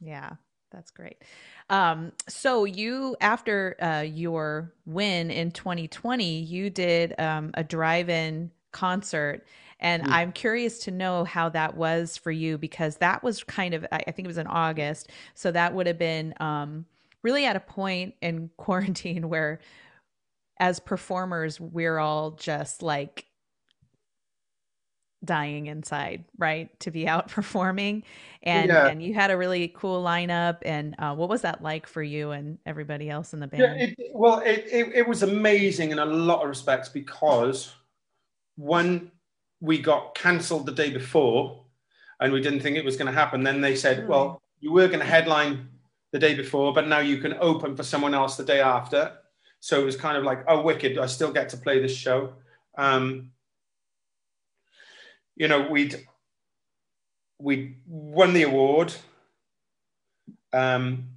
Yeah, 0.00 0.30
that's 0.72 0.90
great. 0.90 1.22
Um, 1.70 2.12
so 2.28 2.64
you 2.64 3.16
after 3.20 3.76
uh, 3.80 4.00
your 4.00 4.72
win 4.84 5.30
in 5.30 5.52
2020, 5.52 6.40
you 6.40 6.70
did 6.70 7.18
um, 7.20 7.52
a 7.54 7.62
drive-in 7.62 8.50
concert 8.72 9.46
and 9.82 10.04
mm. 10.04 10.10
I'm 10.10 10.32
curious 10.32 10.78
to 10.84 10.90
know 10.90 11.24
how 11.24 11.50
that 11.50 11.76
was 11.76 12.16
for 12.16 12.30
you 12.30 12.56
because 12.56 12.96
that 12.98 13.22
was 13.22 13.42
kind 13.44 13.74
of, 13.74 13.84
I 13.92 13.98
think 14.12 14.20
it 14.20 14.28
was 14.28 14.38
in 14.38 14.46
August. 14.46 15.10
So 15.34 15.50
that 15.50 15.74
would 15.74 15.88
have 15.88 15.98
been 15.98 16.32
um, 16.38 16.86
really 17.22 17.46
at 17.46 17.56
a 17.56 17.60
point 17.60 18.14
in 18.20 18.50
quarantine 18.56 19.28
where, 19.28 19.60
as 20.58 20.80
performers, 20.80 21.60
we're 21.60 21.98
all 21.98 22.32
just 22.32 22.82
like 22.82 23.26
dying 25.24 25.66
inside, 25.66 26.24
right? 26.36 26.68
To 26.80 26.90
be 26.90 27.06
out 27.08 27.28
performing. 27.28 28.04
And, 28.42 28.68
yeah. 28.68 28.86
and 28.86 29.02
you 29.02 29.14
had 29.14 29.30
a 29.30 29.36
really 29.36 29.72
cool 29.74 30.02
lineup. 30.02 30.58
And 30.62 30.94
uh, 30.98 31.14
what 31.14 31.28
was 31.28 31.42
that 31.42 31.62
like 31.62 31.86
for 31.86 32.02
you 32.02 32.32
and 32.32 32.58
everybody 32.66 33.08
else 33.08 33.32
in 33.32 33.40
the 33.40 33.46
band? 33.46 33.62
Yeah, 33.62 33.86
it, 33.86 33.96
well, 34.14 34.40
it, 34.40 34.66
it, 34.70 34.92
it 34.94 35.08
was 35.08 35.22
amazing 35.22 35.90
in 35.90 35.98
a 35.98 36.04
lot 36.04 36.42
of 36.42 36.48
respects 36.48 36.88
because 36.88 37.72
when 38.56 39.10
we 39.62 39.78
got 39.78 40.14
cancelled 40.16 40.66
the 40.66 40.72
day 40.72 40.90
before 40.90 41.64
and 42.20 42.32
we 42.32 42.40
didn't 42.40 42.60
think 42.60 42.76
it 42.76 42.84
was 42.84 42.96
going 42.96 43.06
to 43.06 43.12
happen. 43.12 43.42
Then 43.42 43.60
they 43.60 43.76
said, 43.76 44.08
well, 44.08 44.42
you 44.60 44.72
were 44.72 44.88
going 44.88 45.00
to 45.00 45.06
headline 45.06 45.68
the 46.12 46.18
day 46.18 46.34
before, 46.34 46.72
but 46.72 46.86
now 46.86 47.00
you 47.00 47.18
can 47.18 47.34
open 47.40 47.74
for 47.74 47.82
someone 47.82 48.14
else 48.14 48.36
the 48.36 48.44
day 48.44 48.60
after. 48.60 49.12
So 49.60 49.80
it 49.80 49.84
was 49.84 49.96
kind 49.96 50.16
of 50.16 50.24
like, 50.24 50.44
oh, 50.46 50.62
wicked, 50.62 50.98
I 50.98 51.06
still 51.06 51.32
get 51.32 51.48
to 51.50 51.56
play 51.56 51.80
this 51.80 51.96
show. 51.96 52.34
Um, 52.76 53.30
you 55.36 55.48
know, 55.48 55.68
we'd 55.68 56.06
we 57.38 57.76
won 57.86 58.34
the 58.34 58.44
award. 58.44 58.94
Um, 60.52 61.08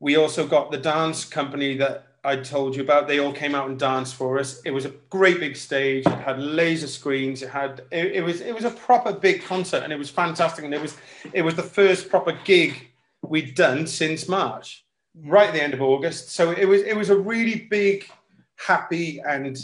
we 0.00 0.16
also 0.16 0.46
got 0.46 0.70
the 0.70 0.78
dance 0.78 1.24
company 1.24 1.76
that 1.76 2.06
I 2.24 2.36
told 2.36 2.74
you 2.74 2.82
about. 2.82 3.06
They 3.06 3.20
all 3.20 3.32
came 3.32 3.54
out 3.54 3.68
and 3.68 3.78
danced 3.78 4.16
for 4.16 4.38
us. 4.38 4.60
It 4.64 4.72
was 4.72 4.84
a 4.84 4.92
great 5.10 5.38
big 5.38 5.56
stage. 5.56 6.06
It 6.06 6.18
had 6.18 6.40
laser 6.40 6.88
screens. 6.88 7.42
It 7.42 7.50
had 7.50 7.82
it, 7.92 8.12
it 8.16 8.24
was 8.24 8.40
it 8.40 8.54
was 8.54 8.64
a 8.64 8.70
proper 8.70 9.12
big 9.12 9.44
concert, 9.44 9.84
and 9.84 9.92
it 9.92 9.98
was 9.98 10.10
fantastic. 10.10 10.64
And 10.64 10.74
it 10.74 10.80
was 10.80 10.96
it 11.32 11.42
was 11.42 11.54
the 11.54 11.62
first 11.62 12.08
proper 12.08 12.32
gig 12.44 12.88
we'd 13.30 13.54
done 13.54 13.86
since 13.86 14.28
March, 14.28 14.84
right 15.24 15.48
at 15.48 15.54
the 15.54 15.62
end 15.62 15.74
of 15.74 15.82
August. 15.82 16.30
So 16.30 16.50
it 16.52 16.66
was 16.66 16.82
it 16.82 16.96
was 16.96 17.10
a 17.10 17.16
really 17.16 17.66
big, 17.70 18.08
happy 18.56 19.20
and 19.20 19.58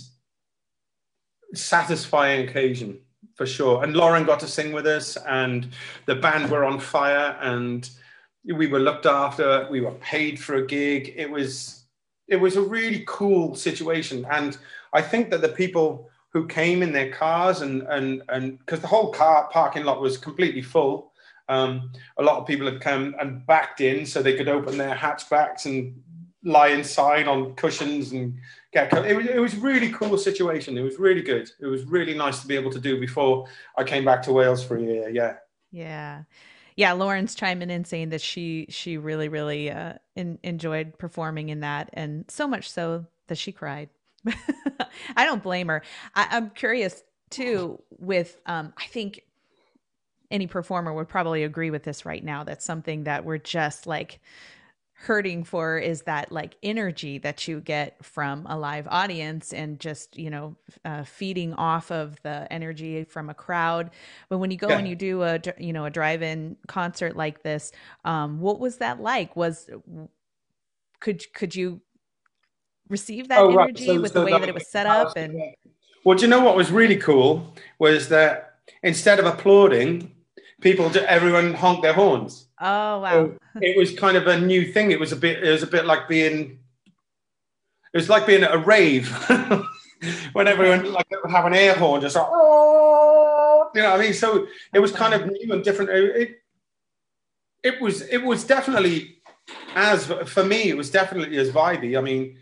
satisfying 1.54 2.48
occasion 2.48 2.98
for 3.34 3.46
sure. 3.46 3.82
And 3.82 3.94
Lauren 3.94 4.24
got 4.24 4.40
to 4.40 4.46
sing 4.46 4.72
with 4.72 4.86
us, 4.86 5.16
and 5.16 5.68
the 6.06 6.14
band 6.14 6.50
were 6.50 6.64
on 6.64 6.78
fire, 6.78 7.36
and 7.40 7.88
we 8.44 8.66
were 8.66 8.80
looked 8.80 9.06
after. 9.06 9.66
We 9.70 9.80
were 9.80 9.92
paid 9.92 10.38
for 10.38 10.56
a 10.56 10.66
gig. 10.66 11.14
It 11.16 11.30
was 11.30 11.84
it 12.28 12.36
was 12.36 12.56
a 12.56 12.62
really 12.62 13.04
cool 13.06 13.54
situation, 13.54 14.26
and 14.30 14.56
I 14.92 15.02
think 15.02 15.30
that 15.30 15.40
the 15.40 15.48
people 15.48 16.08
who 16.32 16.46
came 16.46 16.82
in 16.82 16.92
their 16.92 17.10
cars 17.10 17.60
and 17.60 17.82
and 17.82 18.22
and 18.28 18.58
because 18.58 18.80
the 18.80 18.86
whole 18.86 19.12
car 19.12 19.48
parking 19.52 19.84
lot 19.84 20.00
was 20.00 20.18
completely 20.18 20.62
full. 20.62 21.11
Um, 21.48 21.92
a 22.16 22.22
lot 22.22 22.38
of 22.38 22.46
people 22.46 22.70
had 22.70 22.80
come 22.80 23.14
and 23.20 23.46
backed 23.46 23.80
in 23.80 24.06
so 24.06 24.22
they 24.22 24.36
could 24.36 24.48
open 24.48 24.78
their 24.78 24.94
hatchbacks 24.94 25.66
and 25.66 26.00
lie 26.44 26.68
inside 26.68 27.28
on 27.28 27.54
cushions 27.54 28.12
and 28.12 28.36
get 28.72 28.92
it 28.92 29.16
was, 29.16 29.26
it 29.26 29.40
was 29.40 29.56
really 29.56 29.90
cool 29.90 30.16
situation. 30.18 30.76
It 30.76 30.82
was 30.82 30.98
really 30.98 31.22
good. 31.22 31.50
It 31.60 31.66
was 31.66 31.84
really 31.84 32.14
nice 32.14 32.40
to 32.40 32.46
be 32.46 32.56
able 32.56 32.70
to 32.72 32.80
do 32.80 32.98
before 32.98 33.46
i 33.76 33.84
came 33.84 34.04
back 34.04 34.22
to 34.22 34.32
wales 34.32 34.64
for 34.64 34.76
a 34.76 34.82
year 34.82 35.08
yeah. 35.10 35.34
Yeah. 35.70 36.22
Yeah 36.76 36.92
lauren's 36.92 37.34
chiming 37.34 37.70
in 37.70 37.84
saying 37.84 38.10
that 38.10 38.20
she 38.20 38.66
she 38.68 38.96
really 38.96 39.28
really 39.28 39.70
uh, 39.70 39.94
in, 40.16 40.38
enjoyed 40.42 40.98
performing 40.98 41.50
in 41.50 41.60
that 41.60 41.90
and 41.92 42.24
so 42.28 42.46
much 42.48 42.70
so 42.70 43.06
that 43.28 43.38
she 43.38 43.52
cried. 43.52 43.88
I 45.16 45.24
don't 45.24 45.42
blame 45.42 45.68
her. 45.68 45.82
I, 46.14 46.28
i'm 46.30 46.50
curious 46.50 47.02
too 47.30 47.82
with 47.98 48.40
um 48.46 48.72
i 48.76 48.84
think 48.86 49.22
any 50.32 50.48
performer 50.48 50.92
would 50.92 51.08
probably 51.08 51.44
agree 51.44 51.70
with 51.70 51.84
this 51.84 52.04
right 52.04 52.24
now 52.24 52.42
that's 52.42 52.64
something 52.64 53.04
that 53.04 53.24
we're 53.24 53.38
just 53.38 53.86
like 53.86 54.20
hurting 55.02 55.42
for 55.42 55.78
is 55.78 56.02
that 56.02 56.30
like 56.30 56.56
energy 56.62 57.18
that 57.18 57.48
you 57.48 57.60
get 57.60 58.02
from 58.04 58.46
a 58.48 58.56
live 58.56 58.86
audience 58.88 59.52
and 59.52 59.80
just 59.80 60.16
you 60.16 60.30
know 60.30 60.54
uh, 60.84 61.02
feeding 61.02 61.52
off 61.54 61.90
of 61.90 62.22
the 62.22 62.46
energy 62.52 63.02
from 63.02 63.28
a 63.28 63.34
crowd 63.34 63.90
but 64.28 64.38
when 64.38 64.52
you 64.52 64.56
go 64.56 64.68
yeah. 64.68 64.78
and 64.78 64.86
you 64.86 64.94
do 64.94 65.22
a 65.22 65.40
you 65.58 65.72
know 65.72 65.86
a 65.86 65.90
drive-in 65.90 66.56
concert 66.68 67.16
like 67.16 67.42
this 67.42 67.72
um, 68.04 68.38
what 68.38 68.60
was 68.60 68.76
that 68.76 69.00
like 69.00 69.34
was 69.34 69.68
could 71.00 71.20
could 71.34 71.54
you 71.56 71.80
receive 72.88 73.26
that 73.26 73.40
oh, 73.40 73.58
energy 73.58 73.88
right. 73.88 73.96
so, 73.96 74.00
with 74.00 74.12
so 74.12 74.20
the 74.20 74.26
way 74.26 74.30
that, 74.30 74.40
that 74.40 74.48
it 74.50 74.54
was 74.54 74.70
set 74.70 74.86
up 74.86 75.16
and 75.16 75.36
well 76.04 76.16
do 76.16 76.22
you 76.22 76.30
know 76.30 76.44
what 76.44 76.54
was 76.54 76.70
really 76.70 76.96
cool 76.96 77.52
was 77.80 78.08
that 78.08 78.60
instead 78.84 79.18
of 79.18 79.26
applauding 79.26 80.12
people 80.62 80.90
everyone 81.06 81.52
honked 81.52 81.82
their 81.82 81.92
horns 81.92 82.46
Oh 82.64 83.00
wow! 83.00 83.10
So 83.10 83.36
it 83.60 83.76
was 83.76 83.92
kind 83.92 84.16
of 84.16 84.28
a 84.28 84.38
new 84.38 84.72
thing. 84.72 84.92
It 84.92 85.00
was 85.00 85.10
a 85.10 85.16
bit. 85.16 85.42
It 85.42 85.50
was 85.50 85.64
a 85.64 85.66
bit 85.66 85.84
like 85.84 86.06
being. 86.06 86.60
It 87.92 87.96
was 87.96 88.08
like 88.08 88.24
being 88.24 88.44
at 88.44 88.54
a 88.54 88.58
rave 88.58 89.08
when 90.32 90.46
everyone 90.46 90.92
like 90.92 91.08
have 91.28 91.44
an 91.44 91.54
air 91.54 91.74
horn, 91.74 92.00
just 92.00 92.14
like 92.14 92.28
oh, 92.30 93.68
you 93.74 93.82
know. 93.82 93.90
What 93.90 93.98
I 93.98 94.02
mean, 94.04 94.14
so 94.14 94.46
it 94.72 94.78
was 94.78 94.92
kind 94.92 95.12
of 95.12 95.26
new 95.26 95.52
and 95.52 95.64
different. 95.64 95.90
It, 95.90 96.36
it 97.64 97.80
was. 97.80 98.02
It 98.02 98.22
was 98.22 98.44
definitely 98.44 99.16
as 99.74 100.06
for 100.26 100.44
me. 100.44 100.68
It 100.68 100.76
was 100.76 100.88
definitely 100.88 101.38
as 101.38 101.50
vibey. 101.50 101.98
I 101.98 102.00
mean, 102.00 102.36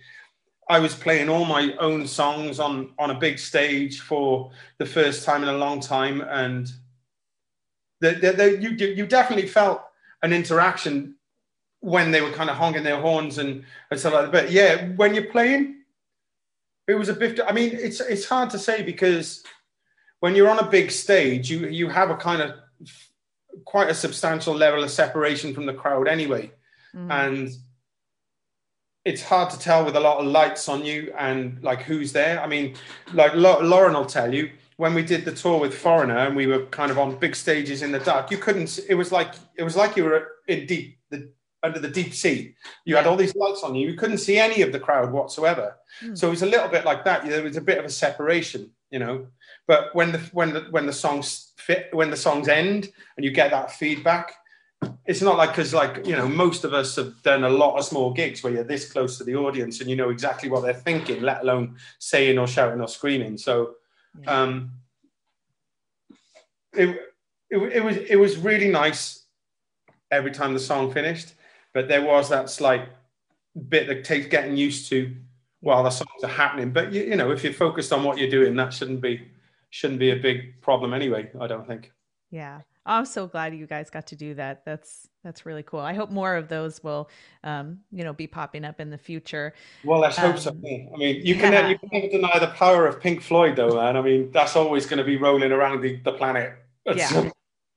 I 0.69 0.81
was 0.81 0.95
playing 0.95 1.31
all 1.31 1.47
my 1.47 1.75
own 1.79 2.07
songs 2.07 2.61
on 2.61 2.93
on 2.99 3.11
a 3.11 3.19
big 3.19 3.39
stage 3.39 4.01
for 4.01 4.51
the 4.77 4.85
first 4.85 5.25
time 5.25 5.43
in 5.43 5.49
a 5.49 5.57
long 5.57 5.81
time, 5.81 6.21
and 6.21 6.71
the, 8.01 8.13
the, 8.13 8.33
the, 8.33 8.59
you 8.61 8.71
you 8.71 9.07
definitely 9.07 9.49
felt 9.49 9.83
an 10.23 10.33
interaction 10.33 11.17
when 11.81 12.11
they 12.11 12.21
were 12.21 12.33
kind 12.33 12.51
of 12.51 12.57
honking 12.57 12.83
their 12.83 13.01
horns 13.01 13.39
and, 13.39 13.65
and 13.91 13.99
stuff 14.01 14.13
like 14.13 14.25
that. 14.25 14.33
But 14.33 14.51
yeah, 14.51 14.89
when 14.97 15.15
you're 15.15 15.31
playing, 15.31 15.83
it 16.87 16.95
was 16.95 17.09
a 17.09 17.15
bit. 17.15 17.41
I 17.47 17.53
mean, 17.53 17.71
it's 17.73 18.01
it's 18.01 18.27
hard 18.27 18.51
to 18.51 18.59
say 18.59 18.83
because 18.83 19.45
when 20.21 20.35
you're 20.35 20.51
on 20.51 20.59
a 20.59 20.67
big 20.67 20.91
stage, 20.91 21.51
you 21.51 21.69
you 21.69 21.89
have 21.89 22.11
a 22.11 22.17
kind 22.17 22.43
of 22.43 22.55
quite 23.65 23.91
a 23.91 23.95
substantial 23.95 24.55
level 24.55 24.83
of 24.83 24.91
separation 24.91 25.55
from 25.55 25.67
the 25.67 25.75
crowd 25.75 26.09
anyway, 26.09 26.51
mm. 26.95 27.11
and 27.11 27.51
it's 29.05 29.23
hard 29.23 29.51
to 29.51 29.59
tell 29.59 29.85
with 29.85 29.97
a 29.97 30.01
lot 30.01 30.19
of 30.19 30.27
lights 30.27 30.69
on 30.69 30.85
you 30.85 31.13
and 31.19 31.63
like 31.63 31.83
who's 31.83 32.13
there. 32.13 32.41
I 32.41 32.47
mean, 32.47 32.75
like 33.15 33.35
Lauren 33.35 33.95
will 33.95 34.05
tell 34.05 34.33
you 34.33 34.51
when 34.81 34.95
we 34.95 35.03
did 35.03 35.27
the 35.27 35.33
tour 35.33 35.61
with 35.61 35.75
Foreigner 35.75 36.17
and 36.17 36.35
we 36.35 36.47
were 36.47 36.65
kind 36.67 36.91
of 36.91 36.99
on 36.99 37.19
big 37.19 37.37
stages 37.37 37.83
in 37.83 37.93
the 37.93 37.99
dark, 37.99 38.31
you 38.31 38.39
couldn't. 38.39 38.81
It 38.89 38.95
was 38.95 39.13
like 39.13 39.35
it 39.59 39.63
was 39.63 39.77
like 39.77 39.95
you 39.95 40.05
were 40.05 40.29
in 40.49 40.65
deep 40.65 40.97
the 41.11 41.31
under 41.63 41.79
the 41.79 41.95
deep 42.01 42.15
sea. 42.15 42.55
You 42.87 42.97
had 42.97 43.07
all 43.07 43.17
these 43.17 43.37
lights 43.37 43.63
on 43.63 43.75
you. 43.75 43.91
You 43.91 43.99
couldn't 43.99 44.25
see 44.27 44.39
any 44.39 44.63
of 44.63 44.73
the 44.73 44.81
crowd 44.81 45.13
whatsoever. 45.13 45.77
Mm. 46.03 46.17
So 46.17 46.29
it 46.29 46.31
was 46.31 46.41
a 46.41 46.47
little 46.47 46.69
bit 46.69 46.87
like 46.87 47.05
that. 47.05 47.27
There 47.27 47.43
was 47.43 47.59
a 47.59 47.61
bit 47.61 47.77
of 47.77 47.85
a 47.85 47.91
separation, 47.91 48.71
you 48.91 48.99
know. 49.01 49.27
But 49.67 49.95
when 49.95 50.13
the 50.13 50.19
when 50.33 50.55
the 50.55 50.61
when 50.71 50.87
the 50.87 50.95
songs 50.95 51.53
fit, 51.59 51.91
when 51.93 52.09
the 52.09 52.17
songs 52.17 52.49
end, 52.49 52.91
and 53.19 53.25
you 53.25 53.33
get 53.33 53.51
that 53.51 53.73
feedback, 53.73 54.33
it's 55.05 55.21
not 55.21 55.37
like 55.37 55.51
because 55.51 55.75
like 55.75 56.07
you 56.07 56.17
know 56.17 56.27
most 56.27 56.65
of 56.65 56.73
us 56.73 56.97
have 56.97 57.23
done 57.23 57.45
a 57.45 57.51
lot 57.51 57.77
of 57.77 57.85
small 57.85 58.15
gigs 58.15 58.43
where 58.43 58.55
you're 58.55 58.65
this 58.65 58.91
close 58.91 59.19
to 59.19 59.25
the 59.25 59.37
audience 59.37 59.83
and 59.83 59.91
you 59.91 59.97
know 59.97 60.09
exactly 60.09 60.49
what 60.49 60.63
they're 60.63 60.73
thinking, 60.73 61.21
let 61.21 61.43
alone 61.43 61.77
saying 61.99 62.39
or 62.39 62.47
shouting 62.47 62.81
or 62.81 62.89
screaming. 62.89 63.37
So 63.37 63.75
um, 64.27 64.73
it, 66.73 66.89
it, 67.51 67.59
it 67.59 67.85
was 67.85 67.97
it 67.97 68.17
was 68.17 68.37
really 68.37 68.69
nice 68.69 69.25
every 70.11 70.31
time 70.31 70.53
the 70.53 70.61
song 70.61 70.93
finished, 70.93 71.35
but 71.73 71.89
there 71.89 72.03
was 72.03 72.29
that 72.29 72.51
slight 72.51 72.89
bit 73.69 73.87
that 73.89 74.05
takes 74.05 74.27
getting 74.27 74.57
used 74.57 74.89
to 74.91 75.15
while 75.61 75.83
the 75.83 75.91
songs 75.91 76.23
are 76.23 76.29
happening. 76.29 76.73
But 76.73 76.93
you, 76.93 77.03
you 77.03 77.17
know, 77.17 77.31
if 77.31 77.45
you're 77.45 77.53
focused 77.53 77.93
on 77.93 78.05
what 78.05 78.19
you're 78.19 78.31
doing, 78.31 78.57
that 78.57 78.73
shouldn't 78.73 79.01
be 79.01 79.29
shouldn't 79.71 80.01
be 80.01 80.11
a 80.11 80.17
big 80.17 80.61
problem 80.61 80.95
anyway. 80.95 81.31
I 81.41 81.47
don't 81.47 81.67
think. 81.67 81.93
Yeah. 82.31 82.61
I'm 82.87 83.05
so 83.05 83.27
glad 83.27 83.55
you 83.55 83.67
guys 83.67 83.91
got 83.91 84.07
to 84.09 84.17
do 84.17 84.35
that. 84.35 84.65
That's 84.65 85.09
that's 85.23 85.45
really 85.45 85.63
cool. 85.63 85.81
I 85.81 85.93
hope 85.93 86.11
more 86.11 86.35
of 86.35 86.49
those 86.49 86.83
will, 86.83 87.11
um, 87.45 87.81
you 87.93 88.05
know, 88.05 88.13
be 88.13 88.27
popping 88.27 88.65
up 88.65 88.81
in 88.81 88.89
the 88.89 88.99
future. 88.99 89.53
Well, 89.85 90.01
let's 90.01 90.19
um, 90.19 90.33
hope 90.33 90.41
so. 90.41 90.51
Um, 90.51 90.63
I 90.65 90.97
mean, 90.97 91.21
you 91.25 91.35
can 91.35 91.53
yeah. 91.53 91.69
you 91.69 91.79
can 91.79 91.89
never 91.93 92.09
deny 92.09 92.39
the 92.39 92.49
power 92.49 92.87
of 92.87 93.01
Pink 93.01 93.23
Floyd, 93.23 93.57
though, 93.57 93.75
man. 93.75 93.97
I 93.97 94.01
mean, 94.01 94.31
that's 94.33 94.57
always 94.57 94.87
going 94.87 94.99
to 94.99 95.05
be 95.05 95.17
rolling 95.17 95.53
around 95.53 95.83
the, 95.83 95.97
the 95.97 96.13
planet. 96.13 96.55
Yeah. 96.97 97.07
Some, 97.07 97.33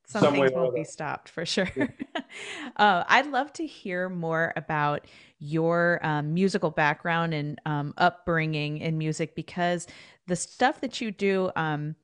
some 0.06 0.34
things 0.34 0.52
won't 0.54 0.74
be 0.74 0.84
stopped 0.84 1.30
for 1.30 1.46
sure. 1.46 1.70
uh, 2.78 3.04
I'd 3.08 3.28
love 3.28 3.52
to 3.54 3.66
hear 3.66 4.10
more 4.10 4.54
about 4.56 5.06
your 5.40 6.00
um, 6.04 6.34
musical 6.34 6.72
background 6.72 7.34
and 7.34 7.60
um, 7.66 7.94
upbringing 7.98 8.78
in 8.78 8.98
music 8.98 9.36
because 9.36 9.88
the 10.28 10.36
stuff 10.36 10.82
that 10.82 11.02
you 11.02 11.12
do 11.12 11.52
um, 11.56 11.96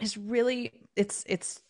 is 0.00 0.16
really 0.16 0.72
it's 0.96 1.24
it's 1.28 1.62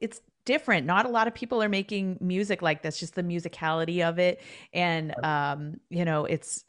it's 0.00 0.20
different. 0.44 0.86
Not 0.86 1.06
a 1.06 1.08
lot 1.08 1.26
of 1.26 1.34
people 1.34 1.62
are 1.62 1.68
making 1.68 2.18
music 2.20 2.62
like 2.62 2.82
this, 2.82 2.98
just 2.98 3.14
the 3.14 3.22
musicality 3.22 4.08
of 4.08 4.18
it. 4.18 4.40
And, 4.72 5.14
um, 5.24 5.80
you 5.90 6.04
know, 6.04 6.24
it's, 6.24 6.64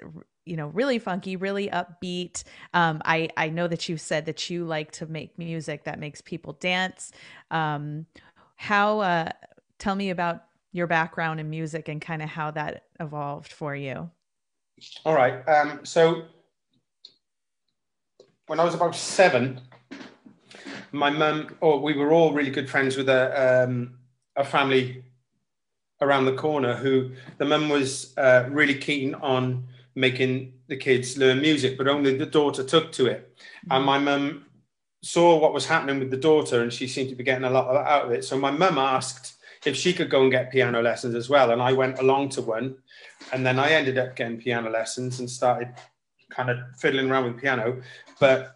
you 0.45 0.57
know, 0.57 0.67
really 0.67 0.97
funky, 0.97 1.35
really 1.35 1.67
upbeat. 1.69 2.43
Um, 2.73 3.01
I, 3.05 3.29
I 3.37 3.49
know 3.49 3.67
that 3.67 3.87
you 3.87 3.97
said 3.97 4.25
that 4.25 4.49
you 4.49 4.65
like 4.65 4.91
to 4.93 5.05
make 5.05 5.37
music 5.37 5.83
that 5.83 5.99
makes 5.99 6.21
people 6.21 6.53
dance. 6.53 7.11
Um, 7.51 8.05
how, 8.55 8.99
uh, 9.01 9.29
tell 9.77 9.93
me 9.93 10.09
about 10.09 10.45
your 10.71 10.87
background 10.87 11.39
in 11.39 11.49
music 11.49 11.87
and 11.87 12.01
kind 12.01 12.21
of 12.21 12.29
how 12.29 12.51
that 12.51 12.83
evolved 12.99 13.51
for 13.51 13.75
you. 13.75 14.09
All 15.05 15.13
right. 15.13 15.47
Um, 15.47 15.81
so 15.83 16.23
when 18.47 18.59
I 18.59 18.63
was 18.63 18.73
about 18.73 18.95
seven, 18.95 19.61
my 20.91 21.09
mum, 21.09 21.55
or 21.61 21.75
oh, 21.75 21.79
we 21.79 21.93
were 21.93 22.11
all 22.11 22.33
really 22.33 22.51
good 22.51 22.69
friends 22.69 22.97
with 22.97 23.09
a, 23.09 23.65
um, 23.65 23.97
a 24.35 24.43
family 24.43 25.03
around 26.01 26.25
the 26.25 26.33
corner 26.33 26.75
who 26.75 27.11
the 27.37 27.45
mum 27.45 27.69
was 27.69 28.15
uh, 28.17 28.45
really 28.49 28.75
keen 28.75 29.15
on 29.15 29.67
making 29.95 30.53
the 30.67 30.77
kids 30.77 31.17
learn 31.17 31.41
music, 31.41 31.77
but 31.77 31.87
only 31.87 32.15
the 32.15 32.25
daughter 32.25 32.63
took 32.63 32.91
to 32.91 33.07
it. 33.07 33.35
Mm-hmm. 33.37 33.71
And 33.71 33.85
my 33.85 33.97
mum 33.97 34.45
saw 35.01 35.39
what 35.39 35.53
was 35.53 35.65
happening 35.65 35.99
with 35.99 36.11
the 36.11 36.17
daughter 36.17 36.61
and 36.61 36.71
she 36.71 36.87
seemed 36.87 37.09
to 37.09 37.15
be 37.15 37.23
getting 37.23 37.45
a 37.45 37.49
lot 37.49 37.75
out 37.75 38.05
of 38.05 38.11
it. 38.11 38.23
So 38.23 38.37
my 38.37 38.51
mum 38.51 38.77
asked 38.77 39.37
if 39.65 39.75
she 39.75 39.93
could 39.93 40.09
go 40.09 40.21
and 40.21 40.31
get 40.31 40.51
piano 40.51 40.81
lessons 40.81 41.15
as 41.15 41.29
well. 41.29 41.51
And 41.51 41.61
I 41.61 41.73
went 41.73 41.99
along 41.99 42.29
to 42.29 42.41
one. 42.41 42.77
And 43.33 43.45
then 43.45 43.59
I 43.59 43.71
ended 43.71 43.97
up 43.97 44.15
getting 44.15 44.37
piano 44.37 44.69
lessons 44.69 45.19
and 45.19 45.29
started 45.29 45.73
kind 46.29 46.49
of 46.49 46.57
fiddling 46.77 47.09
around 47.09 47.25
with 47.25 47.41
piano. 47.41 47.81
But 48.19 48.55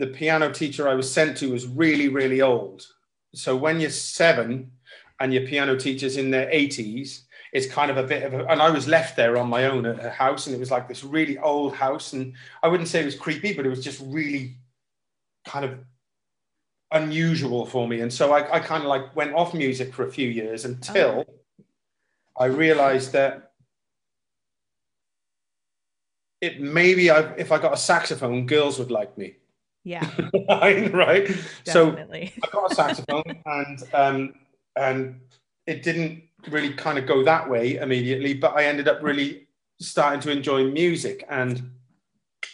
the 0.00 0.06
piano 0.06 0.50
teacher 0.50 0.88
I 0.88 0.94
was 0.94 1.12
sent 1.12 1.36
to 1.38 1.52
was 1.52 1.66
really, 1.66 2.08
really 2.08 2.40
old. 2.40 2.86
So 3.34 3.54
when 3.54 3.80
you're 3.80 3.90
seven 3.90 4.72
and 5.20 5.32
your 5.32 5.46
piano 5.46 5.76
teacher's 5.76 6.16
in 6.16 6.30
their 6.30 6.46
80s, 6.46 7.22
it's 7.52 7.66
kind 7.66 7.90
of 7.90 7.98
a 7.98 8.02
bit 8.02 8.22
of 8.22 8.32
a, 8.32 8.46
and 8.46 8.62
I 8.62 8.70
was 8.70 8.88
left 8.88 9.14
there 9.14 9.36
on 9.36 9.48
my 9.48 9.66
own 9.66 9.84
at 9.84 10.02
a 10.04 10.08
house, 10.08 10.46
and 10.46 10.56
it 10.56 10.58
was 10.58 10.70
like 10.70 10.88
this 10.88 11.04
really 11.04 11.36
old 11.38 11.74
house. 11.74 12.14
And 12.14 12.32
I 12.62 12.68
wouldn't 12.68 12.88
say 12.88 13.02
it 13.02 13.04
was 13.04 13.14
creepy, 13.14 13.52
but 13.52 13.66
it 13.66 13.68
was 13.68 13.84
just 13.84 14.00
really 14.06 14.56
kind 15.44 15.66
of 15.66 15.78
unusual 16.92 17.66
for 17.66 17.86
me. 17.86 18.00
And 18.00 18.12
so 18.12 18.32
I, 18.32 18.56
I 18.56 18.60
kind 18.60 18.82
of 18.82 18.88
like 18.88 19.14
went 19.14 19.34
off 19.34 19.52
music 19.52 19.92
for 19.92 20.06
a 20.06 20.10
few 20.10 20.28
years 20.28 20.64
until 20.64 21.26
oh. 21.28 21.64
I 22.38 22.46
realized 22.46 23.12
that 23.12 23.52
it 26.40 26.58
maybe 26.58 27.10
I, 27.10 27.32
if 27.34 27.52
I 27.52 27.58
got 27.58 27.74
a 27.74 27.76
saxophone, 27.76 28.46
girls 28.46 28.78
would 28.78 28.90
like 28.90 29.18
me. 29.18 29.34
Yeah. 29.84 30.08
right. 30.48 31.26
Definitely. 31.64 32.32
So 32.34 32.42
I 32.44 32.48
got 32.52 32.72
a 32.72 32.74
saxophone 32.74 33.42
and 33.46 33.82
um, 33.94 34.34
and 34.76 35.20
it 35.66 35.82
didn't 35.82 36.22
really 36.48 36.72
kind 36.74 36.98
of 36.98 37.06
go 37.06 37.22
that 37.24 37.48
way 37.48 37.76
immediately, 37.76 38.34
but 38.34 38.56
I 38.56 38.64
ended 38.64 38.88
up 38.88 39.02
really 39.02 39.46
starting 39.80 40.20
to 40.20 40.30
enjoy 40.30 40.64
music. 40.64 41.24
And 41.28 41.70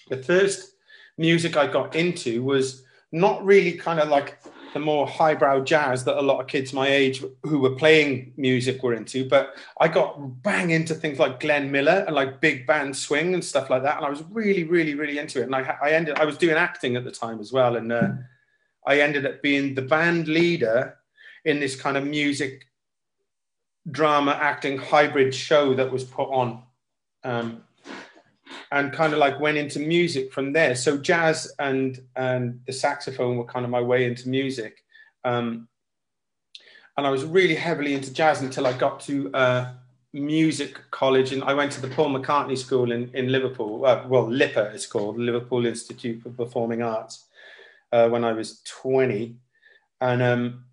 the 0.08 0.16
first 0.16 0.72
music 1.18 1.56
I 1.56 1.66
got 1.66 1.94
into 1.94 2.42
was 2.42 2.84
not 3.12 3.44
really 3.44 3.72
kind 3.72 4.00
of 4.00 4.08
like 4.08 4.38
the 4.76 4.80
more 4.80 5.06
highbrow 5.06 5.58
jazz 5.64 6.04
that 6.04 6.18
a 6.18 6.20
lot 6.20 6.38
of 6.38 6.48
kids 6.48 6.74
my 6.74 6.86
age 6.86 7.24
who 7.44 7.60
were 7.60 7.74
playing 7.76 8.34
music 8.36 8.82
were 8.82 8.92
into. 8.92 9.26
But 9.26 9.54
I 9.80 9.88
got 9.88 10.42
bang 10.42 10.68
into 10.68 10.92
things 10.94 11.18
like 11.18 11.40
Glenn 11.40 11.70
Miller 11.70 12.04
and 12.06 12.14
like 12.14 12.42
big 12.42 12.66
band 12.66 12.94
swing 12.94 13.32
and 13.32 13.42
stuff 13.42 13.70
like 13.70 13.82
that. 13.84 13.96
And 13.96 14.04
I 14.04 14.10
was 14.10 14.22
really, 14.30 14.64
really, 14.64 14.94
really 14.94 15.18
into 15.18 15.40
it. 15.40 15.44
And 15.44 15.56
I, 15.56 15.78
I 15.82 15.92
ended, 15.92 16.18
I 16.18 16.26
was 16.26 16.36
doing 16.36 16.56
acting 16.56 16.94
at 16.94 17.04
the 17.04 17.10
time 17.10 17.40
as 17.40 17.54
well. 17.54 17.76
And 17.76 17.90
uh, 17.90 18.08
I 18.86 19.00
ended 19.00 19.24
up 19.24 19.40
being 19.40 19.74
the 19.74 19.80
band 19.80 20.28
leader 20.28 20.98
in 21.46 21.58
this 21.58 21.74
kind 21.74 21.96
of 21.96 22.06
music 22.06 22.66
drama 23.90 24.32
acting 24.32 24.76
hybrid 24.76 25.34
show 25.34 25.72
that 25.72 25.90
was 25.90 26.04
put 26.04 26.28
on. 26.28 26.64
Um, 27.24 27.62
and 28.76 28.92
kind 28.92 29.12
of 29.14 29.18
like 29.18 29.40
went 29.40 29.56
into 29.56 29.78
music 29.78 30.32
from 30.32 30.52
there. 30.52 30.74
So 30.74 30.98
jazz 30.98 31.50
and 31.58 31.98
and 32.14 32.60
the 32.66 32.72
saxophone 32.72 33.38
were 33.38 33.44
kind 33.44 33.64
of 33.64 33.70
my 33.70 33.80
way 33.80 34.04
into 34.04 34.28
music. 34.28 34.84
Um, 35.24 35.68
and 36.96 37.06
I 37.06 37.10
was 37.10 37.24
really 37.24 37.54
heavily 37.54 37.94
into 37.94 38.12
jazz 38.12 38.42
until 38.42 38.66
I 38.66 38.72
got 38.72 39.00
to 39.00 39.32
uh, 39.34 39.72
music 40.12 40.78
college, 40.90 41.32
and 41.32 41.42
I 41.42 41.54
went 41.54 41.72
to 41.72 41.80
the 41.80 41.88
Paul 41.88 42.10
McCartney 42.10 42.58
School 42.58 42.92
in 42.92 43.10
in 43.14 43.32
Liverpool. 43.32 43.86
Uh, 43.86 44.04
well, 44.08 44.28
LIPA 44.30 44.72
it's 44.74 44.86
called, 44.86 45.18
Liverpool 45.18 45.66
Institute 45.66 46.22
for 46.22 46.30
Performing 46.30 46.82
Arts, 46.82 47.24
uh, 47.92 48.08
when 48.08 48.24
I 48.24 48.32
was 48.32 48.60
twenty, 48.64 49.36
and 50.00 50.20
um, 50.22 50.64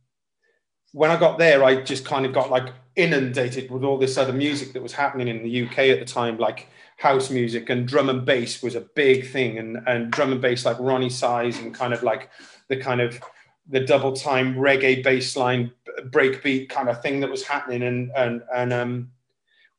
when 0.94 1.12
I 1.12 1.18
got 1.18 1.38
there, 1.38 1.64
I 1.64 1.82
just 1.82 2.06
kind 2.06 2.26
of 2.26 2.34
got 2.34 2.50
like 2.50 2.72
inundated 2.96 3.70
with 3.70 3.84
all 3.84 3.98
this 3.98 4.18
other 4.18 4.32
music 4.32 4.74
that 4.74 4.84
was 4.84 4.94
happening 4.94 5.28
in 5.28 5.44
the 5.44 5.66
UK 5.66 5.80
at 5.80 6.00
the 6.00 6.06
time, 6.06 6.38
like 6.38 6.70
house 6.98 7.30
music 7.30 7.70
and 7.70 7.88
drum 7.88 8.10
and 8.10 8.26
bass 8.26 8.62
was 8.64 8.76
a 8.76 8.82
big 8.82 9.28
thing 9.28 9.58
and, 9.58 9.78
and 9.88 10.12
drum 10.12 10.32
and 10.32 10.42
bass 10.42 10.66
like 10.66 10.78
Roni 10.78 11.12
Size 11.12 11.60
and 11.60 11.74
kind 11.74 11.94
of 11.94 12.04
like 12.04 12.30
the 12.70 12.78
kind 12.78 13.02
of 13.02 13.20
the 13.68 13.80
double 13.80 14.14
time 14.14 14.56
reggae 14.56 15.04
bass 15.04 15.36
line 15.36 15.72
breakbeat 16.10 16.70
kind 16.70 16.90
of 16.90 17.02
thing 17.02 17.20
that 17.20 17.30
was 17.30 17.44
happening 17.44 17.84
and 17.84 18.12
and 18.16 18.42
and 18.54 18.74
um 18.74 19.10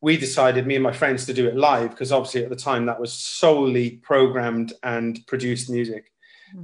we 0.01 0.17
decided 0.17 0.67
me 0.67 0.75
and 0.75 0.83
my 0.83 0.91
friends 0.91 1.25
to 1.25 1.33
do 1.33 1.47
it 1.47 1.55
live 1.55 1.91
because 1.91 2.11
obviously 2.11 2.43
at 2.43 2.49
the 2.49 2.55
time 2.55 2.85
that 2.85 2.99
was 2.99 3.13
solely 3.13 3.91
programmed 3.91 4.73
and 4.83 5.25
produced 5.25 5.69
music. 5.69 6.11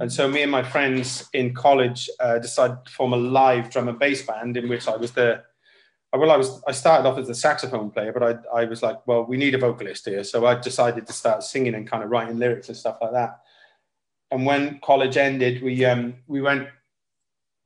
And 0.00 0.12
so 0.12 0.28
me 0.28 0.42
and 0.42 0.50
my 0.50 0.62
friends 0.62 1.28
in 1.32 1.54
college 1.54 2.08
uh, 2.20 2.38
decided 2.38 2.78
to 2.84 2.90
form 2.90 3.12
a 3.12 3.16
live 3.16 3.70
drum 3.70 3.88
and 3.88 3.98
bass 3.98 4.22
band 4.22 4.56
in 4.56 4.68
which 4.68 4.88
i 4.88 4.96
was 4.96 5.12
the 5.12 5.42
well, 6.14 6.30
I 6.30 6.36
was 6.36 6.62
I 6.66 6.72
started 6.72 7.08
off 7.08 7.18
as 7.18 7.28
a 7.28 7.34
saxophone 7.34 7.90
player, 7.90 8.12
but 8.12 8.22
I 8.22 8.60
I 8.60 8.64
was 8.64 8.82
like, 8.82 9.06
well, 9.06 9.24
we 9.24 9.36
need 9.38 9.54
a 9.54 9.58
vocalist 9.58 10.04
here, 10.04 10.24
so 10.24 10.44
I 10.46 10.54
decided 10.54 11.06
to 11.06 11.12
start 11.12 11.42
singing 11.42 11.74
and 11.74 11.88
kind 11.88 12.04
of 12.04 12.10
writing 12.10 12.38
lyrics 12.38 12.68
and 12.68 12.76
stuff 12.76 12.98
like 13.00 13.12
that. 13.12 13.40
And 14.30 14.44
when 14.44 14.78
college 14.80 15.16
ended, 15.16 15.62
we 15.62 15.84
um 15.84 16.16
we 16.26 16.42
went 16.42 16.68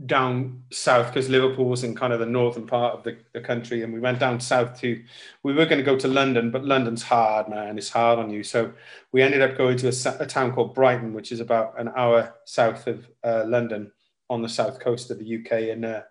down 0.05 0.63
south 0.71 1.07
because 1.07 1.31
Liverpool 1.31 1.65
was 1.65 1.83
in 1.83 1.95
kind 1.95 2.13
of 2.13 2.21
the 2.21 2.27
northern 2.27 2.67
part 2.67 2.95
of 2.95 3.03
the, 3.03 3.17
the 3.33 3.41
country, 3.41 3.83
and 3.83 3.95
we 3.95 4.01
went 4.01 4.19
down 4.19 4.39
south 4.41 4.79
to. 4.81 5.03
We 5.43 5.55
were 5.55 5.65
going 5.65 5.79
to 5.79 5.85
go 5.85 5.97
to 5.97 6.09
London, 6.09 6.51
but 6.51 6.65
London's 6.65 7.03
hard, 7.03 7.49
man. 7.49 7.79
It's 7.79 7.89
hard 7.89 8.19
on 8.19 8.29
you. 8.29 8.43
So 8.43 8.73
we 9.13 9.23
ended 9.23 9.41
up 9.41 9.57
going 9.57 9.79
to 9.79 9.89
a, 9.89 10.23
a 10.23 10.27
town 10.27 10.53
called 10.53 10.75
Brighton, 10.75 11.15
which 11.15 11.33
is 11.33 11.41
about 11.41 11.81
an 11.81 11.91
hour 11.97 12.35
south 12.45 12.87
of 12.87 13.09
uh, 13.25 13.45
London 13.47 13.91
on 14.29 14.43
the 14.43 14.49
south 14.49 14.81
coast 14.81 15.11
of 15.11 15.19
the 15.19 15.37
UK, 15.37 15.71
and. 15.71 15.85
Uh, 15.85 16.03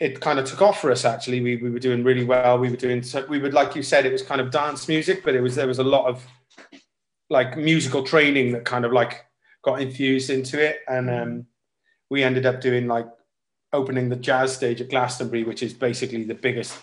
it 0.00 0.20
kind 0.20 0.40
of 0.40 0.44
took 0.44 0.60
off 0.60 0.80
for 0.80 0.90
us 0.90 1.04
actually 1.04 1.40
we, 1.40 1.54
we 1.58 1.70
were 1.70 1.78
doing 1.78 2.02
really 2.02 2.24
well 2.24 2.58
we 2.58 2.68
were 2.68 2.76
doing 2.76 3.04
we 3.28 3.38
would 3.38 3.54
like 3.54 3.76
you 3.76 3.84
said 3.84 4.04
it 4.04 4.10
was 4.10 4.20
kind 4.20 4.40
of 4.40 4.50
dance 4.50 4.88
music 4.88 5.22
but 5.22 5.36
it 5.36 5.40
was 5.40 5.54
there 5.54 5.68
was 5.68 5.78
a 5.78 5.84
lot 5.84 6.06
of 6.06 6.26
like 7.30 7.56
musical 7.56 8.02
training 8.02 8.50
that 8.50 8.64
kind 8.64 8.84
of 8.84 8.92
like 8.92 9.24
got 9.62 9.80
infused 9.80 10.28
into 10.28 10.60
it 10.60 10.78
and 10.88 11.08
um, 11.08 11.46
we 12.12 12.22
ended 12.22 12.44
up 12.44 12.60
doing 12.60 12.86
like 12.86 13.08
opening 13.72 14.10
the 14.10 14.16
jazz 14.16 14.54
stage 14.54 14.82
at 14.82 14.90
glastonbury 14.90 15.44
which 15.44 15.62
is 15.62 15.72
basically 15.72 16.24
the 16.24 16.34
biggest 16.34 16.78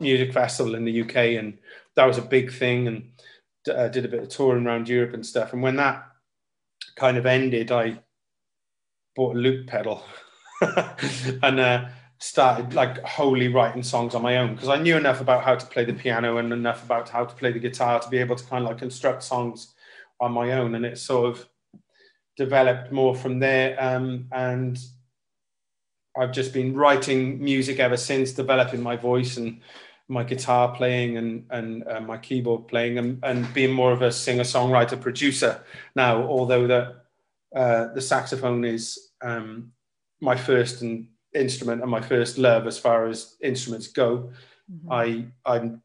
music 0.00 0.32
festival 0.32 0.74
in 0.74 0.84
the 0.84 1.00
uk 1.02 1.14
and 1.14 1.56
that 1.94 2.04
was 2.04 2.18
a 2.18 2.22
big 2.22 2.52
thing 2.52 2.88
and 2.88 3.10
uh, 3.72 3.86
did 3.86 4.04
a 4.04 4.08
bit 4.08 4.24
of 4.24 4.28
touring 4.28 4.66
around 4.66 4.88
europe 4.88 5.14
and 5.14 5.24
stuff 5.24 5.52
and 5.52 5.62
when 5.62 5.76
that 5.76 6.04
kind 6.96 7.16
of 7.16 7.24
ended 7.24 7.70
i 7.70 7.96
bought 9.14 9.36
a 9.36 9.38
loop 9.38 9.68
pedal 9.68 10.02
and 11.42 11.60
uh, 11.60 11.86
started 12.18 12.74
like 12.74 12.98
wholly 13.04 13.46
writing 13.46 13.82
songs 13.82 14.14
on 14.14 14.22
my 14.22 14.38
own 14.38 14.54
because 14.54 14.68
I 14.68 14.78
knew 14.78 14.96
enough 14.96 15.20
about 15.20 15.44
how 15.44 15.54
to 15.54 15.66
play 15.66 15.84
the 15.84 15.92
piano 15.92 16.38
and 16.38 16.52
enough 16.52 16.84
about 16.84 17.08
how 17.08 17.24
to 17.24 17.34
play 17.34 17.52
the 17.52 17.60
guitar 17.60 18.00
to 18.00 18.08
be 18.08 18.18
able 18.18 18.34
to 18.34 18.44
kind 18.44 18.64
of 18.64 18.70
like 18.70 18.78
construct 18.78 19.22
songs 19.22 19.74
on 20.20 20.32
my 20.32 20.52
own. 20.52 20.74
And 20.74 20.84
it 20.84 20.98
sort 20.98 21.30
of 21.30 21.48
developed 22.38 22.90
more 22.90 23.14
from 23.14 23.40
there. 23.40 23.76
Um, 23.78 24.28
and 24.32 24.78
I've 26.16 26.32
just 26.32 26.54
been 26.54 26.74
writing 26.74 27.42
music 27.42 27.78
ever 27.80 27.96
since, 27.96 28.32
developing 28.32 28.80
my 28.80 28.96
voice 28.96 29.36
and 29.36 29.60
my 30.10 30.24
guitar 30.24 30.74
playing 30.74 31.18
and 31.18 31.44
and 31.50 31.86
uh, 31.86 32.00
my 32.00 32.16
keyboard 32.16 32.66
playing 32.66 32.96
and, 32.96 33.22
and 33.22 33.52
being 33.52 33.72
more 33.72 33.92
of 33.92 34.00
a 34.00 34.10
singer 34.10 34.44
songwriter 34.44 34.98
producer 34.98 35.62
now. 35.94 36.22
Although 36.22 36.66
that 36.68 37.04
uh, 37.54 37.92
the 37.92 38.00
saxophone 38.00 38.64
is 38.64 39.10
um, 39.20 39.72
my 40.20 40.36
first 40.36 40.80
and 40.80 41.08
instrument 41.34 41.82
and 41.82 41.90
my 41.90 42.00
first 42.00 42.38
love 42.38 42.66
as 42.66 42.78
far 42.78 43.06
as 43.06 43.36
instruments 43.42 43.88
go. 43.88 44.30
Mm-hmm. 44.72 44.92
I 44.92 45.26
I'm 45.44 45.82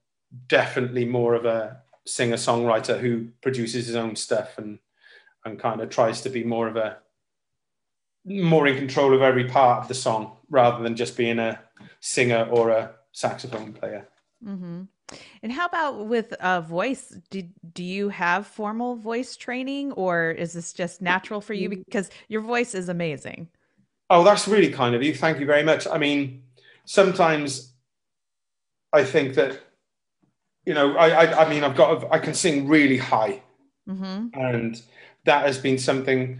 definitely 0.47 1.05
more 1.05 1.35
of 1.35 1.45
a 1.45 1.81
singer 2.05 2.37
songwriter 2.37 2.99
who 2.99 3.27
produces 3.41 3.87
his 3.87 3.95
own 3.95 4.15
stuff 4.15 4.57
and 4.57 4.79
and 5.45 5.59
kind 5.59 5.81
of 5.81 5.89
tries 5.89 6.21
to 6.21 6.29
be 6.29 6.43
more 6.43 6.67
of 6.67 6.75
a 6.75 6.97
more 8.25 8.67
in 8.67 8.77
control 8.77 9.13
of 9.13 9.21
every 9.21 9.45
part 9.49 9.81
of 9.81 9.87
the 9.87 9.93
song 9.93 10.37
rather 10.49 10.81
than 10.81 10.95
just 10.95 11.17
being 11.17 11.39
a 11.39 11.59
singer 11.99 12.47
or 12.49 12.69
a 12.69 12.91
saxophone 13.11 13.73
player. 13.73 14.07
Mm-hmm. 14.45 14.83
And 15.43 15.51
how 15.51 15.65
about 15.65 16.07
with 16.07 16.33
a 16.39 16.61
voice? 16.61 17.15
Do, 17.29 17.43
do 17.73 17.83
you 17.83 18.09
have 18.09 18.47
formal 18.47 18.95
voice 18.95 19.35
training 19.35 19.91
or 19.91 20.31
is 20.31 20.53
this 20.53 20.71
just 20.71 21.01
natural 21.01 21.41
for 21.41 21.53
you? 21.53 21.69
Because 21.69 22.09
your 22.29 22.41
voice 22.41 22.73
is 22.73 22.87
amazing. 22.87 23.49
Oh, 24.09 24.23
that's 24.23 24.47
really 24.47 24.71
kind 24.71 24.95
of 24.95 25.03
you. 25.03 25.13
Thank 25.13 25.39
you 25.39 25.45
very 25.45 25.63
much. 25.63 25.85
I 25.87 25.97
mean, 25.97 26.43
sometimes 26.85 27.73
I 28.93 29.03
think 29.03 29.35
that, 29.35 29.59
you 30.65 30.73
know, 30.73 30.95
I, 30.95 31.25
I, 31.25 31.45
I 31.45 31.49
mean, 31.49 31.63
I've 31.63 31.75
got, 31.75 32.11
I 32.11 32.19
can 32.19 32.33
sing 32.33 32.67
really 32.67 32.97
high. 32.97 33.41
Mm-hmm. 33.87 34.39
And 34.39 34.81
that 35.25 35.45
has 35.45 35.57
been 35.57 35.77
something 35.77 36.39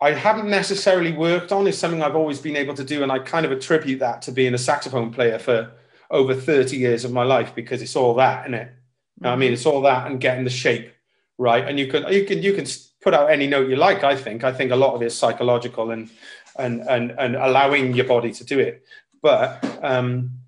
I 0.00 0.12
haven't 0.12 0.50
necessarily 0.50 1.12
worked 1.12 1.52
on, 1.52 1.66
is 1.68 1.78
something 1.78 2.02
I've 2.02 2.16
always 2.16 2.40
been 2.40 2.56
able 2.56 2.74
to 2.74 2.84
do. 2.84 3.04
And 3.04 3.12
I 3.12 3.20
kind 3.20 3.46
of 3.46 3.52
attribute 3.52 4.00
that 4.00 4.20
to 4.22 4.32
being 4.32 4.52
a 4.52 4.58
saxophone 4.58 5.12
player 5.12 5.38
for 5.38 5.70
over 6.10 6.34
30 6.34 6.76
years 6.76 7.04
of 7.04 7.12
my 7.12 7.22
life 7.22 7.54
because 7.54 7.80
it's 7.82 7.94
all 7.94 8.14
that, 8.14 8.42
isn't 8.44 8.54
it? 8.54 8.68
Mm-hmm. 8.68 9.26
I 9.26 9.36
mean, 9.36 9.52
it's 9.52 9.64
all 9.64 9.80
that 9.82 10.10
and 10.10 10.20
getting 10.20 10.42
the 10.42 10.50
shape 10.50 10.92
right. 11.38 11.66
And 11.66 11.78
you 11.78 11.86
can, 11.86 12.12
you 12.12 12.24
can, 12.24 12.42
you 12.42 12.52
can 12.52 12.66
put 13.00 13.14
out 13.14 13.30
any 13.30 13.46
note 13.46 13.68
you 13.68 13.76
like, 13.76 14.02
I 14.02 14.16
think. 14.16 14.42
I 14.42 14.52
think 14.52 14.72
a 14.72 14.76
lot 14.76 14.94
of 14.94 15.02
it 15.02 15.06
is 15.06 15.16
psychological 15.16 15.90
and 15.90 16.10
and 16.58 16.82
and 16.82 17.12
and 17.12 17.36
allowing 17.36 17.94
your 17.94 18.06
body 18.06 18.32
to 18.32 18.44
do 18.44 18.58
it. 18.58 18.84
But 19.22 19.64
um, 19.82 20.38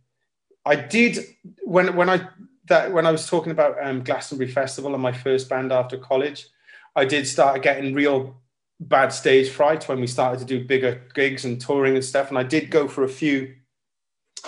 I 0.64 0.76
did 0.76 1.18
when 1.62 1.94
when 1.96 2.08
I 2.08 2.28
that 2.66 2.92
when 2.92 3.06
I 3.06 3.12
was 3.12 3.28
talking 3.28 3.52
about 3.52 3.76
um, 3.84 4.02
Glastonbury 4.02 4.50
Festival 4.50 4.94
and 4.94 5.02
my 5.02 5.12
first 5.12 5.48
band 5.48 5.72
after 5.72 5.98
college, 5.98 6.46
I 6.96 7.04
did 7.04 7.26
start 7.26 7.62
getting 7.62 7.94
real 7.94 8.40
bad 8.80 9.08
stage 9.08 9.50
fright 9.50 9.88
when 9.88 10.00
we 10.00 10.06
started 10.06 10.40
to 10.40 10.44
do 10.44 10.66
bigger 10.66 11.02
gigs 11.14 11.44
and 11.44 11.60
touring 11.60 11.94
and 11.94 12.04
stuff. 12.04 12.28
And 12.28 12.38
I 12.38 12.42
did 12.42 12.70
go 12.70 12.88
for 12.88 13.04
a 13.04 13.08
few 13.08 13.54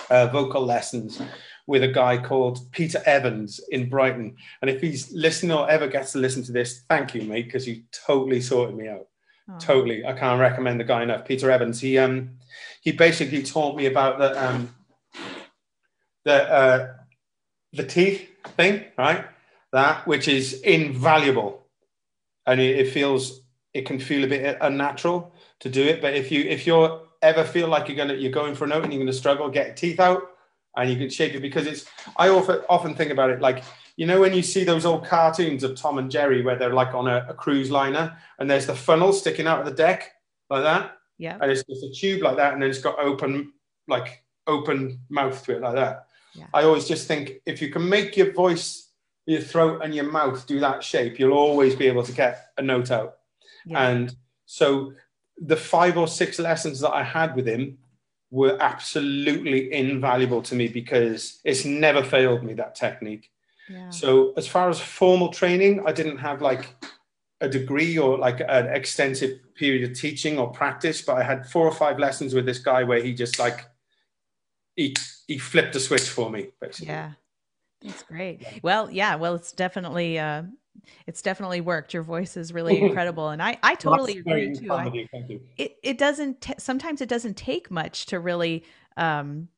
uh, 0.09 0.27
vocal 0.27 0.63
lessons 0.63 1.21
with 1.65 1.83
a 1.83 1.87
guy 1.87 2.17
called 2.17 2.71
Peter 2.71 3.01
Evans 3.05 3.59
in 3.69 3.89
Brighton. 3.89 4.35
And 4.61 4.69
if 4.69 4.81
he's 4.81 5.11
listening 5.11 5.51
or 5.51 5.69
ever 5.69 5.87
gets 5.87 6.13
to 6.13 6.19
listen 6.19 6.43
to 6.43 6.51
this, 6.51 6.83
thank 6.89 7.13
you, 7.13 7.23
mate, 7.23 7.45
because 7.45 7.67
you 7.67 7.83
totally 7.91 8.39
sorted 8.39 8.77
me 8.77 8.87
out 8.87 9.07
Oh. 9.49 9.57
Totally, 9.59 10.05
I 10.05 10.13
can't 10.13 10.41
recommend 10.41 10.79
the 10.79 10.83
guy 10.83 11.03
enough. 11.03 11.25
Peter 11.25 11.49
Evans. 11.49 11.79
He 11.79 11.97
um 11.97 12.31
he 12.81 12.91
basically 12.91 13.43
taught 13.43 13.77
me 13.77 13.85
about 13.85 14.19
the 14.19 14.45
um 14.45 14.75
the 16.25 16.51
uh, 16.51 16.93
the 17.71 17.85
teeth 17.85 18.29
thing, 18.57 18.83
right? 18.97 19.25
That 19.71 20.05
which 20.05 20.27
is 20.27 20.61
invaluable, 20.61 21.65
and 22.47 22.59
it, 22.59 22.79
it 22.79 22.91
feels 22.91 23.41
it 23.73 23.85
can 23.85 23.99
feel 23.99 24.23
a 24.23 24.27
bit 24.27 24.57
unnatural 24.61 25.33
to 25.59 25.69
do 25.69 25.83
it. 25.83 26.01
But 26.01 26.15
if 26.15 26.31
you 26.31 26.41
if 26.41 26.65
you're 26.65 27.03
ever 27.21 27.43
feel 27.43 27.67
like 27.67 27.87
you're 27.87 27.97
gonna 27.97 28.15
you're 28.15 28.31
going 28.31 28.55
for 28.55 28.65
a 28.65 28.67
note 28.67 28.83
and 28.83 28.93
you're 28.93 29.01
gonna 29.01 29.13
struggle, 29.13 29.49
get 29.49 29.77
teeth 29.77 29.99
out 29.99 30.23
and 30.75 30.89
you 30.89 30.95
can 30.95 31.09
shape 31.09 31.35
it 31.35 31.41
because 31.41 31.67
it's 31.67 31.85
I 32.15 32.29
often 32.29 32.61
often 32.69 32.95
think 32.95 33.11
about 33.11 33.29
it 33.29 33.41
like 33.41 33.63
you 33.97 34.05
know 34.05 34.21
when 34.21 34.33
you 34.33 34.43
see 34.43 34.63
those 34.63 34.85
old 34.85 35.05
cartoons 35.05 35.63
of 35.63 35.75
Tom 35.75 35.97
and 35.97 36.09
Jerry 36.09 36.41
where 36.41 36.55
they're 36.55 36.73
like 36.73 36.93
on 36.93 37.07
a, 37.07 37.25
a 37.29 37.33
cruise 37.33 37.69
liner 37.69 38.17
and 38.39 38.49
there's 38.49 38.67
the 38.67 38.75
funnel 38.75 39.11
sticking 39.11 39.47
out 39.47 39.59
of 39.59 39.65
the 39.65 39.71
deck 39.71 40.11
like 40.49 40.63
that. 40.63 40.97
Yeah. 41.17 41.37
And 41.41 41.51
it's 41.51 41.63
just 41.63 41.83
a 41.83 41.91
tube 41.91 42.21
like 42.21 42.37
that 42.37 42.53
and 42.53 42.61
then 42.61 42.69
it's 42.69 42.79
got 42.79 42.99
open 42.99 43.53
like 43.87 44.23
open 44.45 44.99
mouth 45.09 45.43
to 45.45 45.55
it 45.55 45.61
like 45.61 45.75
that. 45.75 46.07
Yeah. 46.33 46.45
I 46.53 46.63
always 46.63 46.87
just 46.87 47.07
think 47.07 47.41
if 47.45 47.61
you 47.61 47.69
can 47.69 47.87
make 47.87 48.15
your 48.15 48.31
voice, 48.33 48.86
your 49.27 49.41
throat 49.41 49.81
and 49.83 49.93
your 49.93 50.09
mouth 50.09 50.47
do 50.47 50.59
that 50.61 50.83
shape, 50.83 51.19
you'll 51.19 51.37
always 51.37 51.75
be 51.75 51.87
able 51.87 52.03
to 52.03 52.11
get 52.11 52.51
a 52.57 52.61
note 52.61 52.89
out. 52.89 53.17
Yeah. 53.65 53.89
And 53.89 54.15
so 54.45 54.93
the 55.37 55.57
five 55.57 55.97
or 55.97 56.07
six 56.07 56.39
lessons 56.39 56.79
that 56.79 56.93
I 56.93 57.03
had 57.03 57.35
with 57.35 57.45
him 57.45 57.77
were 58.31 58.57
absolutely 58.59 59.71
invaluable 59.71 60.41
to 60.43 60.55
me 60.55 60.67
because 60.69 61.39
it's 61.43 61.65
never 61.65 62.03
failed 62.03 62.43
me 62.43 62.53
that 62.55 62.75
technique. 62.75 63.29
Yeah. 63.69 63.89
So 63.89 64.33
as 64.37 64.47
far 64.47 64.69
as 64.69 64.79
formal 64.79 65.29
training, 65.29 65.83
I 65.85 65.91
didn't 65.91 66.17
have 66.17 66.41
like 66.41 66.73
a 67.41 67.49
degree 67.49 67.97
or 67.97 68.17
like 68.17 68.39
an 68.39 68.67
extensive 68.67 69.39
period 69.55 69.89
of 69.89 69.97
teaching 69.97 70.39
or 70.39 70.51
practice, 70.51 71.01
but 71.01 71.17
I 71.17 71.23
had 71.23 71.45
four 71.49 71.67
or 71.67 71.73
five 71.73 71.99
lessons 71.99 72.33
with 72.33 72.45
this 72.45 72.59
guy 72.59 72.83
where 72.83 73.01
he 73.01 73.13
just 73.13 73.39
like 73.39 73.65
he 74.75 74.95
he 75.27 75.37
flipped 75.37 75.75
a 75.75 75.81
switch 75.81 76.09
for 76.09 76.29
me, 76.29 76.47
basically. 76.61 76.87
Yeah. 76.87 77.11
That's 77.81 78.03
great. 78.03 78.45
Well, 78.63 78.89
yeah, 78.91 79.15
well 79.15 79.35
it's 79.35 79.51
definitely 79.51 80.19
uh 80.19 80.43
it's 81.05 81.21
definitely 81.21 81.61
worked. 81.61 81.93
Your 81.93 82.03
voice 82.03 82.37
is 82.37 82.53
really 82.53 82.79
incredible, 82.81 83.29
and 83.29 83.41
I 83.41 83.57
I 83.63 83.75
totally 83.75 84.19
agree 84.19 84.53
too. 84.53 84.71
I, 84.71 85.07
it 85.57 85.77
it 85.83 85.97
doesn't 85.97 86.41
t- 86.41 86.53
sometimes 86.57 87.01
it 87.01 87.09
doesn't 87.09 87.37
take 87.37 87.71
much 87.71 88.07
to 88.07 88.19
really 88.19 88.63
um, 88.95 89.49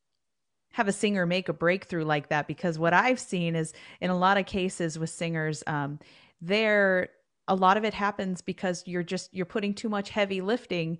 have 0.74 0.88
a 0.88 0.92
singer 0.92 1.26
make 1.26 1.50
a 1.50 1.54
breakthrough 1.54 2.06
like 2.06 2.30
that 2.30 2.48
because 2.48 2.78
what 2.78 2.94
I've 2.94 3.20
seen 3.20 3.56
is 3.56 3.74
in 4.02 4.10
a 4.10 4.18
lot 4.18 4.38
of 4.38 4.46
cases 4.46 5.00
with 5.00 5.10
singers, 5.10 5.64
um, 5.68 6.00
there 6.42 7.10
a 7.48 7.56
lot 7.56 7.78
of 7.78 7.84
it 7.84 7.94
happens 7.94 8.42
because 8.42 8.84
you're 8.86 9.04
just 9.04 9.34
you're 9.34 9.46
putting 9.46 9.74
too 9.74 9.90
much 9.90 10.10
heavy 10.10 10.42
lifting 10.42 11.00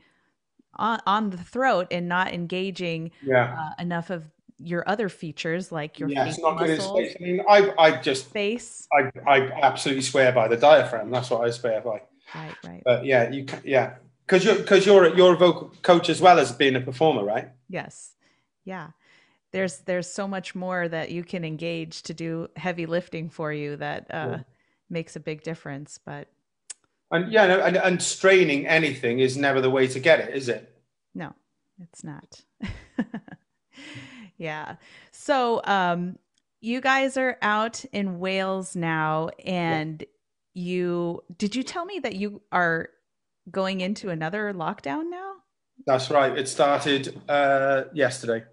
on 0.76 1.00
on 1.06 1.30
the 1.30 1.38
throat 1.38 1.88
and 1.92 2.08
not 2.08 2.34
engaging 2.34 3.12
yeah. 3.24 3.56
uh, 3.60 3.82
enough 3.82 4.10
of 4.10 4.30
your 4.60 4.88
other 4.88 5.10
features 5.10 5.72
like 5.72 6.00
your 6.00 6.10
yeah, 6.10 6.26
face 6.26 6.40
not 6.40 6.56
muscles, 6.56 7.00
face. 7.00 7.16
I 7.20 7.24
mean, 7.24 7.42
I, 7.48 7.74
I 7.78 8.02
just 8.02 8.28
face. 8.28 8.88
I, 8.92 9.12
I 9.28 9.52
absolutely 9.62 10.04
swear 10.04 10.32
by 10.32 10.48
the 10.48 10.58
diaphragm. 10.58 11.10
That's 11.10 11.30
what 11.30 11.42
I 11.42 11.50
swear 11.52 11.82
by. 11.82 12.02
Right, 12.36 12.56
right. 12.66 12.82
But 12.84 13.06
yeah, 13.06 13.30
you 13.32 13.46
can, 13.46 13.62
yeah, 13.64 13.96
because 14.26 14.46
you're 14.46 14.56
because 14.56 14.86
you're 14.86 15.16
you're 15.16 15.34
a 15.34 15.38
vocal 15.38 15.74
coach 15.82 16.10
as 16.10 16.22
well 16.22 16.40
as 16.40 16.52
being 16.52 16.76
a 16.76 16.82
performer, 16.82 17.24
right? 17.24 17.50
Yes. 17.68 18.14
Yeah. 18.66 18.90
There's 19.52 19.80
there's 19.80 20.08
so 20.08 20.28
much 20.28 20.54
more 20.54 20.88
that 20.88 21.10
you 21.10 21.24
can 21.24 21.44
engage 21.44 22.04
to 22.04 22.14
do 22.14 22.50
heavy 22.56 22.86
lifting 22.86 23.30
for 23.30 23.52
you 23.52 23.78
that 23.78 24.06
uh, 24.12 24.28
yeah. 24.30 24.40
makes 24.90 25.16
a 25.16 25.20
big 25.20 25.42
difference. 25.42 26.00
But 26.06 26.28
and 27.12 27.32
yeah, 27.32 27.66
and, 27.66 27.78
and 27.78 28.02
straining 28.02 28.68
anything 28.68 29.20
is 29.20 29.38
never 29.38 29.62
the 29.62 29.72
way 29.72 29.88
to 29.88 30.00
get 30.00 30.20
it, 30.20 30.36
is 30.36 30.50
it? 30.50 30.72
No, 31.16 31.34
it's 31.82 32.04
not. 32.04 32.42
Yeah. 34.40 34.78
So, 35.12 35.62
um, 35.66 36.18
you 36.62 36.82
guys 36.82 37.16
are 37.18 37.38
out 37.42 37.86
in 37.94 38.20
Wales 38.20 38.76
now, 38.76 39.30
and 39.46 40.02
yeah. 40.02 40.08
you 40.64 41.24
did 41.38 41.56
you 41.56 41.64
tell 41.64 41.86
me 41.86 42.00
that 42.00 42.16
you 42.16 42.42
are 42.52 42.90
going 43.52 43.82
into 43.82 44.10
another 44.10 44.52
lockdown 44.54 45.10
now? 45.10 45.34
That's 45.86 46.10
right. 46.10 46.38
It 46.38 46.48
started 46.48 47.22
uh, 47.30 47.84
yesterday. 47.94 48.44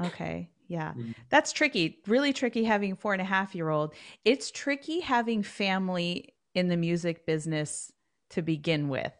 Okay. 0.00 0.50
Yeah. 0.68 0.92
Mm-hmm. 0.92 1.12
That's 1.28 1.52
tricky. 1.52 1.98
Really 2.06 2.32
tricky 2.32 2.64
having 2.64 2.96
four 2.96 3.12
and 3.12 3.20
a 3.20 3.26
half 3.26 3.54
year 3.54 3.68
old. 3.68 3.94
It's 4.24 4.50
tricky 4.50 5.00
having 5.00 5.42
family 5.42 6.34
in 6.54 6.68
the 6.68 6.76
music 6.76 7.26
business 7.26 7.92
to 8.30 8.42
begin 8.42 8.88
with. 8.88 9.12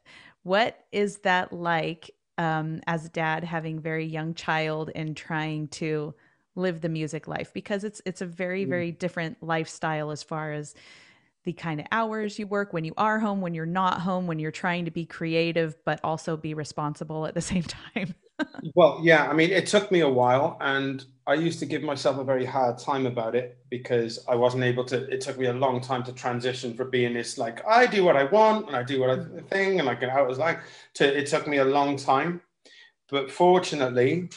What 0.45 0.79
is 0.93 1.19
that 1.19 1.53
like 1.53 2.11
um, 2.43 2.81
as 2.89 3.07
a 3.07 3.09
dad 3.09 3.45
having 3.45 3.79
very 3.79 4.05
young 4.05 4.35
child 4.35 4.91
and 4.97 5.17
trying 5.17 5.69
to 5.69 6.13
live 6.57 6.81
the 6.81 6.89
music 6.89 7.29
life 7.29 7.53
because 7.55 7.85
it's 7.85 8.03
it's 8.05 8.21
a 8.21 8.27
very 8.27 8.67
mm. 8.67 8.69
very 8.69 8.91
different 8.91 9.41
lifestyle 9.41 10.11
as 10.11 10.23
far 10.23 10.53
as 10.53 10.75
the 11.45 11.53
kind 11.53 11.81
of 11.81 11.87
hours 11.93 12.39
you 12.39 12.47
work 12.47 12.73
when 12.73 12.85
you 12.85 12.93
are 12.97 13.21
home 13.21 13.41
when 13.41 13.55
you're 13.55 13.65
not 13.65 14.01
home 14.01 14.27
when 14.27 14.39
you're 14.39 14.51
trying 14.51 14.85
to 14.85 14.91
be 14.91 15.07
creative 15.07 15.77
but 15.85 16.01
also 16.03 16.37
be 16.37 16.53
responsible 16.53 17.27
at 17.27 17.35
the 17.35 17.41
same 17.53 17.63
time 17.63 18.15
well 18.75 19.01
yeah 19.03 19.29
i 19.29 19.33
mean 19.33 19.51
it 19.51 19.67
took 19.67 19.91
me 19.91 20.01
a 20.01 20.09
while 20.09 20.57
and 20.61 21.05
i 21.27 21.35
used 21.35 21.59
to 21.59 21.67
give 21.67 21.83
myself 21.83 22.19
a 22.19 22.25
very 22.25 22.45
hard 22.45 22.79
time 22.79 23.07
about 23.07 23.35
it 23.35 23.59
because 23.71 24.19
i 24.29 24.35
wasn't 24.35 24.63
able 24.63 24.85
to 24.85 25.09
it 25.13 25.21
took 25.21 25.39
me 25.39 25.47
a 25.47 25.53
long 25.53 25.81
time 25.81 26.03
to 26.03 26.13
transition 26.13 26.75
from 26.75 26.91
being 26.91 27.15
this 27.15 27.39
like 27.39 27.65
i 27.67 27.87
do 27.87 28.05
what 28.05 28.17
i 28.17 28.25
want 28.25 28.67
and 28.67 28.77
i 28.77 28.83
do 28.83 29.01
what 29.01 29.11
i 29.11 29.17
mm. 29.17 29.47
think 29.49 29.81
and 29.81 29.89
i 29.89 30.23
was 30.23 30.39
like 30.39 30.61
to 30.95 31.05
it 31.05 31.27
took 31.27 31.47
me 31.47 31.59
a 31.59 31.65
long 31.65 31.97
time 31.97 32.41
but 33.09 33.31
fortunately 33.31 34.29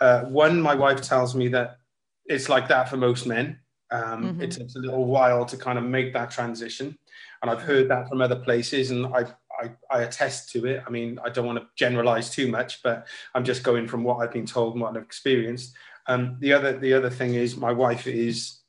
uh, 0.00 0.22
one 0.24 0.60
my 0.60 0.74
wife 0.74 1.00
tells 1.00 1.34
me 1.34 1.48
that 1.48 1.78
it's 2.26 2.48
like 2.48 2.68
that 2.68 2.88
for 2.88 2.96
most 2.96 3.26
men 3.26 3.58
um, 3.90 4.24
mm-hmm. 4.24 4.42
it 4.42 4.50
takes 4.50 4.76
a 4.76 4.78
little 4.78 5.06
while 5.06 5.46
to 5.46 5.56
kind 5.56 5.78
of 5.78 5.84
make 5.84 6.12
that 6.12 6.30
transition 6.30 6.96
and 7.42 7.50
i've 7.50 7.62
heard 7.62 7.88
that 7.88 8.08
from 8.08 8.20
other 8.20 8.36
places 8.36 8.90
and 8.90 9.06
i 9.06 9.24
I, 9.58 9.70
I, 9.90 10.02
attest 10.02 10.50
to 10.52 10.66
it. 10.66 10.82
I 10.86 10.90
mean, 10.90 11.18
I 11.24 11.30
don't 11.30 11.46
want 11.46 11.58
to 11.58 11.66
generalize 11.76 12.30
too 12.30 12.48
much, 12.48 12.82
but 12.82 13.06
I'm 13.34 13.44
just 13.44 13.62
going 13.62 13.88
from 13.88 14.04
what 14.04 14.16
I've 14.16 14.32
been 14.32 14.46
told 14.46 14.74
and 14.74 14.82
what 14.82 14.96
I've 14.96 15.02
experienced. 15.02 15.74
Um, 16.06 16.36
the 16.40 16.52
other 16.52 16.78
the 16.78 16.94
other 16.94 17.10
thing 17.10 17.34
is 17.34 17.56
my 17.56 17.72
wife 17.72 18.06
is 18.06 18.60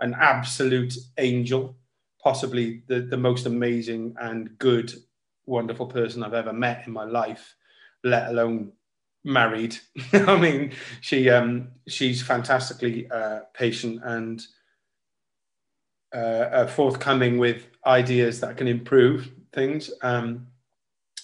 an 0.00 0.14
absolute 0.18 0.94
angel, 1.18 1.76
possibly 2.22 2.82
the, 2.88 3.00
the 3.00 3.16
most 3.16 3.46
amazing 3.46 4.14
and 4.20 4.56
good, 4.58 4.92
wonderful 5.46 5.86
person 5.86 6.22
I've 6.22 6.34
ever 6.34 6.52
met 6.52 6.86
in 6.86 6.92
my 6.92 7.04
life, 7.04 7.54
let 8.02 8.28
alone 8.28 8.72
married. 9.24 9.76
I 10.12 10.38
mean, 10.38 10.72
she 11.00 11.28
um, 11.30 11.68
she's 11.88 12.22
fantastically 12.22 13.10
uh, 13.10 13.40
patient 13.54 14.00
and 14.04 14.44
uh, 16.14 16.48
uh, 16.52 16.66
forthcoming 16.66 17.38
with 17.38 17.66
ideas 17.86 18.40
that 18.40 18.56
can 18.56 18.68
improve 18.68 19.30
things. 19.54 19.90
Um, 20.02 20.48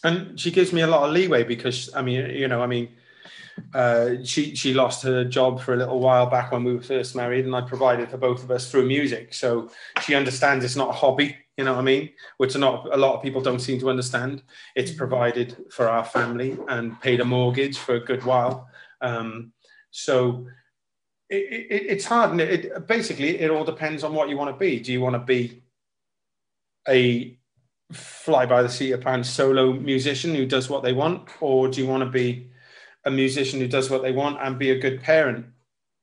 and 0.02 0.38
she 0.38 0.50
gives 0.50 0.72
me 0.72 0.80
a 0.80 0.86
lot 0.86 1.06
of 1.06 1.12
leeway 1.12 1.44
because 1.44 1.90
I 1.94 2.02
mean, 2.02 2.30
you 2.30 2.48
know, 2.48 2.62
I 2.62 2.66
mean, 2.66 2.88
uh, 3.74 4.22
she 4.24 4.54
she 4.54 4.72
lost 4.72 5.02
her 5.02 5.24
job 5.24 5.60
for 5.60 5.74
a 5.74 5.76
little 5.76 6.00
while 6.00 6.26
back 6.26 6.52
when 6.52 6.64
we 6.64 6.74
were 6.74 6.82
first 6.82 7.14
married, 7.14 7.44
and 7.44 7.54
I 7.54 7.60
provided 7.60 8.08
for 8.10 8.16
both 8.16 8.42
of 8.42 8.50
us 8.50 8.70
through 8.70 8.86
music. 8.86 9.34
So 9.34 9.70
she 10.02 10.14
understands 10.14 10.64
it's 10.64 10.76
not 10.76 10.90
a 10.90 10.92
hobby, 10.92 11.36
you 11.56 11.64
know 11.64 11.74
what 11.74 11.80
I 11.80 11.84
mean? 11.84 12.10
Which 12.38 12.56
not 12.56 12.92
a 12.92 12.96
lot 12.96 13.14
of 13.14 13.22
people 13.22 13.42
don't 13.42 13.60
seem 13.60 13.78
to 13.80 13.90
understand. 13.90 14.42
It's 14.74 14.92
provided 14.92 15.56
for 15.70 15.88
our 15.88 16.04
family 16.04 16.56
and 16.68 16.98
paid 17.00 17.20
a 17.20 17.24
mortgage 17.24 17.76
for 17.76 17.96
a 17.96 18.04
good 18.04 18.24
while. 18.24 18.68
Um, 19.02 19.52
so 19.90 20.46
it, 21.28 21.66
it, 21.70 21.86
it's 21.90 22.04
hard, 22.06 22.30
and 22.30 22.40
it, 22.40 22.86
basically 22.86 23.38
it 23.38 23.50
all 23.50 23.64
depends 23.64 24.04
on 24.04 24.14
what 24.14 24.30
you 24.30 24.38
want 24.38 24.50
to 24.54 24.58
be. 24.58 24.80
Do 24.80 24.92
you 24.92 25.00
want 25.00 25.14
to 25.14 25.20
be 25.20 25.62
a 26.88 27.38
fly 27.92 28.46
by 28.46 28.62
the 28.62 28.68
seat 28.68 28.92
of 28.92 29.00
pants 29.00 29.28
solo 29.28 29.72
musician 29.72 30.34
who 30.34 30.46
does 30.46 30.68
what 30.68 30.82
they 30.82 30.92
want, 30.92 31.28
or 31.40 31.68
do 31.68 31.80
you 31.80 31.86
want 31.86 32.04
to 32.04 32.10
be 32.10 32.50
a 33.04 33.10
musician 33.10 33.60
who 33.60 33.68
does 33.68 33.90
what 33.90 34.02
they 34.02 34.12
want 34.12 34.38
and 34.40 34.58
be 34.58 34.70
a 34.70 34.78
good 34.78 35.02
parent 35.02 35.46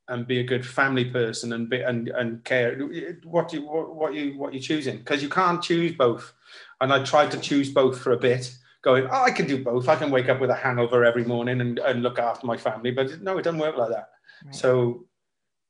and 0.10 0.26
be 0.26 0.40
a 0.40 0.44
good 0.44 0.66
family 0.66 1.06
person 1.06 1.54
and 1.54 1.70
be 1.70 1.82
and, 1.82 2.10
and 2.10 2.44
care? 2.44 2.78
What 3.24 3.54
you 3.54 3.62
what, 3.66 3.96
what 3.96 4.14
you 4.14 4.38
what 4.38 4.54
you 4.54 4.60
choosing? 4.60 4.98
Because 4.98 5.22
you 5.22 5.30
can't 5.30 5.62
choose 5.62 5.94
both. 5.94 6.34
And 6.80 6.94
i 6.94 7.04
tried 7.04 7.32
to 7.32 7.40
choose 7.40 7.72
both 7.72 8.00
for 8.00 8.12
a 8.12 8.18
bit 8.18 8.56
going 8.84 9.08
oh 9.12 9.24
i 9.24 9.32
can 9.32 9.48
do 9.48 9.64
both. 9.64 9.88
I 9.88 9.96
can 9.96 10.12
wake 10.12 10.30
up 10.30 10.40
with 10.40 10.50
a 10.50 10.56
hangover 10.56 11.04
every 11.04 11.24
morning 11.24 11.62
and, 11.62 11.80
and 11.80 12.04
look 12.04 12.20
after 12.20 12.46
my 12.46 12.58
family. 12.58 12.92
But 12.92 13.22
no 13.22 13.38
it 13.38 13.44
doesn't 13.44 13.60
work 13.60 13.78
like 13.78 13.90
that. 13.90 14.10
Right. 14.46 14.56
so 14.56 15.06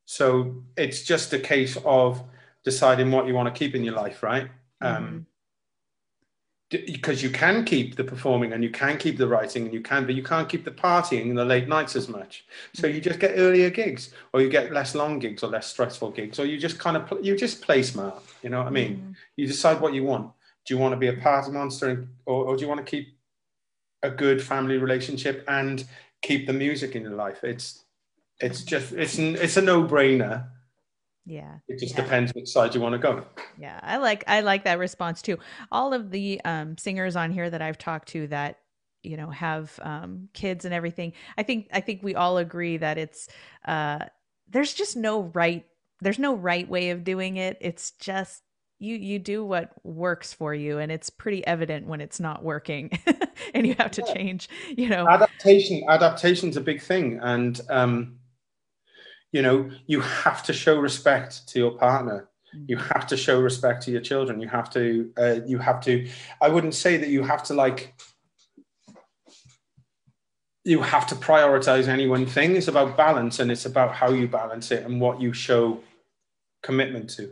so 0.04 0.64
it's 0.76 1.02
just 1.02 1.32
a 1.32 1.38
case 1.38 1.76
of 1.84 2.22
deciding 2.64 3.10
what 3.10 3.26
you 3.26 3.34
want 3.34 3.52
to 3.52 3.58
keep 3.58 3.74
in 3.74 3.84
your 3.84 3.94
life 3.94 4.22
right? 4.22 4.48
Mm-hmm. 4.82 5.04
um 5.04 5.26
because 6.70 7.22
you 7.22 7.30
can 7.30 7.64
keep 7.64 7.96
the 7.96 8.04
performing 8.04 8.52
and 8.52 8.62
you 8.62 8.68
can 8.68 8.98
keep 8.98 9.16
the 9.16 9.26
writing 9.26 9.64
and 9.64 9.72
you 9.72 9.80
can 9.80 10.04
but 10.04 10.14
you 10.14 10.22
can't 10.22 10.48
keep 10.48 10.64
the 10.64 10.70
partying 10.70 11.30
and 11.30 11.38
the 11.38 11.44
late 11.44 11.66
nights 11.66 11.96
as 11.96 12.08
much 12.08 12.44
so 12.74 12.86
you 12.86 13.00
just 13.00 13.18
get 13.18 13.32
earlier 13.36 13.70
gigs 13.70 14.12
or 14.32 14.42
you 14.42 14.50
get 14.50 14.70
less 14.70 14.94
long 14.94 15.18
gigs 15.18 15.42
or 15.42 15.48
less 15.48 15.66
stressful 15.66 16.10
gigs 16.10 16.38
or 16.38 16.44
you 16.44 16.58
just 16.58 16.78
kind 16.78 16.96
of 16.96 17.24
you 17.24 17.36
just 17.36 17.62
play 17.62 17.82
smart 17.82 18.22
you 18.42 18.50
know 18.50 18.58
what 18.58 18.66
i 18.66 18.70
mean 18.70 18.96
mm. 18.96 19.16
you 19.36 19.46
decide 19.46 19.80
what 19.80 19.94
you 19.94 20.04
want 20.04 20.30
do 20.66 20.74
you 20.74 20.78
want 20.78 20.92
to 20.92 20.98
be 20.98 21.08
a 21.08 21.14
party 21.14 21.50
monster 21.50 22.06
or, 22.26 22.44
or 22.44 22.56
do 22.56 22.62
you 22.62 22.68
want 22.68 22.84
to 22.84 22.90
keep 22.90 23.18
a 24.02 24.10
good 24.10 24.42
family 24.42 24.76
relationship 24.76 25.44
and 25.48 25.84
keep 26.22 26.46
the 26.46 26.52
music 26.52 26.94
in 26.94 27.02
your 27.02 27.14
life. 27.14 27.42
It's 27.42 27.84
it's 28.40 28.62
just 28.62 28.92
it's 28.92 29.18
it's 29.18 29.56
a 29.56 29.62
no 29.62 29.82
brainer. 29.82 30.46
Yeah. 31.28 31.58
It 31.68 31.78
just 31.78 31.94
yeah. 31.94 32.02
depends 32.02 32.32
which 32.34 32.48
side 32.48 32.74
you 32.74 32.80
want 32.80 32.94
to 32.94 32.98
go. 32.98 33.22
Yeah, 33.58 33.78
I 33.82 33.98
like 33.98 34.24
I 34.26 34.40
like 34.40 34.64
that 34.64 34.78
response 34.78 35.20
too. 35.20 35.38
All 35.70 35.92
of 35.92 36.10
the 36.10 36.40
um, 36.44 36.78
singers 36.78 37.16
on 37.16 37.30
here 37.30 37.48
that 37.50 37.60
I've 37.60 37.76
talked 37.76 38.08
to 38.08 38.26
that 38.28 38.60
you 39.02 39.16
know 39.16 39.30
have 39.30 39.78
um, 39.82 40.30
kids 40.32 40.64
and 40.64 40.72
everything, 40.72 41.12
I 41.36 41.42
think 41.42 41.68
I 41.72 41.80
think 41.80 42.02
we 42.02 42.14
all 42.14 42.38
agree 42.38 42.78
that 42.78 42.96
it's 42.96 43.28
uh, 43.66 44.06
there's 44.48 44.72
just 44.72 44.96
no 44.96 45.24
right 45.34 45.66
there's 46.00 46.18
no 46.18 46.34
right 46.34 46.68
way 46.68 46.90
of 46.90 47.04
doing 47.04 47.36
it. 47.36 47.58
It's 47.60 47.90
just 47.92 48.42
you 48.78 48.96
you 48.96 49.18
do 49.18 49.44
what 49.44 49.72
works 49.84 50.32
for 50.32 50.54
you 50.54 50.78
and 50.78 50.92
it's 50.92 51.10
pretty 51.10 51.46
evident 51.46 51.86
when 51.86 52.00
it's 52.00 52.20
not 52.20 52.44
working 52.44 52.90
and 53.54 53.66
you 53.66 53.74
have 53.74 53.90
to 53.90 54.04
yeah. 54.06 54.14
change 54.14 54.48
you 54.76 54.88
know 54.88 55.04
adaptation 55.08 55.82
adaptation's 55.88 56.56
a 56.56 56.60
big 56.60 56.80
thing 56.80 57.18
and 57.20 57.60
um 57.70 58.16
you 59.32 59.42
know 59.42 59.70
you 59.86 60.00
have 60.00 60.42
to 60.44 60.52
show 60.52 60.78
respect 60.78 61.48
to 61.48 61.58
your 61.58 61.72
partner. 61.72 62.28
You 62.66 62.76
mm-hmm. 62.76 62.92
have 62.94 63.06
to 63.08 63.16
show 63.16 63.40
respect 63.40 63.82
to 63.84 63.90
your 63.90 64.00
children. 64.00 64.40
You 64.40 64.48
have 64.48 64.70
to 64.70 65.12
uh, 65.18 65.40
you 65.46 65.58
have 65.58 65.80
to 65.82 66.08
i 66.40 66.48
wouldn't 66.48 66.74
say 66.74 66.96
that 66.96 67.08
you 67.08 67.22
have 67.22 67.42
to 67.44 67.54
like 67.54 67.94
you 70.68 70.82
have 70.82 71.06
to 71.06 71.14
prioritize 71.14 71.88
any 71.88 72.06
one 72.06 72.26
thing. 72.26 72.54
It's 72.54 72.68
about 72.68 72.94
balance 72.94 73.38
and 73.38 73.50
it's 73.50 73.64
about 73.64 73.94
how 73.94 74.10
you 74.10 74.28
balance 74.28 74.70
it 74.70 74.84
and 74.84 75.00
what 75.00 75.18
you 75.18 75.32
show 75.32 75.80
commitment 76.62 77.08
to. 77.10 77.30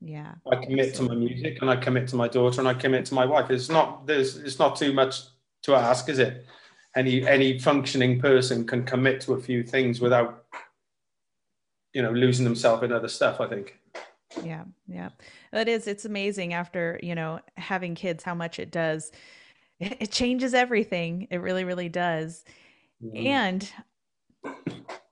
Yeah. 0.00 0.34
I 0.50 0.56
commit 0.56 0.88
absolutely. 0.90 1.16
to 1.16 1.20
my 1.20 1.28
music 1.28 1.58
and 1.60 1.70
i 1.70 1.76
commit 1.76 2.08
to 2.08 2.16
my 2.16 2.28
daughter 2.28 2.60
and 2.60 2.68
i 2.68 2.72
commit 2.72 3.04
to 3.06 3.14
my 3.14 3.26
wife. 3.26 3.50
It's 3.50 3.68
not 3.68 4.06
there's 4.06 4.36
it's 4.36 4.58
not 4.58 4.76
too 4.76 4.92
much 4.94 5.20
to 5.64 5.74
ask 5.74 6.08
is 6.08 6.18
it? 6.18 6.46
Any 6.96 7.26
any 7.28 7.58
functioning 7.58 8.20
person 8.20 8.66
can 8.66 8.84
commit 8.84 9.20
to 9.22 9.34
a 9.34 9.40
few 9.40 9.62
things 9.62 10.00
without 10.00 10.44
you 11.94 12.02
know 12.02 12.10
losing 12.10 12.44
themselves 12.44 12.82
in 12.82 12.92
other 12.92 13.08
stuff 13.08 13.40
i 13.40 13.46
think. 13.48 13.78
Yeah 14.44 14.64
yeah. 14.86 15.08
It 15.52 15.68
is 15.68 15.86
it's 15.86 16.04
amazing 16.04 16.52
after 16.52 17.00
you 17.02 17.14
know 17.14 17.40
having 17.56 17.94
kids 17.94 18.22
how 18.22 18.34
much 18.34 18.58
it 18.58 18.70
does. 18.70 19.10
It, 19.80 19.96
it 20.00 20.10
changes 20.10 20.54
everything. 20.54 21.28
It 21.30 21.38
really 21.38 21.64
really 21.64 21.88
does. 21.88 22.44
Mm-hmm. 23.02 23.26
and 23.26 23.72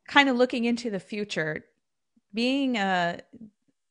kind 0.09 0.29
of 0.29 0.37
looking 0.37 0.65
into 0.65 0.91
the 0.91 0.99
future 0.99 1.65
being 2.35 2.77
uh 2.77 3.19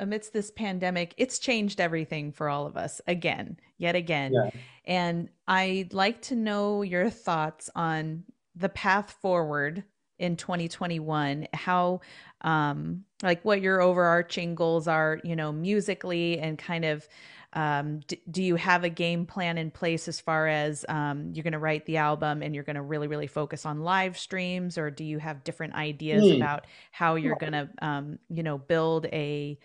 amidst 0.02 0.34
this 0.34 0.52
pandemic 0.52 1.14
it's 1.16 1.40
changed 1.40 1.80
everything 1.80 2.34
for 2.34 2.50
all 2.50 2.66
of 2.68 2.76
us 2.76 3.00
again 3.08 3.58
yet 3.78 3.96
again. 3.96 4.34
Yeah. 4.34 4.50
and 4.84 5.30
i'd 5.48 5.94
like 5.94 6.22
to 6.24 6.36
know 6.36 6.82
your 6.82 7.10
thoughts 7.10 7.70
on 7.74 8.26
the 8.54 8.68
path 8.70 9.12
forward 9.22 9.86
in 10.20 10.36
2021 10.36 11.48
how 11.54 12.00
um 12.42 13.04
like 13.24 13.44
what 13.44 13.62
your 13.62 13.82
overarching 13.82 14.56
goals 14.56 14.88
are 14.88 15.20
you 15.24 15.36
know 15.36 15.52
musically 15.52 16.40
and 16.40 16.58
kind 16.58 16.86
of 16.86 17.08
um, 17.56 18.02
d- 18.08 18.22
do 18.30 18.44
you 18.44 18.58
have 18.58 18.84
a 18.84 18.90
game 18.90 19.26
plan 19.26 19.58
in 19.58 19.72
place 19.72 20.10
as 20.10 20.20
far 20.20 20.48
as 20.48 20.86
um, 20.90 21.32
you're 21.34 21.44
going 21.44 21.54
to 21.54 21.60
write 21.60 21.86
the 21.86 21.98
album 21.98 22.42
and 22.42 22.54
you're 22.54 22.66
going 22.66 22.76
to 22.76 22.82
really 22.82 23.08
really 23.08 23.28
focus 23.28 23.66
on 23.66 23.80
live 23.80 24.18
streams 24.18 24.78
or 24.78 24.92
do 24.92 25.06
you 25.06 25.20
have 25.20 25.44
different 25.44 25.74
ideas 25.74 26.24
mm. 26.24 26.36
about 26.36 26.66
how 26.92 27.16
you're 27.16 27.38
going 27.38 27.54
to 27.54 27.70
um, 27.82 28.20
you 28.30 28.44
know 28.44 28.58
build 28.58 29.06
a 29.08 29.58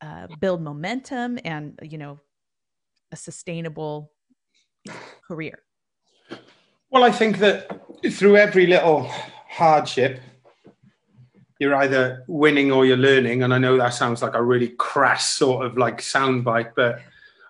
uh, 0.00 0.26
build 0.40 0.60
momentum 0.60 1.38
and 1.44 1.78
you 1.82 1.96
know 1.96 2.18
a 3.12 3.16
sustainable 3.16 4.10
career 5.28 5.62
well 6.90 7.04
i 7.04 7.10
think 7.10 7.38
that 7.38 7.80
through 8.10 8.36
every 8.36 8.66
little 8.66 9.10
hardship, 9.58 10.20
you're 11.58 11.74
either 11.74 12.24
winning 12.28 12.70
or 12.70 12.86
you're 12.86 12.96
learning. 12.96 13.42
And 13.42 13.52
I 13.52 13.58
know 13.58 13.76
that 13.76 13.92
sounds 13.92 14.22
like 14.22 14.34
a 14.34 14.42
really 14.42 14.68
crass 14.68 15.28
sort 15.28 15.66
of 15.66 15.76
like 15.76 16.00
soundbite, 16.00 16.74
but 16.76 17.00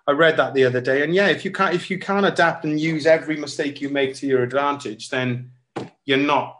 I 0.07 0.13
read 0.13 0.37
that 0.37 0.55
the 0.55 0.65
other 0.65 0.81
day. 0.81 1.03
And 1.03 1.13
yeah, 1.13 1.27
if 1.27 1.45
you 1.45 1.51
can't 1.51 1.75
if 1.75 1.91
you 1.91 1.99
can't 1.99 2.25
adapt 2.25 2.65
and 2.65 2.79
use 2.79 3.05
every 3.05 3.37
mistake 3.37 3.79
you 3.79 3.89
make 3.89 4.15
to 4.15 4.25
your 4.25 4.41
advantage, 4.41 5.09
then 5.09 5.51
you're 6.03 6.17
not 6.17 6.59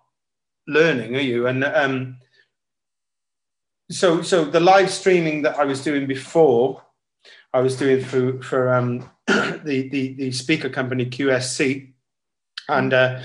learning, 0.67 1.15
are 1.15 1.27
you? 1.31 1.47
And 1.47 1.63
um, 1.63 2.17
so 3.89 4.21
so 4.21 4.45
the 4.45 4.59
live 4.59 4.91
streaming 4.91 5.41
that 5.41 5.57
I 5.57 5.65
was 5.65 5.83
doing 5.83 6.05
before, 6.05 6.83
I 7.51 7.61
was 7.61 7.75
doing 7.75 8.05
for 8.05 8.39
for 8.43 8.71
um, 8.71 9.09
the, 9.27 9.89
the 9.89 10.13
the 10.13 10.31
speaker 10.31 10.69
company 10.69 11.07
QSC, 11.07 11.91
and 12.67 12.93
uh, 12.93 13.19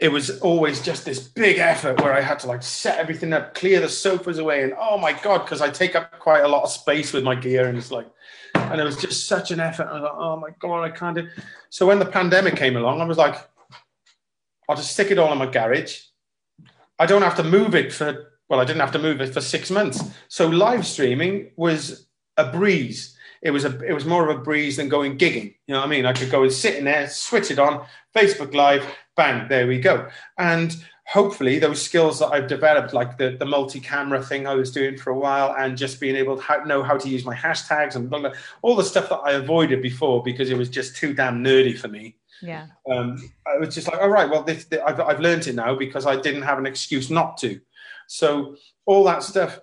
it 0.00 0.08
was 0.08 0.40
always 0.40 0.82
just 0.82 1.04
this 1.04 1.20
big 1.20 1.58
effort 1.58 2.00
where 2.02 2.12
I 2.12 2.20
had 2.20 2.40
to 2.40 2.48
like 2.48 2.62
set 2.62 2.98
everything 2.98 3.32
up, 3.32 3.54
clear 3.54 3.80
the 3.80 3.88
sofas 3.88 4.38
away, 4.38 4.62
and 4.62 4.74
oh 4.78 4.98
my 4.98 5.12
god, 5.12 5.44
because 5.44 5.60
I 5.62 5.70
take 5.70 5.94
up 5.94 6.18
quite 6.18 6.42
a 6.42 6.48
lot 6.48 6.64
of 6.64 6.70
space 6.70 7.12
with 7.12 7.22
my 7.22 7.34
gear, 7.34 7.68
and 7.68 7.78
it's 7.78 7.90
like, 7.90 8.06
and 8.54 8.80
it 8.80 8.84
was 8.84 8.96
just 8.96 9.28
such 9.28 9.50
an 9.50 9.60
effort. 9.60 9.86
I 9.86 9.94
was 9.94 10.02
like, 10.02 10.12
oh 10.16 10.36
my 10.36 10.50
god, 10.58 10.82
I 10.82 10.90
can't 10.90 11.16
do. 11.16 11.28
So 11.70 11.86
when 11.86 11.98
the 11.98 12.06
pandemic 12.06 12.56
came 12.56 12.76
along, 12.76 13.00
I 13.00 13.04
was 13.04 13.18
like, 13.18 13.36
I'll 14.68 14.76
just 14.76 14.92
stick 14.92 15.10
it 15.10 15.18
all 15.18 15.32
in 15.32 15.38
my 15.38 15.46
garage. 15.46 16.00
I 16.98 17.06
don't 17.06 17.22
have 17.22 17.36
to 17.36 17.44
move 17.44 17.74
it 17.74 17.92
for 17.92 18.32
well, 18.48 18.60
I 18.60 18.64
didn't 18.64 18.80
have 18.80 18.92
to 18.92 18.98
move 18.98 19.20
it 19.20 19.32
for 19.32 19.40
six 19.40 19.70
months. 19.70 20.02
So 20.28 20.48
live 20.48 20.86
streaming 20.86 21.52
was 21.56 22.06
a 22.36 22.50
breeze. 22.50 23.16
It 23.42 23.50
was 23.50 23.64
a 23.64 23.80
it 23.80 23.92
was 23.92 24.04
more 24.04 24.28
of 24.28 24.36
a 24.36 24.42
breeze 24.42 24.76
than 24.76 24.88
going 24.88 25.18
gigging. 25.18 25.54
You 25.66 25.74
know 25.74 25.80
what 25.80 25.86
I 25.86 25.90
mean? 25.90 26.06
I 26.06 26.12
could 26.12 26.30
go 26.30 26.42
and 26.42 26.52
sit 26.52 26.76
in 26.76 26.84
there, 26.84 27.08
switch 27.08 27.50
it 27.50 27.58
on, 27.58 27.86
Facebook 28.14 28.54
Live, 28.54 28.86
bang, 29.16 29.48
there 29.48 29.66
we 29.66 29.78
go. 29.80 30.08
And 30.38 30.76
hopefully 31.06 31.58
those 31.58 31.82
skills 31.82 32.18
that 32.18 32.28
I've 32.28 32.46
developed, 32.46 32.94
like 32.94 33.18
the, 33.18 33.36
the 33.38 33.44
multi-camera 33.44 34.22
thing 34.22 34.46
I 34.46 34.54
was 34.54 34.70
doing 34.70 34.96
for 34.96 35.10
a 35.10 35.18
while 35.18 35.54
and 35.56 35.76
just 35.76 36.00
being 36.00 36.16
able 36.16 36.36
to 36.40 36.66
know 36.66 36.82
how 36.82 36.96
to 36.96 37.08
use 37.08 37.24
my 37.24 37.34
hashtags 37.34 37.94
and 37.94 38.08
blah, 38.08 38.20
blah, 38.20 38.32
all 38.62 38.74
the 38.74 38.84
stuff 38.84 39.08
that 39.10 39.18
I 39.18 39.32
avoided 39.32 39.82
before 39.82 40.22
because 40.22 40.50
it 40.50 40.56
was 40.56 40.68
just 40.68 40.96
too 40.96 41.12
damn 41.12 41.44
nerdy 41.44 41.78
for 41.78 41.88
me. 41.88 42.16
Yeah. 42.42 42.66
Um, 42.90 43.30
I 43.46 43.58
was 43.58 43.74
just 43.74 43.86
like, 43.86 44.00
all 44.00 44.08
right, 44.08 44.28
well, 44.28 44.42
this, 44.42 44.64
this, 44.64 44.80
I've, 44.84 45.00
I've 45.00 45.20
learned 45.20 45.46
it 45.46 45.54
now 45.54 45.74
because 45.74 46.06
I 46.06 46.20
didn't 46.20 46.42
have 46.42 46.58
an 46.58 46.66
excuse 46.66 47.10
not 47.10 47.36
to. 47.38 47.60
So 48.06 48.56
all 48.86 49.04
that 49.04 49.22
stuff, 49.22 49.60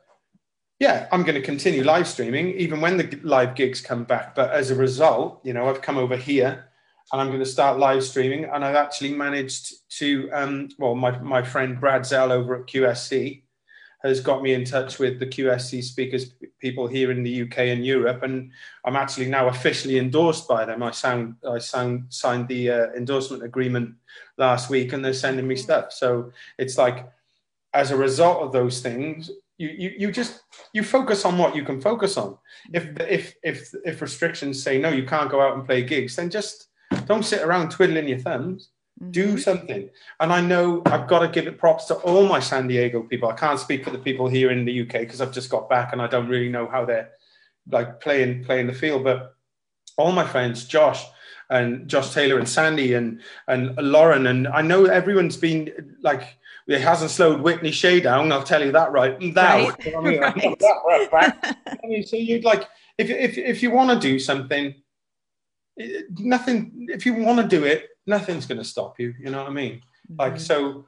yeah, 0.79 1.07
I'm 1.11 1.23
going 1.23 1.35
to 1.35 1.41
continue 1.41 1.83
live 1.83 2.07
streaming 2.07 2.51
even 2.53 2.81
when 2.81 2.97
the 2.97 3.19
live 3.23 3.55
gigs 3.55 3.81
come 3.81 4.03
back. 4.03 4.35
But 4.35 4.51
as 4.51 4.71
a 4.71 4.75
result, 4.75 5.41
you 5.43 5.53
know, 5.53 5.69
I've 5.69 5.81
come 5.81 5.97
over 5.97 6.15
here 6.15 6.70
and 7.11 7.21
I'm 7.21 7.27
going 7.27 7.39
to 7.39 7.45
start 7.45 7.79
live 7.79 8.03
streaming. 8.03 8.45
And 8.45 8.63
I've 8.63 8.75
actually 8.75 9.13
managed 9.13 9.73
to, 9.97 10.29
um, 10.31 10.69
well, 10.77 10.95
my, 10.95 11.17
my 11.19 11.41
friend 11.41 11.79
Brad 11.79 12.05
Zell 12.05 12.31
over 12.31 12.55
at 12.55 12.67
QSC 12.67 13.43
has 14.03 14.19
got 14.19 14.41
me 14.41 14.53
in 14.53 14.65
touch 14.65 14.97
with 14.97 15.19
the 15.19 15.27
QSC 15.27 15.83
speakers 15.83 16.33
people 16.59 16.87
here 16.87 17.11
in 17.11 17.23
the 17.23 17.43
UK 17.43 17.59
and 17.59 17.85
Europe, 17.85 18.23
and 18.23 18.51
I'm 18.83 18.95
actually 18.95 19.27
now 19.27 19.47
officially 19.47 19.99
endorsed 19.99 20.47
by 20.47 20.65
them. 20.65 20.81
I 20.81 20.91
sound 20.91 21.35
I 21.47 21.59
sound 21.59 22.05
signed 22.09 22.47
the 22.47 22.71
uh, 22.71 22.87
endorsement 22.97 23.43
agreement 23.43 23.95
last 24.37 24.69
week, 24.69 24.93
and 24.93 25.05
they're 25.05 25.13
sending 25.13 25.47
me 25.47 25.55
stuff. 25.55 25.93
So 25.93 26.31
it's 26.57 26.77
like, 26.77 27.11
as 27.73 27.91
a 27.91 27.97
result 27.97 28.41
of 28.41 28.51
those 28.51 28.81
things, 28.81 29.29
you 29.57 29.69
you, 29.69 29.93
you 29.97 30.11
just 30.11 30.41
you 30.73 30.83
focus 30.83 31.23
on 31.23 31.37
what 31.37 31.55
you 31.55 31.63
can 31.63 31.79
focus 31.79 32.17
on. 32.17 32.37
If 32.73 32.99
if 33.01 33.35
if 33.43 33.71
if 33.85 34.01
restrictions 34.01 34.63
say 34.63 34.79
no, 34.79 34.89
you 34.89 35.05
can't 35.05 35.29
go 35.29 35.41
out 35.41 35.55
and 35.55 35.65
play 35.65 35.83
gigs, 35.83 36.15
then 36.15 36.31
just 36.31 36.69
don't 37.11 37.23
sit 37.23 37.41
around 37.41 37.71
twiddling 37.71 38.07
your 38.07 38.19
thumbs. 38.19 38.69
Mm-hmm. 39.01 39.11
Do 39.11 39.37
something. 39.37 39.89
And 40.19 40.31
I 40.31 40.41
know 40.41 40.81
I've 40.85 41.07
got 41.07 41.19
to 41.19 41.27
give 41.27 41.47
it 41.47 41.57
props 41.57 41.85
to 41.85 41.95
all 41.95 42.25
my 42.25 42.39
San 42.39 42.67
Diego 42.67 43.03
people. 43.03 43.29
I 43.29 43.33
can't 43.33 43.59
speak 43.59 43.83
for 43.83 43.89
the 43.89 43.97
people 43.97 44.27
here 44.27 44.49
in 44.51 44.63
the 44.65 44.81
UK 44.81 44.93
because 45.01 45.19
I've 45.21 45.33
just 45.33 45.49
got 45.49 45.69
back 45.69 45.91
and 45.91 46.01
I 46.01 46.07
don't 46.07 46.29
really 46.29 46.49
know 46.49 46.67
how 46.67 46.85
they're 46.85 47.09
like 47.69 47.99
playing 47.99 48.45
playing 48.45 48.67
the 48.67 48.73
field. 48.73 49.03
But 49.03 49.35
all 49.97 50.11
my 50.13 50.25
friends, 50.25 50.65
Josh 50.65 51.03
and 51.49 51.87
Josh 51.89 52.13
Taylor 52.13 52.37
and 52.39 52.47
Sandy 52.47 52.93
and 52.93 53.19
and 53.47 53.75
Lauren 53.77 54.27
and 54.27 54.47
I 54.47 54.61
know 54.61 54.85
everyone's 54.85 55.37
been 55.37 55.95
like 56.01 56.23
it 56.67 56.79
hasn't 56.79 57.11
slowed 57.11 57.41
Whitney 57.41 57.71
Shay 57.71 57.99
down. 57.99 58.31
I'll 58.31 58.43
tell 58.43 58.63
you 58.63 58.71
that 58.71 58.91
right 58.91 59.19
now. 59.19 59.69
Right. 59.69 59.95
I 59.97 60.01
mean, 60.01 60.19
right. 61.11 61.33
I 61.43 61.87
mean, 61.87 62.03
so 62.03 62.15
you'd 62.15 62.45
like 62.45 62.69
if 62.97 63.09
if 63.09 63.37
if 63.37 63.63
you 63.63 63.71
want 63.71 63.89
to 63.89 64.07
do 64.07 64.19
something, 64.19 64.75
nothing 66.17 66.87
if 66.89 67.05
you 67.05 67.13
want 67.13 67.39
to 67.39 67.47
do 67.47 67.65
it 67.65 67.89
nothing's 68.07 68.45
going 68.45 68.57
to 68.57 68.63
stop 68.63 68.99
you 68.99 69.13
you 69.19 69.29
know 69.29 69.39
what 69.39 69.47
i 69.47 69.53
mean? 69.53 69.75
Mm-hmm. 69.75 70.15
like 70.19 70.39
so 70.39 70.85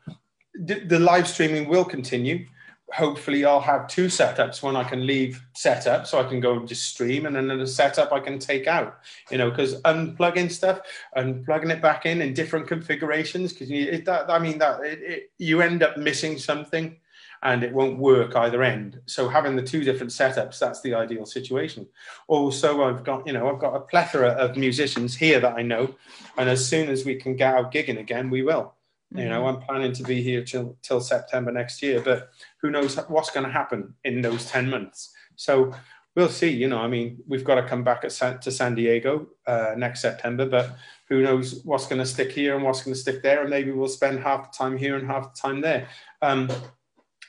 the, 0.56 0.80
the 0.82 1.00
live 1.00 1.28
streaming 1.28 1.68
will 1.68 1.86
continue. 1.86 2.46
Hopefully 2.94 3.44
i'll 3.44 3.60
have 3.60 3.88
two 3.88 4.06
setups. 4.06 4.62
When 4.62 4.76
i 4.76 4.84
can 4.84 5.08
leave 5.08 5.44
setup 5.56 6.06
so 6.06 6.20
i 6.20 6.24
can 6.24 6.39
go 6.39 6.54
and 6.54 6.68
just 6.68 6.84
stream 6.84 7.26
and 7.26 7.36
then 7.36 7.48
the 7.48 7.66
setup 7.66 8.12
i 8.12 8.20
can 8.20 8.38
take 8.38 8.68
out 8.68 9.00
you 9.32 9.38
know 9.38 9.50
because 9.50 9.82
unplugging 9.82 10.52
stuff 10.52 10.82
and 11.16 11.44
plugging 11.44 11.72
it 11.72 11.82
back 11.82 12.06
in 12.06 12.22
in 12.22 12.34
different 12.34 12.68
configurations 12.68 13.52
because 13.52 13.70
that 14.06 14.30
i 14.30 14.38
mean 14.38 14.60
that 14.60 14.80
it, 14.82 15.00
it, 15.02 15.32
you 15.39 15.62
end 15.62 15.82
up 15.82 15.98
missing 15.98 16.38
something 16.38 16.96
and 17.44 17.62
it 17.62 17.74
won't 17.74 18.00
work 18.00 18.36
either 18.36 18.64
end. 18.64 19.00
So 19.06 19.28
having 19.28 19.56
the 19.56 19.62
two 19.62 19.84
different 19.84 20.12
setups, 20.12 20.60
that's 20.60 20.82
the 20.82 20.94
ideal 20.94 21.26
situation. 21.26 21.86
Also, 22.28 22.84
I've 22.84 23.04
got, 23.04 23.28
you 23.28 23.34
know, 23.34 23.50
I've 23.50 23.60
got 23.60 23.76
a 23.76 23.82
plethora 23.82 24.30
of 24.30 24.56
musicians 24.56 25.16
here 25.16 25.41
that 25.41 25.56
I 25.58 25.62
know. 25.62 25.94
And 26.38 26.50
as 26.50 26.66
soon 26.66 26.89
as 26.89 27.06
we 27.06 27.16
can 27.16 27.36
get 27.36 27.54
out 27.54 27.74
gigging 27.74 28.00
again, 28.00 28.30
we 28.30 28.44
will. 28.44 28.74
Mm-hmm. 29.14 29.20
You 29.20 29.30
know, 29.30 29.44
mm-hmm. 29.44 29.58
I'm 29.58 29.62
planning 29.62 29.91
to 29.91 30.04
be 30.04 30.24
here 30.24 30.44
till 30.44 30.78
till 30.82 31.02
September 31.02 31.52
next 31.52 31.84
year, 31.84 32.02
but 32.02 32.30
who 32.62 32.72
knows 32.72 32.96
what's 33.10 33.30
going 33.30 33.46
to 33.46 33.52
happen 33.52 33.94
in 34.06 34.22
those 34.22 34.46
10 34.46 34.70
months. 34.70 35.14
So 35.36 35.74
we'll 36.16 36.30
see. 36.30 36.50
You 36.50 36.70
know, 36.70 36.80
I 36.80 36.88
mean, 36.88 37.22
we've 37.28 37.44
got 37.44 37.56
to 37.56 37.68
come 37.68 37.84
back 37.84 38.10
San, 38.10 38.39
to 38.39 38.52
San 38.52 38.74
Diego 38.74 39.28
uh, 39.46 39.74
next 39.78 40.02
September, 40.02 40.46
but 40.46 40.78
who 41.10 41.22
knows 41.22 41.62
what's 41.66 41.88
going 41.88 42.00
to 42.00 42.06
stick 42.06 42.32
here 42.32 42.56
and 42.56 42.64
what's 42.64 42.84
going 42.84 42.94
to 42.94 43.00
stick 43.00 43.22
there, 43.22 43.41
and 43.41 43.50
maybe 43.50 43.72
we'll 43.72 43.89
spend 43.89 44.22
half 44.22 44.50
the 44.50 44.58
time 44.58 44.78
here 44.78 44.96
and 44.96 45.06
half 45.06 45.34
the 45.34 45.39
time 45.41 45.60
there. 45.60 45.89
Um, 46.22 46.50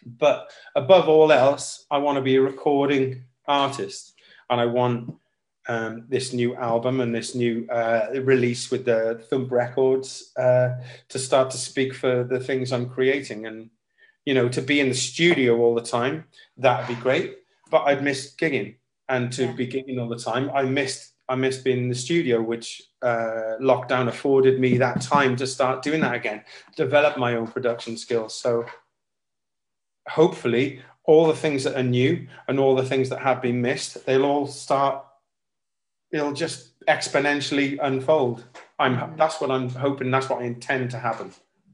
but 0.06 0.50
above 0.74 1.08
all 1.08 1.32
else, 1.32 1.86
I 1.90 1.98
want 1.98 2.16
to 2.16 2.22
be 2.22 2.36
a 2.36 2.42
recording 2.42 3.24
artist, 3.46 4.14
and 4.50 4.60
I 4.60 4.66
want 4.66 5.14
um, 5.68 6.04
this 6.08 6.32
new 6.32 6.54
album 6.56 7.00
and 7.00 7.14
this 7.14 7.34
new 7.34 7.66
uh, 7.70 8.08
release 8.22 8.70
with 8.70 8.84
the 8.84 9.24
Thump 9.30 9.50
Records 9.50 10.32
uh, 10.36 10.74
to 11.08 11.18
start 11.18 11.50
to 11.50 11.56
speak 11.56 11.94
for 11.94 12.24
the 12.24 12.40
things 12.40 12.72
I'm 12.72 12.88
creating, 12.88 13.46
and 13.46 13.70
you 14.24 14.34
know, 14.34 14.48
to 14.48 14.62
be 14.62 14.80
in 14.80 14.88
the 14.88 14.94
studio 14.94 15.58
all 15.58 15.74
the 15.74 15.82
time. 15.82 16.24
That'd 16.56 16.88
be 16.88 17.00
great 17.00 17.36
but 17.74 17.88
I'd 17.88 18.04
miss 18.04 18.34
gigging 18.36 18.76
and 19.08 19.32
to 19.32 19.46
yeah. 19.46 19.52
be 19.52 19.66
gigging 19.66 20.00
all 20.00 20.08
the 20.08 20.16
time. 20.16 20.48
I 20.54 20.62
missed 20.62 21.12
I 21.28 21.34
missed 21.34 21.64
being 21.64 21.78
in 21.78 21.88
the 21.88 21.94
studio, 21.94 22.40
which 22.40 22.82
uh, 23.02 23.56
lockdown 23.60 24.06
afforded 24.06 24.60
me 24.60 24.78
that 24.78 25.00
time 25.00 25.34
to 25.36 25.46
start 25.46 25.82
doing 25.82 26.02
that 26.02 26.14
again, 26.14 26.44
develop 26.76 27.16
my 27.16 27.34
own 27.34 27.48
production 27.48 27.96
skills. 27.96 28.36
So 28.36 28.64
hopefully, 30.08 30.82
all 31.04 31.26
the 31.26 31.36
things 31.36 31.64
that 31.64 31.76
are 31.76 31.82
new 31.82 32.26
and 32.48 32.58
all 32.58 32.74
the 32.74 32.84
things 32.84 33.08
that 33.10 33.20
have 33.20 33.42
been 33.42 33.60
missed, 33.60 34.06
they'll 34.06 34.24
all 34.24 34.46
start. 34.46 35.04
It'll 36.10 36.32
just 36.32 36.78
exponentially 36.86 37.78
unfold. 37.82 38.44
I'm. 38.78 38.96
Mm-hmm. 38.96 39.16
That's 39.16 39.40
what 39.40 39.50
I'm 39.50 39.68
hoping. 39.68 40.10
That's 40.10 40.28
what 40.28 40.40
I 40.42 40.44
intend 40.44 40.90
to 40.92 40.98
happen. 40.98 41.32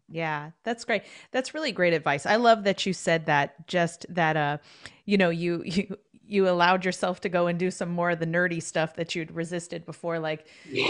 Yeah, 0.09 0.51
that's 0.65 0.85
great. 0.85 1.03
That's 1.31 1.55
really 1.55 1.71
great 1.71 1.93
advice. 1.93 2.27
I 2.27 2.37
love 2.37 2.65
that 2.65 2.85
you 2.85 2.93
said 2.93 3.27
that 3.27 3.67
just 3.69 4.07
that 4.09 4.37
uh 4.37 4.59
you 5.05 5.17
know, 5.17 5.31
you 5.31 5.63
you 5.65 5.97
you 6.31 6.49
allowed 6.49 6.85
yourself 6.85 7.21
to 7.21 7.29
go 7.29 7.49
and 7.49 7.59
do 7.59 7.71
some 7.71 7.89
more 7.89 8.11
of 8.11 8.21
the 8.21 8.27
nerdy 8.27 8.63
stuff 8.63 8.95
that 8.95 9.17
you'd 9.17 9.33
resisted 9.33 9.85
before, 9.85 10.21
like 10.21 10.47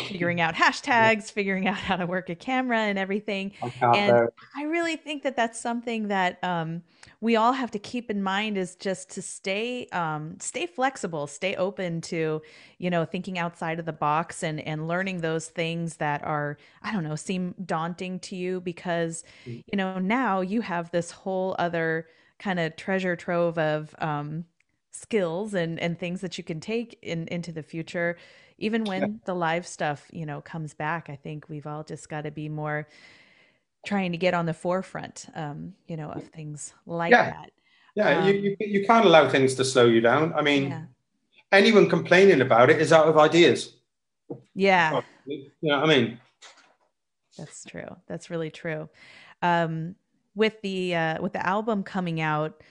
figuring 0.06 0.40
out 0.40 0.54
hashtags, 0.62 1.32
figuring 1.32 1.66
out 1.66 1.78
how 1.78 1.96
to 1.96 2.06
work 2.06 2.28
a 2.28 2.34
camera 2.34 2.78
and 2.80 2.98
everything. 2.98 3.52
And 3.82 4.28
I 4.54 4.64
really 4.64 4.96
think 4.96 5.22
that 5.22 5.36
that's 5.36 5.58
something 5.58 6.08
that 6.08 6.42
um, 6.44 6.82
we 7.22 7.36
all 7.36 7.52
have 7.52 7.70
to 7.70 7.78
keep 7.78 8.10
in 8.10 8.22
mind 8.22 8.58
is 8.58 8.76
just 8.76 9.10
to 9.10 9.22
stay 9.22 9.86
um, 9.92 10.36
stay 10.40 10.66
flexible, 10.66 11.26
stay 11.26 11.54
open 11.56 12.02
to 12.02 12.42
you 12.78 12.90
know 12.90 13.06
thinking 13.06 13.38
outside 13.38 13.78
of 13.78 13.86
the 13.86 13.92
box 13.94 14.42
and 14.42 14.60
and 14.60 14.88
learning 14.88 15.22
those 15.22 15.48
things 15.48 15.96
that 15.96 16.22
are 16.22 16.58
I 16.82 16.92
don't 16.92 17.04
know 17.04 17.16
seem 17.16 17.54
daunting 17.64 18.18
to 18.20 18.36
you 18.36 18.60
because 18.60 19.24
mm. 19.46 19.64
you 19.66 19.76
know 19.76 19.98
now 19.98 20.42
you 20.42 20.60
have 20.60 20.90
this 20.90 21.10
whole 21.10 21.56
other 21.58 22.08
kind 22.38 22.58
of 22.58 22.76
treasure 22.76 23.16
trove 23.16 23.58
of 23.58 23.94
um, 23.98 24.44
skills 24.90 25.54
and 25.54 25.78
and 25.80 25.98
things 25.98 26.20
that 26.20 26.38
you 26.38 26.44
can 26.44 26.60
take 26.60 26.98
in 27.02 27.28
into 27.28 27.52
the 27.52 27.62
future. 27.62 28.16
Even 28.58 28.84
when 28.84 29.00
yeah. 29.00 29.08
the 29.24 29.34
live 29.34 29.66
stuff 29.66 30.06
you 30.12 30.26
know 30.26 30.42
comes 30.42 30.74
back 30.74 31.08
i 31.08 31.16
think 31.16 31.48
we've 31.48 31.66
all 31.66 31.82
just 31.82 32.10
got 32.10 32.24
to 32.24 32.30
be 32.30 32.46
more 32.46 32.86
trying 33.86 34.12
to 34.12 34.18
get 34.18 34.34
on 34.34 34.44
the 34.44 34.52
forefront 34.52 35.26
um 35.34 35.72
you 35.88 35.96
know 35.96 36.10
of 36.10 36.24
things 36.28 36.74
like 36.86 37.10
yeah. 37.10 37.30
that. 37.30 37.50
Yeah 37.96 38.18
um, 38.20 38.28
you, 38.28 38.34
you, 38.34 38.56
you 38.60 38.86
can't 38.86 39.06
allow 39.06 39.28
things 39.28 39.54
to 39.54 39.64
slow 39.64 39.86
you 39.86 40.00
down. 40.00 40.34
I 40.34 40.42
mean 40.42 40.64
yeah. 40.64 40.84
anyone 41.50 41.88
complaining 41.88 42.42
about 42.42 42.70
it 42.70 42.80
is 42.80 42.92
out 42.92 43.08
of 43.08 43.16
ideas. 43.16 43.76
Yeah. 44.54 45.00
You 45.26 45.50
know 45.62 45.80
what 45.80 45.90
i 45.90 45.96
mean? 45.96 46.20
That's 47.38 47.64
true. 47.64 47.96
That's 48.06 48.28
really 48.28 48.50
true. 48.50 48.90
Um 49.40 49.94
with 50.34 50.60
the 50.60 50.94
uh 50.94 51.22
with 51.22 51.32
the 51.32 51.44
album 51.44 51.82
coming 51.82 52.20
out 52.20 52.62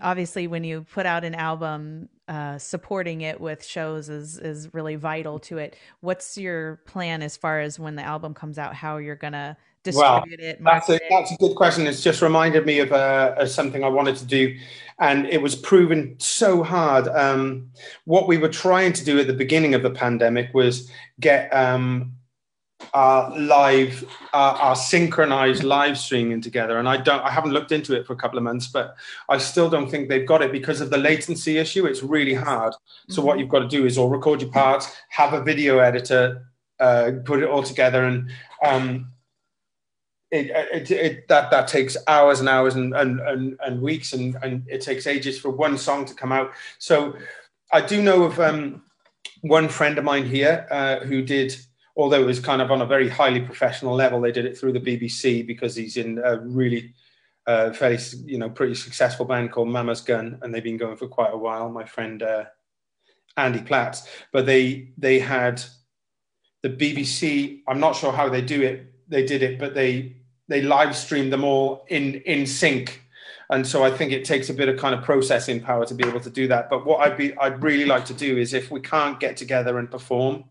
obviously 0.00 0.46
when 0.46 0.64
you 0.64 0.86
put 0.92 1.06
out 1.06 1.24
an 1.24 1.34
album 1.34 2.08
uh, 2.28 2.58
supporting 2.58 3.22
it 3.22 3.40
with 3.40 3.64
shows 3.64 4.08
is 4.08 4.38
is 4.38 4.72
really 4.74 4.96
vital 4.96 5.38
to 5.40 5.58
it. 5.58 5.76
What's 6.00 6.36
your 6.36 6.76
plan 6.86 7.22
as 7.22 7.36
far 7.36 7.60
as 7.60 7.78
when 7.78 7.96
the 7.96 8.02
album 8.02 8.34
comes 8.34 8.58
out 8.58 8.74
how 8.74 8.98
you're 8.98 9.16
gonna 9.16 9.56
distribute 9.82 10.40
well, 10.40 10.50
it 10.50 10.62
that's 10.62 10.88
a, 10.90 11.00
that's 11.08 11.32
a 11.32 11.36
good 11.36 11.54
question. 11.54 11.86
It's 11.86 12.02
just 12.02 12.20
reminded 12.20 12.66
me 12.66 12.80
of, 12.80 12.92
uh, 12.92 13.34
of 13.38 13.48
something 13.48 13.84
i 13.84 13.88
wanted 13.88 14.16
to 14.16 14.24
do 14.24 14.58
and 14.98 15.26
it 15.26 15.40
was 15.40 15.54
proven 15.54 16.16
so 16.18 16.62
hard. 16.62 17.06
Um, 17.08 17.70
what 18.04 18.26
we 18.26 18.36
were 18.36 18.48
trying 18.48 18.92
to 18.94 19.04
do 19.04 19.18
at 19.18 19.26
the 19.26 19.32
beginning 19.32 19.74
of 19.74 19.82
the 19.82 19.90
pandemic 19.90 20.52
was 20.52 20.90
get 21.20 21.48
um, 21.54 22.14
our 22.94 23.36
live, 23.38 24.04
our, 24.32 24.54
our, 24.56 24.76
synchronized 24.76 25.64
live 25.64 25.98
streaming 25.98 26.40
together. 26.40 26.78
And 26.78 26.88
I 26.88 26.96
don't, 26.96 27.22
I 27.22 27.30
haven't 27.30 27.52
looked 27.52 27.72
into 27.72 27.94
it 27.94 28.06
for 28.06 28.12
a 28.12 28.16
couple 28.16 28.38
of 28.38 28.44
months, 28.44 28.68
but 28.68 28.96
I 29.28 29.38
still 29.38 29.68
don't 29.68 29.90
think 29.90 30.08
they've 30.08 30.26
got 30.26 30.42
it 30.42 30.52
because 30.52 30.80
of 30.80 30.90
the 30.90 30.96
latency 30.96 31.58
issue. 31.58 31.86
It's 31.86 32.02
really 32.02 32.34
hard. 32.34 32.74
So 33.08 33.20
what 33.20 33.32
mm-hmm. 33.32 33.40
you've 33.40 33.48
got 33.48 33.60
to 33.60 33.68
do 33.68 33.84
is 33.84 33.98
all 33.98 34.08
record 34.08 34.40
your 34.40 34.50
parts, 34.50 34.94
have 35.10 35.32
a 35.32 35.42
video 35.42 35.78
editor, 35.78 36.46
uh, 36.80 37.12
put 37.24 37.42
it 37.42 37.48
all 37.48 37.62
together, 37.62 38.04
and 38.04 38.30
um, 38.64 39.08
it, 40.30 40.50
it, 40.50 40.90
it, 40.90 41.28
that 41.28 41.50
that 41.50 41.66
takes 41.68 41.96
hours 42.06 42.40
and 42.40 42.48
hours 42.48 42.74
and 42.76 42.94
and, 42.94 43.18
and, 43.20 43.58
and 43.64 43.82
weeks, 43.82 44.12
and, 44.12 44.36
and 44.42 44.64
it 44.68 44.80
takes 44.80 45.06
ages 45.06 45.38
for 45.38 45.50
one 45.50 45.76
song 45.76 46.04
to 46.04 46.14
come 46.14 46.30
out. 46.30 46.52
So 46.78 47.16
I 47.72 47.80
do 47.80 48.00
know 48.02 48.22
of 48.22 48.38
um, 48.38 48.82
one 49.40 49.68
friend 49.68 49.98
of 49.98 50.04
mine 50.04 50.26
here 50.26 50.66
uh, 50.70 51.00
who 51.00 51.22
did 51.22 51.56
although 51.98 52.22
it 52.22 52.26
was 52.26 52.38
kind 52.38 52.62
of 52.62 52.70
on 52.70 52.80
a 52.80 52.86
very 52.86 53.08
highly 53.08 53.40
professional 53.40 53.94
level, 53.94 54.20
they 54.20 54.32
did 54.32 54.46
it 54.46 54.56
through 54.56 54.72
the 54.72 54.80
BBC 54.80 55.44
because 55.44 55.74
he's 55.74 55.96
in 55.96 56.18
a 56.24 56.38
really 56.38 56.94
uh, 57.46 57.72
fairly, 57.72 57.98
you 58.24 58.38
know, 58.38 58.48
pretty 58.48 58.74
successful 58.74 59.26
band 59.26 59.50
called 59.50 59.68
Mama's 59.68 60.00
Gun, 60.00 60.38
and 60.40 60.54
they've 60.54 60.62
been 60.62 60.76
going 60.76 60.96
for 60.96 61.08
quite 61.08 61.32
a 61.32 61.36
while. 61.36 61.68
My 61.68 61.84
friend 61.84 62.22
uh, 62.22 62.44
Andy 63.36 63.60
Platts, 63.60 64.08
but 64.32 64.46
they 64.46 64.92
they 64.96 65.18
had 65.18 65.60
the 66.62 66.70
BBC. 66.70 67.62
I'm 67.66 67.80
not 67.80 67.96
sure 67.96 68.12
how 68.12 68.28
they 68.28 68.42
do 68.42 68.62
it. 68.62 68.86
They 69.08 69.24
did 69.24 69.42
it, 69.42 69.58
but 69.58 69.74
they 69.74 70.16
they 70.46 70.62
live 70.62 70.94
streamed 70.94 71.32
them 71.32 71.42
all 71.42 71.84
in 71.88 72.14
in 72.26 72.46
sync. 72.46 73.02
And 73.50 73.66
so 73.66 73.82
I 73.82 73.90
think 73.90 74.12
it 74.12 74.26
takes 74.26 74.50
a 74.50 74.54
bit 74.54 74.68
of 74.68 74.76
kind 74.76 74.94
of 74.94 75.02
processing 75.02 75.58
power 75.58 75.86
to 75.86 75.94
be 75.94 76.06
able 76.06 76.20
to 76.20 76.30
do 76.30 76.46
that. 76.48 76.68
But 76.68 76.84
what 76.84 77.00
I'd 77.00 77.16
be 77.16 77.36
I'd 77.38 77.62
really 77.62 77.86
like 77.86 78.04
to 78.04 78.14
do 78.14 78.36
is 78.36 78.52
if 78.54 78.70
we 78.70 78.80
can't 78.80 79.18
get 79.18 79.38
together 79.38 79.78
and 79.78 79.90
perform, 79.90 80.44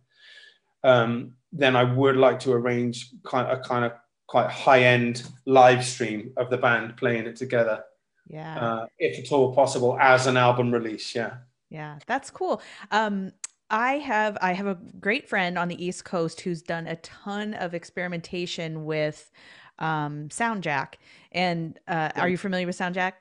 um, 0.83 1.36
then 1.51 1.75
I 1.75 1.83
would 1.83 2.17
like 2.17 2.39
to 2.41 2.51
arrange 2.51 3.09
kind 3.23 3.47
of, 3.47 3.59
a 3.59 3.61
kind 3.61 3.85
of 3.85 3.93
quite 4.27 4.49
high 4.49 4.83
end 4.83 5.23
live 5.45 5.85
stream 5.85 6.33
of 6.37 6.49
the 6.49 6.57
band 6.57 6.97
playing 6.97 7.25
it 7.25 7.35
together. 7.35 7.83
Yeah. 8.27 8.59
Uh, 8.59 8.85
if 8.99 9.23
at 9.23 9.31
all 9.31 9.55
possible, 9.55 9.97
as 9.99 10.27
an 10.27 10.37
album 10.37 10.71
release. 10.71 11.15
Yeah. 11.15 11.37
Yeah, 11.69 11.99
that's 12.07 12.29
cool. 12.29 12.61
Um, 12.91 13.31
I 13.69 13.93
have 13.93 14.37
I 14.41 14.53
have 14.53 14.67
a 14.67 14.77
great 14.99 15.27
friend 15.27 15.57
on 15.57 15.67
the 15.67 15.83
East 15.83 16.05
Coast 16.05 16.41
who's 16.41 16.61
done 16.61 16.87
a 16.87 16.95
ton 16.97 17.53
of 17.53 17.73
experimentation 17.73 18.85
with 18.85 19.29
um, 19.79 20.29
SoundJack. 20.29 20.95
And 21.31 21.77
uh, 21.87 22.11
are 22.15 22.29
you 22.29 22.37
familiar 22.37 22.65
with 22.65 22.77
SoundJack? 22.77 23.13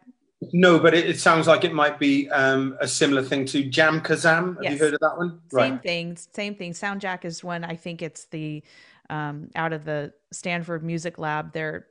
No, 0.52 0.78
but 0.78 0.94
it, 0.94 1.08
it, 1.10 1.20
sounds 1.20 1.46
like 1.46 1.64
it 1.64 1.72
might 1.72 1.98
be 1.98 2.28
um, 2.30 2.76
a 2.80 2.88
similar 2.88 3.22
thing 3.22 3.44
to 3.46 3.64
JamKazam. 3.64 4.56
Have 4.56 4.62
yes. 4.62 4.72
you 4.72 4.78
heard 4.78 4.94
of 4.94 5.00
that 5.00 5.16
one? 5.16 5.40
Same 5.52 5.72
right. 5.72 5.82
thing. 5.82 6.16
Same 6.16 6.54
thing. 6.54 6.72
SoundJack 6.72 7.24
is 7.24 7.42
one. 7.42 7.64
I 7.64 7.76
think 7.76 8.02
it's 8.02 8.26
the 8.26 8.62
um, 9.10 9.50
out 9.54 9.72
of 9.72 9.84
the 9.84 10.12
Stanford 10.32 10.82
Music 10.82 11.18
Lab. 11.18 11.52
They're 11.52 11.86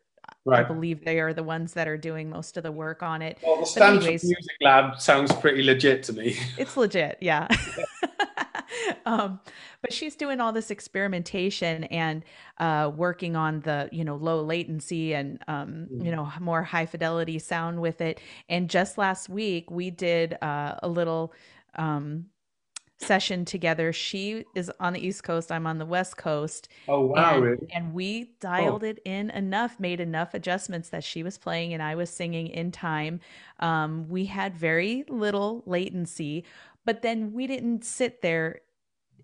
Right. 0.47 0.59
I 0.59 0.63
believe 0.63 1.03
they 1.03 1.19
are 1.19 1.33
the 1.33 1.43
ones 1.43 1.73
that 1.73 1.87
are 1.87 1.97
doing 1.97 2.29
most 2.29 2.55
of 2.55 2.61
the 2.61 2.71
work 2.71 3.01
on 3.01 3.23
it. 3.23 3.39
Well, 3.43 3.61
the 3.61 3.65
Stanford 3.65 4.03
anyways, 4.03 4.23
Music 4.23 4.55
Lab 4.61 5.01
sounds 5.01 5.33
pretty 5.33 5.63
legit 5.63 6.03
to 6.03 6.13
me. 6.13 6.37
It's 6.57 6.77
legit, 6.77 7.17
yeah. 7.19 7.47
um, 9.05 9.39
but 9.81 9.93
she's 9.93 10.15
doing 10.15 10.39
all 10.39 10.51
this 10.51 10.71
experimentation 10.71 11.85
and 11.85 12.23
uh, 12.57 12.91
working 12.95 13.35
on 13.35 13.61
the 13.61 13.89
you 13.91 14.03
know 14.03 14.15
low 14.15 14.41
latency 14.41 15.13
and 15.13 15.39
um, 15.47 15.87
you 15.91 16.11
mm. 16.11 16.15
know 16.15 16.31
more 16.39 16.63
high 16.63 16.85
fidelity 16.85 17.39
sound 17.39 17.81
with 17.81 18.01
it. 18.01 18.19
And 18.49 18.69
just 18.69 18.97
last 18.97 19.29
week 19.29 19.69
we 19.71 19.89
did 19.89 20.37
uh, 20.41 20.75
a 20.81 20.87
little 20.87 21.33
um, 21.75 22.25
session 22.97 23.45
together. 23.45 23.91
She 23.91 24.45
is 24.55 24.71
on 24.79 24.93
the 24.93 25.05
East 25.05 25.23
Coast, 25.23 25.51
I'm 25.51 25.67
on 25.67 25.77
the 25.77 25.85
West 25.85 26.17
Coast. 26.17 26.69
Oh 26.87 27.01
wow! 27.01 27.35
And, 27.35 27.43
really? 27.43 27.67
and 27.73 27.93
we 27.93 28.31
dialed 28.39 28.83
oh. 28.83 28.87
it 28.87 28.99
in 29.05 29.29
enough, 29.31 29.79
made 29.79 29.99
enough 29.99 30.33
adjustments 30.33 30.89
that 30.89 31.03
she 31.03 31.23
was 31.23 31.37
playing 31.37 31.73
and 31.73 31.83
I 31.83 31.95
was 31.95 32.09
singing 32.09 32.47
in 32.47 32.71
time. 32.71 33.19
Um, 33.59 34.07
we 34.09 34.25
had 34.25 34.55
very 34.55 35.05
little 35.09 35.63
latency, 35.65 36.45
but 36.85 37.01
then 37.01 37.33
we 37.33 37.47
didn't 37.47 37.83
sit 37.85 38.21
there 38.21 38.61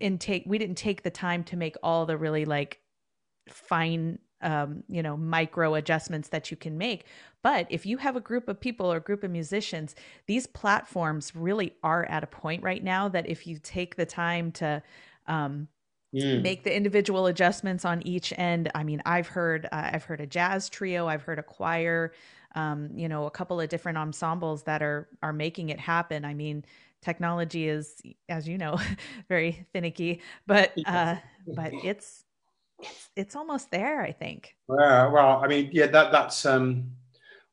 and 0.00 0.20
take. 0.20 0.44
We 0.46 0.58
didn't 0.58 0.78
take 0.78 1.02
the 1.02 1.10
time 1.10 1.44
to 1.44 1.56
make 1.56 1.76
all 1.82 2.06
the 2.06 2.16
really 2.16 2.44
like 2.44 2.80
fine 3.48 4.18
um, 4.40 4.82
you 4.88 5.02
know 5.02 5.16
micro 5.16 5.74
adjustments 5.74 6.28
that 6.30 6.50
you 6.50 6.56
can 6.56 6.76
make 6.76 7.06
but 7.42 7.66
if 7.70 7.86
you 7.86 7.96
have 7.98 8.16
a 8.16 8.20
group 8.20 8.48
of 8.48 8.60
people 8.60 8.92
or 8.92 8.98
group 8.98 9.22
of 9.22 9.30
musicians 9.30 9.94
these 10.26 10.46
platforms 10.48 11.34
really 11.36 11.74
are 11.84 12.04
at 12.06 12.24
a 12.24 12.26
point 12.26 12.62
right 12.62 12.82
now 12.82 13.08
that 13.08 13.28
if 13.28 13.46
you 13.46 13.58
take 13.62 13.96
the 13.96 14.06
time 14.06 14.50
to 14.52 14.82
um, 15.28 15.68
Mm. 16.14 16.42
make 16.42 16.62
the 16.62 16.76
individual 16.76 17.26
adjustments 17.26 17.86
on 17.86 18.02
each 18.06 18.34
end 18.36 18.70
i 18.74 18.84
mean 18.84 19.00
i've 19.06 19.26
heard 19.28 19.66
uh, 19.72 19.90
i've 19.94 20.04
heard 20.04 20.20
a 20.20 20.26
jazz 20.26 20.68
trio 20.68 21.06
i've 21.06 21.22
heard 21.22 21.38
a 21.38 21.42
choir 21.42 22.12
um, 22.54 22.90
you 22.94 23.08
know 23.08 23.24
a 23.24 23.30
couple 23.30 23.58
of 23.58 23.68
different 23.70 23.96
ensembles 23.96 24.62
that 24.64 24.82
are 24.82 25.08
are 25.22 25.32
making 25.32 25.70
it 25.70 25.80
happen 25.80 26.24
i 26.26 26.34
mean 26.34 26.64
technology 27.02 27.68
is 27.68 28.00
as 28.28 28.48
you 28.48 28.56
know 28.56 28.78
very 29.28 29.66
finicky 29.72 30.20
but 30.46 30.72
uh 30.86 31.16
but 31.54 31.72
it's 31.84 32.24
it's 32.78 33.10
it's 33.16 33.36
almost 33.36 33.70
there 33.70 34.00
i 34.02 34.12
think 34.12 34.54
yeah 34.78 35.08
well 35.08 35.40
i 35.44 35.48
mean 35.48 35.68
yeah 35.72 35.86
that 35.86 36.12
that's 36.12 36.46
um 36.46 36.90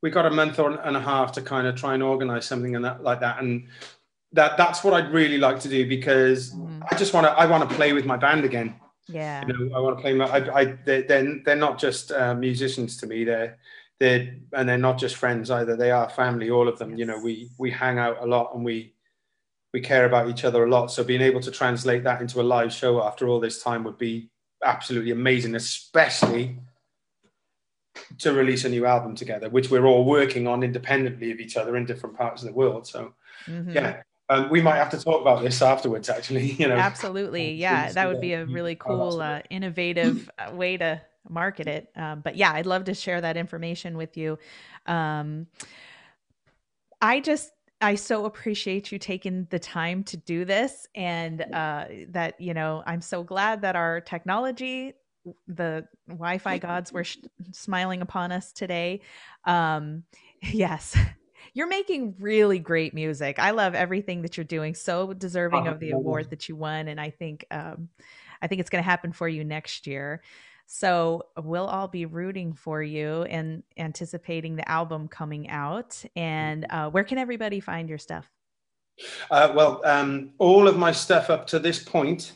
we 0.02 0.10
got 0.10 0.24
a 0.24 0.30
month 0.30 0.58
and 0.58 0.96
a 0.96 1.00
half 1.00 1.32
to 1.32 1.42
kind 1.42 1.66
of 1.66 1.76
try 1.76 1.94
and 1.94 2.02
organize 2.02 2.46
something 2.46 2.74
and 2.74 2.84
that 2.84 3.02
like 3.02 3.20
that 3.20 3.38
and 3.40 3.68
that 4.32 4.56
that's 4.56 4.84
what 4.84 4.94
I'd 4.94 5.12
really 5.12 5.38
like 5.38 5.60
to 5.60 5.68
do 5.68 5.88
because 5.88 6.52
mm. 6.52 6.82
I 6.90 6.96
just 6.96 7.12
want 7.12 7.26
to 7.26 7.32
I 7.32 7.46
want 7.46 7.68
to 7.68 7.74
play 7.74 7.92
with 7.92 8.06
my 8.06 8.16
band 8.16 8.44
again. 8.44 8.74
Yeah, 9.08 9.44
you 9.46 9.52
know, 9.52 9.76
I 9.76 9.80
want 9.80 9.98
to 9.98 10.02
play 10.02 10.14
my. 10.14 10.26
I, 10.26 10.60
I 10.60 10.64
they're, 10.84 11.02
they're 11.02 11.38
they're 11.44 11.56
not 11.56 11.78
just 11.78 12.12
uh, 12.12 12.34
musicians 12.34 12.96
to 12.98 13.06
me. 13.06 13.24
They're 13.24 13.58
they're 13.98 14.36
and 14.52 14.68
they're 14.68 14.78
not 14.78 14.98
just 14.98 15.16
friends 15.16 15.50
either. 15.50 15.76
They 15.76 15.90
are 15.90 16.08
family. 16.08 16.50
All 16.50 16.68
of 16.68 16.78
them. 16.78 16.90
Yes. 16.90 16.98
You 17.00 17.06
know, 17.06 17.18
we 17.18 17.50
we 17.58 17.70
hang 17.70 17.98
out 17.98 18.22
a 18.22 18.26
lot 18.26 18.54
and 18.54 18.64
we 18.64 18.94
we 19.72 19.80
care 19.80 20.04
about 20.04 20.28
each 20.28 20.44
other 20.44 20.64
a 20.64 20.68
lot. 20.68 20.88
So 20.88 21.04
being 21.04 21.20
able 21.20 21.40
to 21.40 21.50
translate 21.50 22.04
that 22.04 22.20
into 22.20 22.40
a 22.40 22.42
live 22.42 22.72
show 22.72 23.02
after 23.02 23.28
all 23.28 23.40
this 23.40 23.62
time 23.62 23.84
would 23.84 23.98
be 23.98 24.30
absolutely 24.64 25.10
amazing, 25.10 25.54
especially 25.54 26.58
to 28.18 28.32
release 28.32 28.64
a 28.64 28.68
new 28.68 28.86
album 28.86 29.14
together, 29.14 29.48
which 29.48 29.70
we're 29.70 29.86
all 29.86 30.04
working 30.04 30.46
on 30.46 30.62
independently 30.62 31.30
of 31.30 31.38
each 31.38 31.56
other 31.56 31.76
in 31.76 31.84
different 31.84 32.16
parts 32.16 32.42
of 32.42 32.48
the 32.48 32.54
world. 32.54 32.86
So, 32.86 33.14
mm-hmm. 33.46 33.70
yeah, 33.70 34.02
um, 34.28 34.48
we 34.50 34.60
might 34.60 34.76
have 34.76 34.90
to 34.90 34.98
talk 34.98 35.20
about 35.20 35.42
this 35.42 35.62
afterwards, 35.62 36.08
actually. 36.08 36.52
You 36.60 36.68
know, 36.68 36.76
absolutely, 36.76 37.54
yeah, 37.54 37.92
that 37.92 38.08
would 38.08 38.20
be 38.20 38.32
a 38.34 38.44
really 38.46 38.74
cool, 38.74 39.20
uh, 39.20 39.40
innovative 39.50 40.30
uh, 40.38 40.54
way 40.54 40.76
to 40.76 41.00
market 41.28 41.66
it. 41.66 41.90
Um, 41.96 42.20
but 42.20 42.36
yeah, 42.36 42.52
I'd 42.52 42.66
love 42.66 42.84
to 42.84 42.94
share 42.94 43.20
that 43.20 43.36
information 43.36 43.96
with 43.96 44.16
you. 44.16 44.38
Um, 44.86 45.46
I 47.00 47.20
just 47.20 47.50
I 47.80 47.94
so 47.94 48.26
appreciate 48.26 48.92
you 48.92 48.98
taking 48.98 49.46
the 49.50 49.58
time 49.58 50.04
to 50.04 50.16
do 50.16 50.44
this, 50.44 50.86
and 50.94 51.42
uh, 51.52 51.86
that 52.08 52.40
you 52.40 52.54
know 52.54 52.82
I'm 52.86 53.00
so 53.00 53.22
glad 53.22 53.62
that 53.62 53.76
our 53.76 54.00
technology, 54.00 54.94
the 55.48 55.86
Wi-Fi 56.08 56.58
gods, 56.58 56.92
were 56.92 57.04
sh- 57.04 57.18
smiling 57.52 58.02
upon 58.02 58.32
us 58.32 58.52
today. 58.52 59.00
Um, 59.44 60.04
yes, 60.42 60.96
you're 61.54 61.68
making 61.68 62.16
really 62.18 62.58
great 62.58 62.92
music. 62.92 63.38
I 63.38 63.52
love 63.52 63.74
everything 63.74 64.22
that 64.22 64.36
you're 64.36 64.44
doing. 64.44 64.74
So 64.74 65.12
deserving 65.12 65.66
oh, 65.66 65.72
of 65.72 65.80
the 65.80 65.92
award 65.92 66.30
that 66.30 66.48
you 66.48 66.56
won, 66.56 66.88
and 66.88 67.00
I 67.00 67.10
think 67.10 67.46
um, 67.50 67.88
I 68.42 68.46
think 68.46 68.60
it's 68.60 68.70
going 68.70 68.82
to 68.82 68.88
happen 68.88 69.12
for 69.12 69.28
you 69.28 69.44
next 69.44 69.86
year. 69.86 70.22
So 70.72 71.24
we'll 71.36 71.66
all 71.66 71.88
be 71.88 72.06
rooting 72.06 72.52
for 72.52 72.80
you 72.80 73.24
and 73.24 73.64
anticipating 73.76 74.54
the 74.54 74.66
album 74.70 75.08
coming 75.08 75.50
out. 75.50 76.00
And 76.14 76.64
uh, 76.70 76.90
where 76.90 77.02
can 77.02 77.18
everybody 77.18 77.58
find 77.58 77.88
your 77.88 77.98
stuff? 77.98 78.30
Uh, 79.32 79.52
well, 79.52 79.80
um, 79.84 80.30
all 80.38 80.68
of 80.68 80.78
my 80.78 80.92
stuff 80.92 81.28
up 81.28 81.48
to 81.48 81.58
this 81.58 81.82
point 81.82 82.34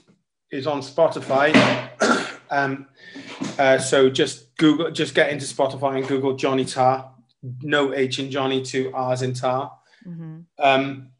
is 0.50 0.66
on 0.66 0.80
Spotify. 0.80 1.54
um, 2.50 2.88
uh, 3.56 3.78
so 3.78 4.10
just 4.10 4.56
Google, 4.56 4.90
just 4.90 5.14
get 5.14 5.30
into 5.30 5.44
Spotify 5.44 5.98
and 5.98 6.08
Google 6.08 6.34
Jonny 6.34 6.64
Tarr. 6.64 7.08
no 7.62 7.94
H 7.94 8.18
in 8.18 8.32
Jonny 8.32 8.62
two 8.62 8.90
R's 8.92 9.22
in 9.22 9.34
Tarr. 9.34 9.70
Mm-hmm. 10.04 10.40
Um, 10.58 11.10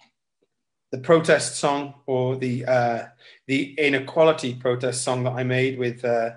the 0.91 0.99
protest 0.99 1.59
song 1.59 1.95
or 2.07 2.35
the 2.35 2.65
uh, 2.65 3.05
the 3.47 3.75
inequality 3.79 4.53
protest 4.55 5.03
song 5.03 5.23
that 5.25 5.35
I 5.35 5.45
made 5.45 5.79
with 5.79 6.05
uh, 6.05 6.31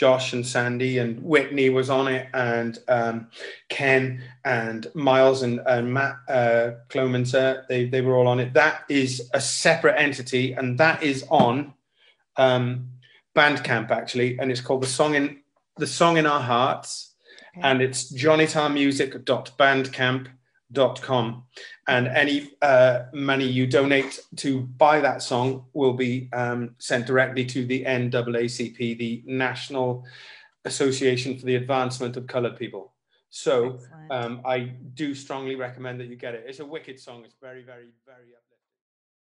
Josh 0.00 0.32
and 0.32 0.46
Sandy 0.46 0.96
and 0.96 1.22
Whitney 1.22 1.68
was 1.68 1.90
on 1.90 2.08
it, 2.08 2.26
and 2.32 2.78
um, 2.88 3.28
Ken 3.68 4.22
and 4.46 4.86
Miles 4.94 5.42
and, 5.42 5.60
and 5.66 5.92
Matt 5.92 6.16
uh, 6.26 6.70
Clomenter, 6.88 7.68
they, 7.68 7.84
they 7.84 8.00
were 8.00 8.16
all 8.16 8.26
on 8.26 8.40
it. 8.40 8.54
That 8.54 8.84
is 8.88 9.28
a 9.34 9.40
separate 9.42 9.96
entity, 9.98 10.54
and 10.54 10.78
that 10.78 11.02
is 11.02 11.26
on 11.28 11.74
um, 12.38 12.88
Bandcamp 13.36 13.90
actually, 13.90 14.38
and 14.38 14.50
it's 14.50 14.62
called 14.62 14.82
the 14.82 14.86
song 14.86 15.16
in 15.16 15.40
the 15.76 15.86
song 15.86 16.16
in 16.16 16.24
our 16.24 16.40
hearts 16.40 17.10
and 17.56 17.82
it's 17.82 18.12
jonnytarrmusic.bandcamp.com. 18.12 20.39
.Com 20.72 21.44
and 21.88 22.06
any 22.08 22.52
uh, 22.62 23.04
money 23.12 23.46
you 23.46 23.66
donate 23.66 24.20
to 24.36 24.62
buy 24.62 25.00
that 25.00 25.22
song 25.22 25.64
will 25.72 25.94
be 25.94 26.28
um, 26.32 26.74
sent 26.78 27.06
directly 27.06 27.44
to 27.46 27.66
the 27.66 27.84
NAACP, 27.84 28.98
the 28.98 29.22
National 29.26 30.04
Association 30.64 31.38
for 31.38 31.46
the 31.46 31.56
Advancement 31.56 32.16
of 32.16 32.26
Colored 32.26 32.56
People. 32.56 32.92
So 33.30 33.78
um, 34.10 34.40
I 34.44 34.72
do 34.94 35.14
strongly 35.14 35.54
recommend 35.54 36.00
that 36.00 36.08
you 36.08 36.16
get 36.16 36.34
it. 36.34 36.44
It's 36.46 36.60
a 36.60 36.66
wicked 36.66 36.98
song. 36.98 37.24
It's 37.24 37.36
very, 37.40 37.62
very, 37.62 37.88
very 38.04 38.34